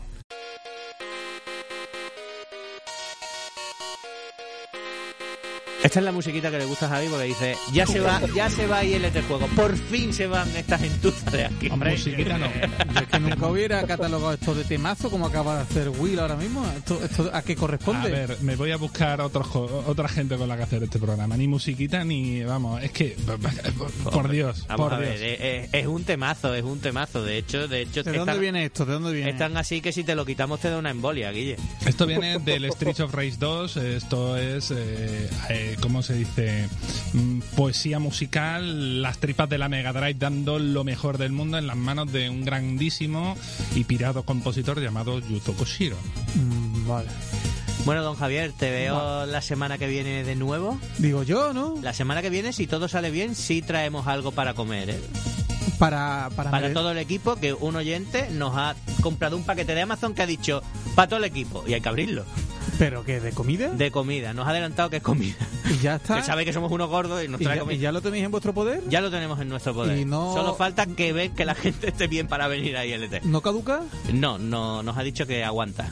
Esta 5.96 6.02
es 6.02 6.12
la 6.12 6.12
musiquita 6.12 6.50
que 6.50 6.58
le 6.58 6.66
gusta 6.66 6.84
a 6.84 6.88
Javi 6.90 7.08
porque 7.08 7.24
dice, 7.24 7.56
ya 7.72 7.86
se 7.86 8.00
va, 8.00 8.20
ya 8.34 8.50
se 8.50 8.66
va 8.66 8.84
ILT 8.84 9.26
Juego, 9.26 9.46
por 9.56 9.74
fin 9.74 10.12
se 10.12 10.26
van 10.26 10.46
estas 10.54 10.82
entuzas 10.82 11.32
de 11.32 11.46
aquí. 11.46 11.70
hombre. 11.70 11.92
Musiquita 11.92 12.36
no. 12.36 12.48
Yo 12.92 13.00
es 13.00 13.06
que 13.06 13.18
nunca 13.18 13.46
hubiera 13.46 13.82
catalogado 13.86 14.34
esto 14.34 14.54
de 14.54 14.64
temazo 14.64 15.10
como 15.10 15.24
acaba 15.24 15.56
de 15.56 15.62
hacer 15.62 15.88
Will 15.88 16.18
ahora 16.18 16.36
mismo. 16.36 16.62
¿Esto, 16.76 17.02
esto 17.02 17.30
a 17.32 17.40
qué 17.40 17.56
corresponde? 17.56 18.08
A 18.08 18.26
ver, 18.26 18.36
me 18.42 18.56
voy 18.56 18.72
a 18.72 18.76
buscar 18.76 19.22
otros 19.22 19.46
otra 19.56 20.06
gente 20.06 20.36
con 20.36 20.46
la 20.46 20.58
que 20.58 20.64
hacer 20.64 20.82
este 20.82 20.98
programa. 20.98 21.34
Ni 21.38 21.48
musiquita 21.48 22.04
ni. 22.04 22.44
Vamos, 22.44 22.82
es 22.82 22.90
que. 22.92 23.16
Por 24.12 24.28
Dios, 24.28 24.66
Vamos 24.68 24.88
por 24.88 24.94
a 24.94 24.98
ver, 24.98 25.18
Dios. 25.18 25.20
eh, 25.22 25.38
eh, 25.40 25.68
es 25.72 25.86
un 25.86 26.04
temazo, 26.04 26.54
es 26.54 26.62
un 26.62 26.78
temazo. 26.78 27.24
De 27.24 27.38
hecho, 27.38 27.68
de 27.68 27.80
hecho, 27.80 28.02
¿De 28.02 28.18
dónde 28.18 28.38
viene 28.38 28.66
esto? 28.66 28.84
¿De 28.84 28.92
dónde 28.92 29.12
viene? 29.12 29.30
están 29.30 29.56
así 29.56 29.80
que 29.80 29.92
si 29.92 30.04
te 30.04 30.14
lo 30.14 30.26
quitamos 30.26 30.60
te 30.60 30.68
da 30.68 30.78
una 30.78 30.90
embolia, 30.90 31.30
Guille. 31.32 31.56
Esto 31.86 32.06
viene 32.06 32.38
del 32.38 32.70
Streets 32.72 33.00
of 33.00 33.14
Rage 33.14 33.36
2. 33.38 33.76
Esto 33.78 34.36
es, 34.36 34.70
eh, 34.72 35.30
eh, 35.48 35.76
¿cómo 35.86 36.02
se 36.02 36.14
dice? 36.14 36.68
Mm, 37.12 37.38
Poesía 37.54 38.00
musical, 38.00 39.02
las 39.02 39.18
tripas 39.18 39.48
de 39.48 39.56
la 39.56 39.68
Mega 39.68 39.92
Drive 39.92 40.14
dando 40.14 40.58
lo 40.58 40.82
mejor 40.82 41.16
del 41.16 41.30
mundo 41.30 41.58
en 41.58 41.68
las 41.68 41.76
manos 41.76 42.10
de 42.10 42.28
un 42.28 42.44
grandísimo 42.44 43.36
y 43.72 43.84
pirado 43.84 44.24
compositor 44.24 44.80
llamado 44.80 45.20
Yuzo 45.20 45.52
Koshiro. 45.52 45.96
Mm, 46.34 46.88
vale. 46.88 47.08
Bueno, 47.84 48.02
don 48.02 48.16
Javier, 48.16 48.50
te 48.50 48.68
veo 48.68 49.26
la 49.26 49.40
semana 49.40 49.78
que 49.78 49.86
viene 49.86 50.24
de 50.24 50.34
nuevo. 50.34 50.76
Digo 50.98 51.22
yo, 51.22 51.52
¿no? 51.52 51.76
La 51.80 51.92
semana 51.92 52.20
que 52.20 52.30
viene, 52.30 52.52
si 52.52 52.66
todo 52.66 52.88
sale 52.88 53.12
bien, 53.12 53.36
sí 53.36 53.62
traemos 53.62 54.08
algo 54.08 54.32
para 54.32 54.54
comer, 54.54 54.90
¿eh? 54.90 55.00
Para, 55.78 56.30
para, 56.34 56.50
para 56.50 56.72
todo 56.72 56.90
el 56.92 56.98
equipo 56.98 57.36
que 57.36 57.52
un 57.52 57.76
oyente 57.76 58.28
nos 58.30 58.56
ha 58.56 58.74
comprado 59.02 59.36
un 59.36 59.44
paquete 59.44 59.74
de 59.74 59.82
Amazon 59.82 60.14
que 60.14 60.22
ha 60.22 60.26
dicho 60.26 60.62
para 60.94 61.08
todo 61.08 61.18
el 61.18 61.24
equipo 61.24 61.64
y 61.66 61.74
hay 61.74 61.80
que 61.80 61.88
abrirlo 61.88 62.24
¿Pero 62.78 63.04
qué? 63.04 63.20
¿De 63.20 63.32
comida? 63.32 63.68
de 63.68 63.90
comida 63.90 64.32
nos 64.34 64.46
ha 64.46 64.50
adelantado 64.50 64.90
que 64.90 64.96
es 64.98 65.02
comida 65.02 65.36
Y 65.70 65.78
ya 65.82 65.96
está. 65.96 66.16
que 66.16 66.22
sabe 66.22 66.44
que 66.44 66.52
somos 66.52 66.70
unos 66.72 66.88
gordos 66.88 67.22
y 67.24 67.28
nos 67.28 67.40
¿Y 67.40 67.44
trae 67.44 67.56
ya, 67.56 67.60
comida 67.60 67.76
y 67.76 67.80
ya 67.80 67.92
lo 67.92 68.00
tenéis 68.00 68.24
en 68.24 68.30
vuestro 68.30 68.54
poder? 68.54 68.82
ya 68.88 69.00
lo 69.00 69.10
tenemos 69.10 69.38
en 69.40 69.48
nuestro 69.48 69.74
poder 69.74 69.98
Y 69.98 70.04
no- 70.04 70.32
solo 70.34 70.54
falta 70.54 70.86
que 70.86 71.12
ver 71.12 71.30
que 71.32 71.44
la 71.44 71.54
gente 71.56 71.88
esté 71.88 72.06
bien 72.06 72.26
para 72.26 72.48
venir 72.48 72.76
a 72.76 72.84
ILT 72.86 73.22
¿No 73.24 73.40
caduca? 73.42 73.82
no 74.12 74.38
no 74.38 74.82
nos 74.82 74.96
ha 74.96 75.02
dicho 75.02 75.26
que 75.26 75.44
aguanta 75.44 75.90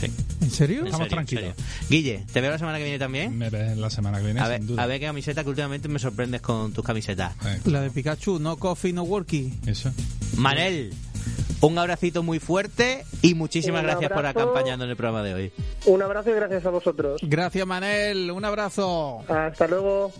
sí, 0.00 0.12
¿En 0.40 0.50
serio? 0.50 0.80
en 0.80 0.86
Estamos 0.86 1.06
serio, 1.08 1.16
tranquilos. 1.16 1.54
serio. 1.56 1.88
Guille 1.88 2.24
te 2.32 2.40
veo 2.40 2.50
la 2.50 2.58
semana 2.58 2.78
que 2.78 2.84
viene 2.84 2.98
también 2.98 3.36
Me 3.36 3.50
ves 3.50 3.76
la 3.76 3.90
semana 3.90 4.18
que 4.18 4.24
viene, 4.24 4.40
a 4.40 4.48
ver, 4.48 4.58
sin 4.58 4.66
duda. 4.68 4.82
a 4.82 4.86
ver 4.86 5.00
qué 5.00 5.06
camiseta 5.06 5.42
que 5.44 5.50
últimamente 5.50 5.88
me 5.88 5.98
sorprendes 5.98 6.40
con 6.40 6.72
tus 6.72 6.84
camisetas 6.84 7.34
La 7.64 7.80
de 7.82 7.90
Pikachu, 7.90 8.38
no 8.38 8.56
coffee, 8.56 8.92
no 8.92 9.02
worky. 9.02 9.52
eso. 9.66 9.90
Manel 10.36 10.92
Un 11.60 11.76
abracito 11.78 12.22
muy 12.22 12.38
fuerte 12.38 13.04
y 13.22 13.34
muchísimas 13.34 13.82
Un 13.82 13.86
gracias 13.88 14.10
por 14.12 14.24
acompañarnos 14.24 14.84
en 14.86 14.90
el 14.90 14.96
programa 14.96 15.22
de 15.22 15.34
hoy. 15.34 15.52
Un 15.84 16.00
abrazo 16.02 16.30
y 16.30 16.34
gracias 16.34 16.64
a 16.64 16.70
vosotros. 16.70 17.20
Gracias, 17.22 17.66
Manel. 17.66 18.30
Un 18.30 18.44
abrazo. 18.46 19.20
Hasta 19.28 19.66
luego. 19.66 20.10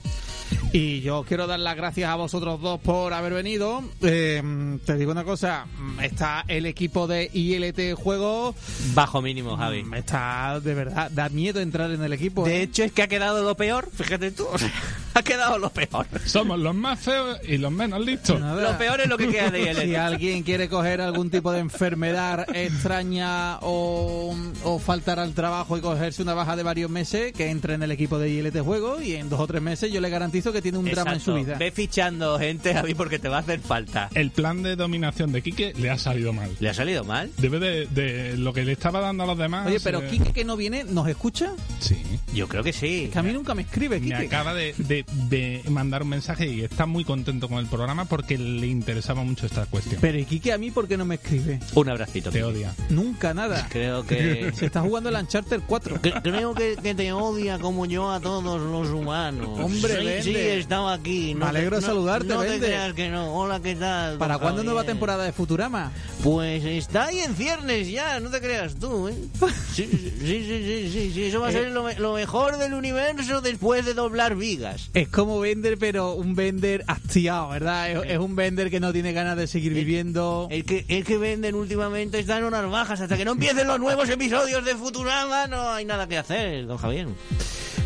Y 0.72 1.00
yo 1.00 1.24
quiero 1.26 1.46
dar 1.46 1.58
las 1.60 1.76
gracias 1.76 2.08
a 2.10 2.14
vosotros 2.14 2.60
dos 2.60 2.80
por 2.80 3.12
haber 3.12 3.32
venido. 3.34 3.82
Eh, 4.02 4.78
te 4.84 4.96
digo 4.96 5.10
una 5.12 5.24
cosa, 5.24 5.66
está 6.00 6.44
el 6.48 6.66
equipo 6.66 7.06
de 7.06 7.28
ILT 7.32 7.94
Juegos, 7.94 8.54
Bajo 8.94 9.20
mínimo, 9.20 9.56
Javi. 9.56 9.84
está 9.96 10.60
de 10.60 10.74
verdad, 10.74 11.10
da 11.10 11.28
miedo 11.28 11.60
entrar 11.60 11.90
en 11.90 12.02
el 12.02 12.12
equipo. 12.12 12.44
De 12.44 12.58
¿eh? 12.58 12.62
hecho, 12.62 12.84
es 12.84 12.92
que 12.92 13.02
ha 13.02 13.08
quedado 13.08 13.42
lo 13.42 13.56
peor, 13.56 13.88
fíjate 13.92 14.30
tú. 14.30 14.46
ha 15.14 15.22
quedado 15.22 15.58
lo 15.58 15.70
peor. 15.70 16.06
Somos 16.24 16.58
los 16.58 16.74
más 16.74 17.00
feos 17.00 17.38
y 17.46 17.58
los 17.58 17.72
menos 17.72 18.00
listos. 18.04 18.40
Lo 18.40 18.78
peor 18.78 19.00
es 19.00 19.08
lo 19.08 19.18
que 19.18 19.28
queda 19.28 19.50
de 19.50 19.74
Si 19.80 19.80
ILT. 19.88 19.96
alguien 19.96 20.42
quiere 20.42 20.68
coger 20.68 21.00
algún 21.00 21.30
tipo 21.30 21.52
de 21.52 21.60
enfermedad 21.60 22.46
extraña 22.56 23.58
o, 23.60 24.36
o 24.64 24.78
faltar 24.78 25.18
al 25.18 25.34
trabajo 25.34 25.76
y 25.76 25.80
cogerse 25.80 26.22
una 26.22 26.34
baja 26.34 26.56
de 26.56 26.62
varios 26.62 26.90
meses, 26.90 27.32
que 27.32 27.50
entre 27.50 27.74
en 27.74 27.82
el 27.82 27.90
equipo 27.90 28.18
de 28.18 28.30
ILT 28.30 28.60
Juegos 28.60 29.02
y 29.02 29.16
en 29.16 29.28
dos 29.28 29.40
o 29.40 29.46
tres 29.46 29.62
meses 29.62 29.92
yo 29.92 30.00
le 30.00 30.08
garantizo 30.10 30.39
que 30.52 30.62
tiene 30.62 30.78
un 30.78 30.86
drama 30.90 31.12
en 31.14 31.20
su 31.20 31.34
vida. 31.34 31.56
Ve 31.58 31.70
fichando 31.70 32.38
gente, 32.38 32.72
Javi, 32.74 32.94
porque 32.94 33.18
te 33.18 33.28
va 33.28 33.36
a 33.36 33.40
hacer 33.40 33.60
falta. 33.60 34.08
El 34.14 34.30
plan 34.30 34.62
de 34.62 34.76
dominación 34.76 35.32
de 35.32 35.42
Quique 35.42 35.72
le 35.78 35.90
ha 35.90 35.98
salido 35.98 36.32
mal. 36.32 36.50
¿Le 36.58 36.68
ha 36.70 36.74
salido 36.74 37.04
mal? 37.04 37.30
Debe 37.38 37.58
de, 37.60 37.86
de 37.86 38.36
lo 38.38 38.52
que 38.52 38.64
le 38.64 38.72
estaba 38.72 39.00
dando 39.00 39.24
a 39.24 39.26
los 39.26 39.38
demás. 39.38 39.66
Oye, 39.66 39.78
pero 39.80 40.00
eh, 40.02 40.08
Quique 40.10 40.32
que 40.32 40.44
no 40.44 40.56
viene, 40.56 40.84
¿nos 40.84 41.06
escucha? 41.08 41.52
Sí. 41.78 41.96
Yo 42.34 42.48
creo 42.48 42.62
que 42.62 42.72
sí. 42.72 43.10
Que 43.12 43.18
a 43.18 43.22
mí 43.22 43.32
nunca 43.32 43.54
me 43.54 43.62
escribe, 43.62 44.00
Me 44.00 44.06
Quique. 44.06 44.26
acaba 44.26 44.54
de, 44.54 44.74
de- 44.78 45.04
de 45.28 45.62
mandar 45.68 46.02
un 46.02 46.08
mensaje 46.08 46.46
y 46.46 46.62
está 46.62 46.86
muy 46.86 47.04
contento 47.04 47.48
con 47.48 47.58
el 47.58 47.66
programa 47.66 48.04
porque 48.06 48.38
le 48.38 48.66
interesaba 48.66 49.22
mucho 49.24 49.46
esta 49.46 49.66
cuestión. 49.66 50.00
Pero 50.00 50.18
¿y 50.18 50.24
Quique 50.24 50.52
a 50.52 50.58
mí 50.58 50.70
por 50.70 50.88
qué 50.88 50.96
no 50.96 51.04
me 51.04 51.16
escribe? 51.16 51.60
Un 51.74 51.88
abracito. 51.90 52.30
Te 52.30 52.42
odia. 52.44 52.74
Nunca 52.88 53.34
nada. 53.34 53.66
Creo 53.70 54.06
que... 54.06 54.52
Se 54.54 54.66
está 54.66 54.80
jugando 54.80 55.08
el 55.10 55.16
Uncharted 55.16 55.60
4. 55.66 56.00
Cre- 56.02 56.22
Creo 56.22 56.54
que, 56.54 56.76
que 56.82 56.94
te 56.94 57.12
odia 57.12 57.58
como 57.58 57.86
yo 57.86 58.10
a 58.10 58.20
todos 58.20 58.60
los 58.60 58.88
humanos. 58.90 59.48
Hombre, 59.60 60.22
sí. 60.22 60.29
Sí, 60.32 60.38
estaba 60.38 60.92
aquí. 60.94 61.34
Me 61.34 61.46
alegro 61.46 61.76
de 61.76 61.82
no- 61.82 61.86
saludarte, 61.86 62.28
No 62.28 62.42
te 62.42 62.58
creas 62.58 62.92
que 62.94 63.08
no. 63.08 63.34
Hola, 63.34 63.60
¿qué 63.60 63.74
tal? 63.74 64.18
¿Para 64.18 64.34
don 64.34 64.42
cuándo 64.42 64.64
nueva 64.64 64.84
temporada 64.84 65.24
de 65.24 65.32
Futurama? 65.32 65.92
Pues 66.22 66.64
está 66.64 67.06
ahí 67.06 67.20
en 67.20 67.34
ciernes 67.34 67.88
ya, 67.90 68.20
no 68.20 68.30
te 68.30 68.40
creas 68.40 68.74
tú, 68.76 69.08
¿eh? 69.08 69.14
Sí, 69.74 69.88
sí, 69.90 70.12
sí, 70.20 70.90
sí, 70.92 71.10
sí, 71.14 71.22
eso 71.24 71.40
va 71.40 71.48
a 71.48 71.52
ser 71.52 71.70
lo, 71.70 71.84
me- 71.84 71.94
lo 71.98 72.12
mejor 72.14 72.58
del 72.58 72.74
universo 72.74 73.40
después 73.40 73.86
de 73.86 73.94
doblar 73.94 74.34
vigas. 74.36 74.90
Es 74.94 75.08
como 75.08 75.40
vender, 75.40 75.78
pero 75.78 76.12
un 76.14 76.34
vender 76.34 76.84
hastiado, 76.86 77.48
¿verdad? 77.50 77.90
Es, 77.90 78.10
es 78.12 78.18
un 78.18 78.36
vender 78.36 78.70
que 78.70 78.80
no 78.80 78.92
tiene 78.92 79.12
ganas 79.12 79.36
de 79.36 79.46
seguir 79.46 79.72
viviendo. 79.72 80.48
El 80.50 80.64
que, 80.64 80.84
el 80.88 81.04
que 81.04 81.16
venden 81.18 81.54
últimamente 81.54 82.18
está 82.18 82.38
en 82.38 82.44
unas 82.44 82.68
bajas. 82.70 83.00
Hasta 83.00 83.16
que 83.16 83.24
no 83.24 83.32
empiecen 83.32 83.66
los 83.66 83.78
nuevos 83.80 84.08
episodios 84.10 84.64
de 84.64 84.74
Futurama, 84.74 85.46
no 85.46 85.70
hay 85.70 85.84
nada 85.84 86.06
que 86.08 86.18
hacer, 86.18 86.66
don 86.66 86.76
Javier. 86.76 87.06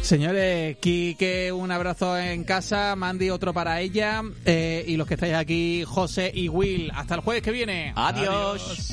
Señores, 0.02 0.76
Quique, 0.80 1.50
un 1.52 1.70
abrazo 1.70 2.18
en 2.18 2.33
casa, 2.42 2.96
Mandy 2.96 3.30
otro 3.30 3.54
para 3.54 3.80
ella, 3.80 4.22
eh, 4.44 4.84
y 4.88 4.96
los 4.96 5.06
que 5.06 5.14
estáis 5.14 5.34
aquí, 5.34 5.84
José 5.86 6.32
y 6.34 6.48
Will. 6.48 6.90
Hasta 6.92 7.14
el 7.14 7.20
jueves 7.20 7.44
que 7.44 7.52
viene. 7.52 7.92
Adiós. 7.94 8.90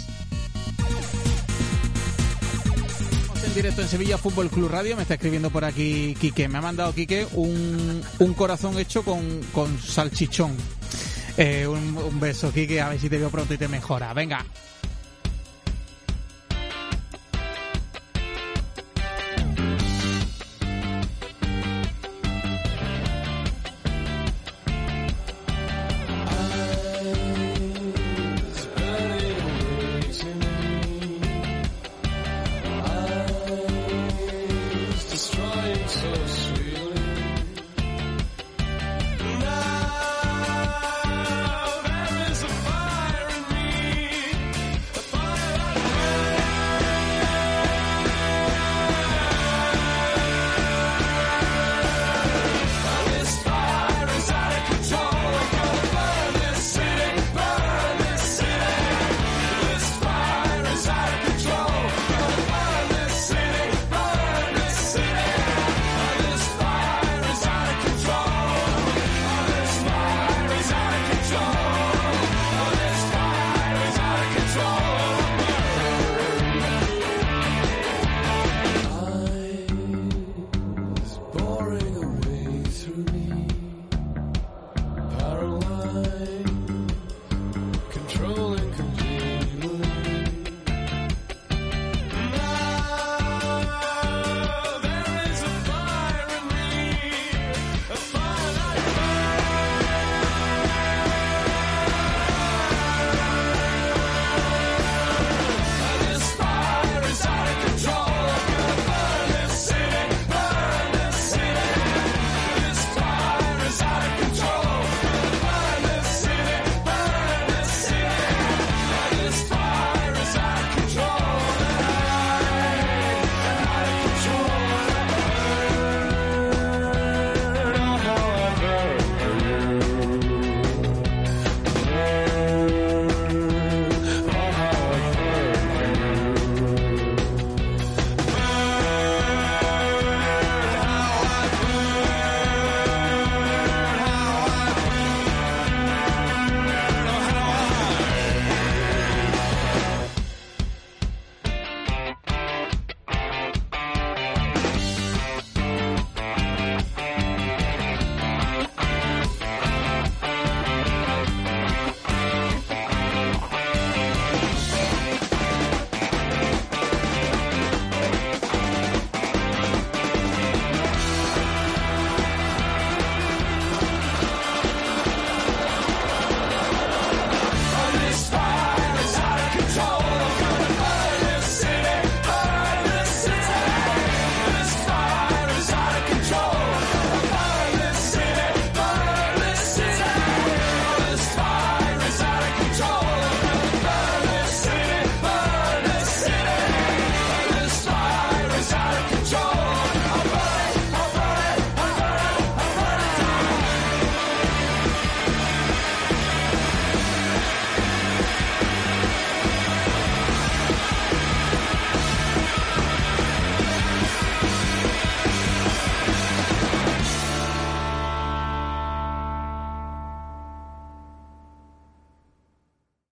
Estamos 3.18 3.44
en 3.44 3.56
directo 3.56 3.82
en 3.82 3.88
Sevilla 3.88 4.18
Fútbol 4.20 4.50
Club 4.50 4.70
Radio. 4.70 4.96
Me 4.96 5.02
está 5.02 5.16
escribiendo 5.16 5.50
por 5.50 5.66
aquí 5.66 6.16
Quique. 6.22 6.48
Me 6.48 6.60
ha 6.60 6.62
mandado 6.62 6.94
Quique 6.94 7.26
un, 7.34 8.04
un 8.20 8.34
corazón 8.36 8.78
hecho 8.78 9.04
con, 9.04 9.42
con 9.54 9.80
salchichón. 9.80 10.56
Eh, 11.38 11.66
un, 11.66 11.98
un 11.98 12.20
beso, 12.20 12.52
Quique. 12.54 12.80
A 12.82 12.90
ver 12.90 13.00
si 13.00 13.10
te 13.10 13.18
veo 13.18 13.32
pronto 13.32 13.54
y 13.54 13.58
te 13.58 13.68
mejora. 13.68 14.14
Venga, 14.14 14.46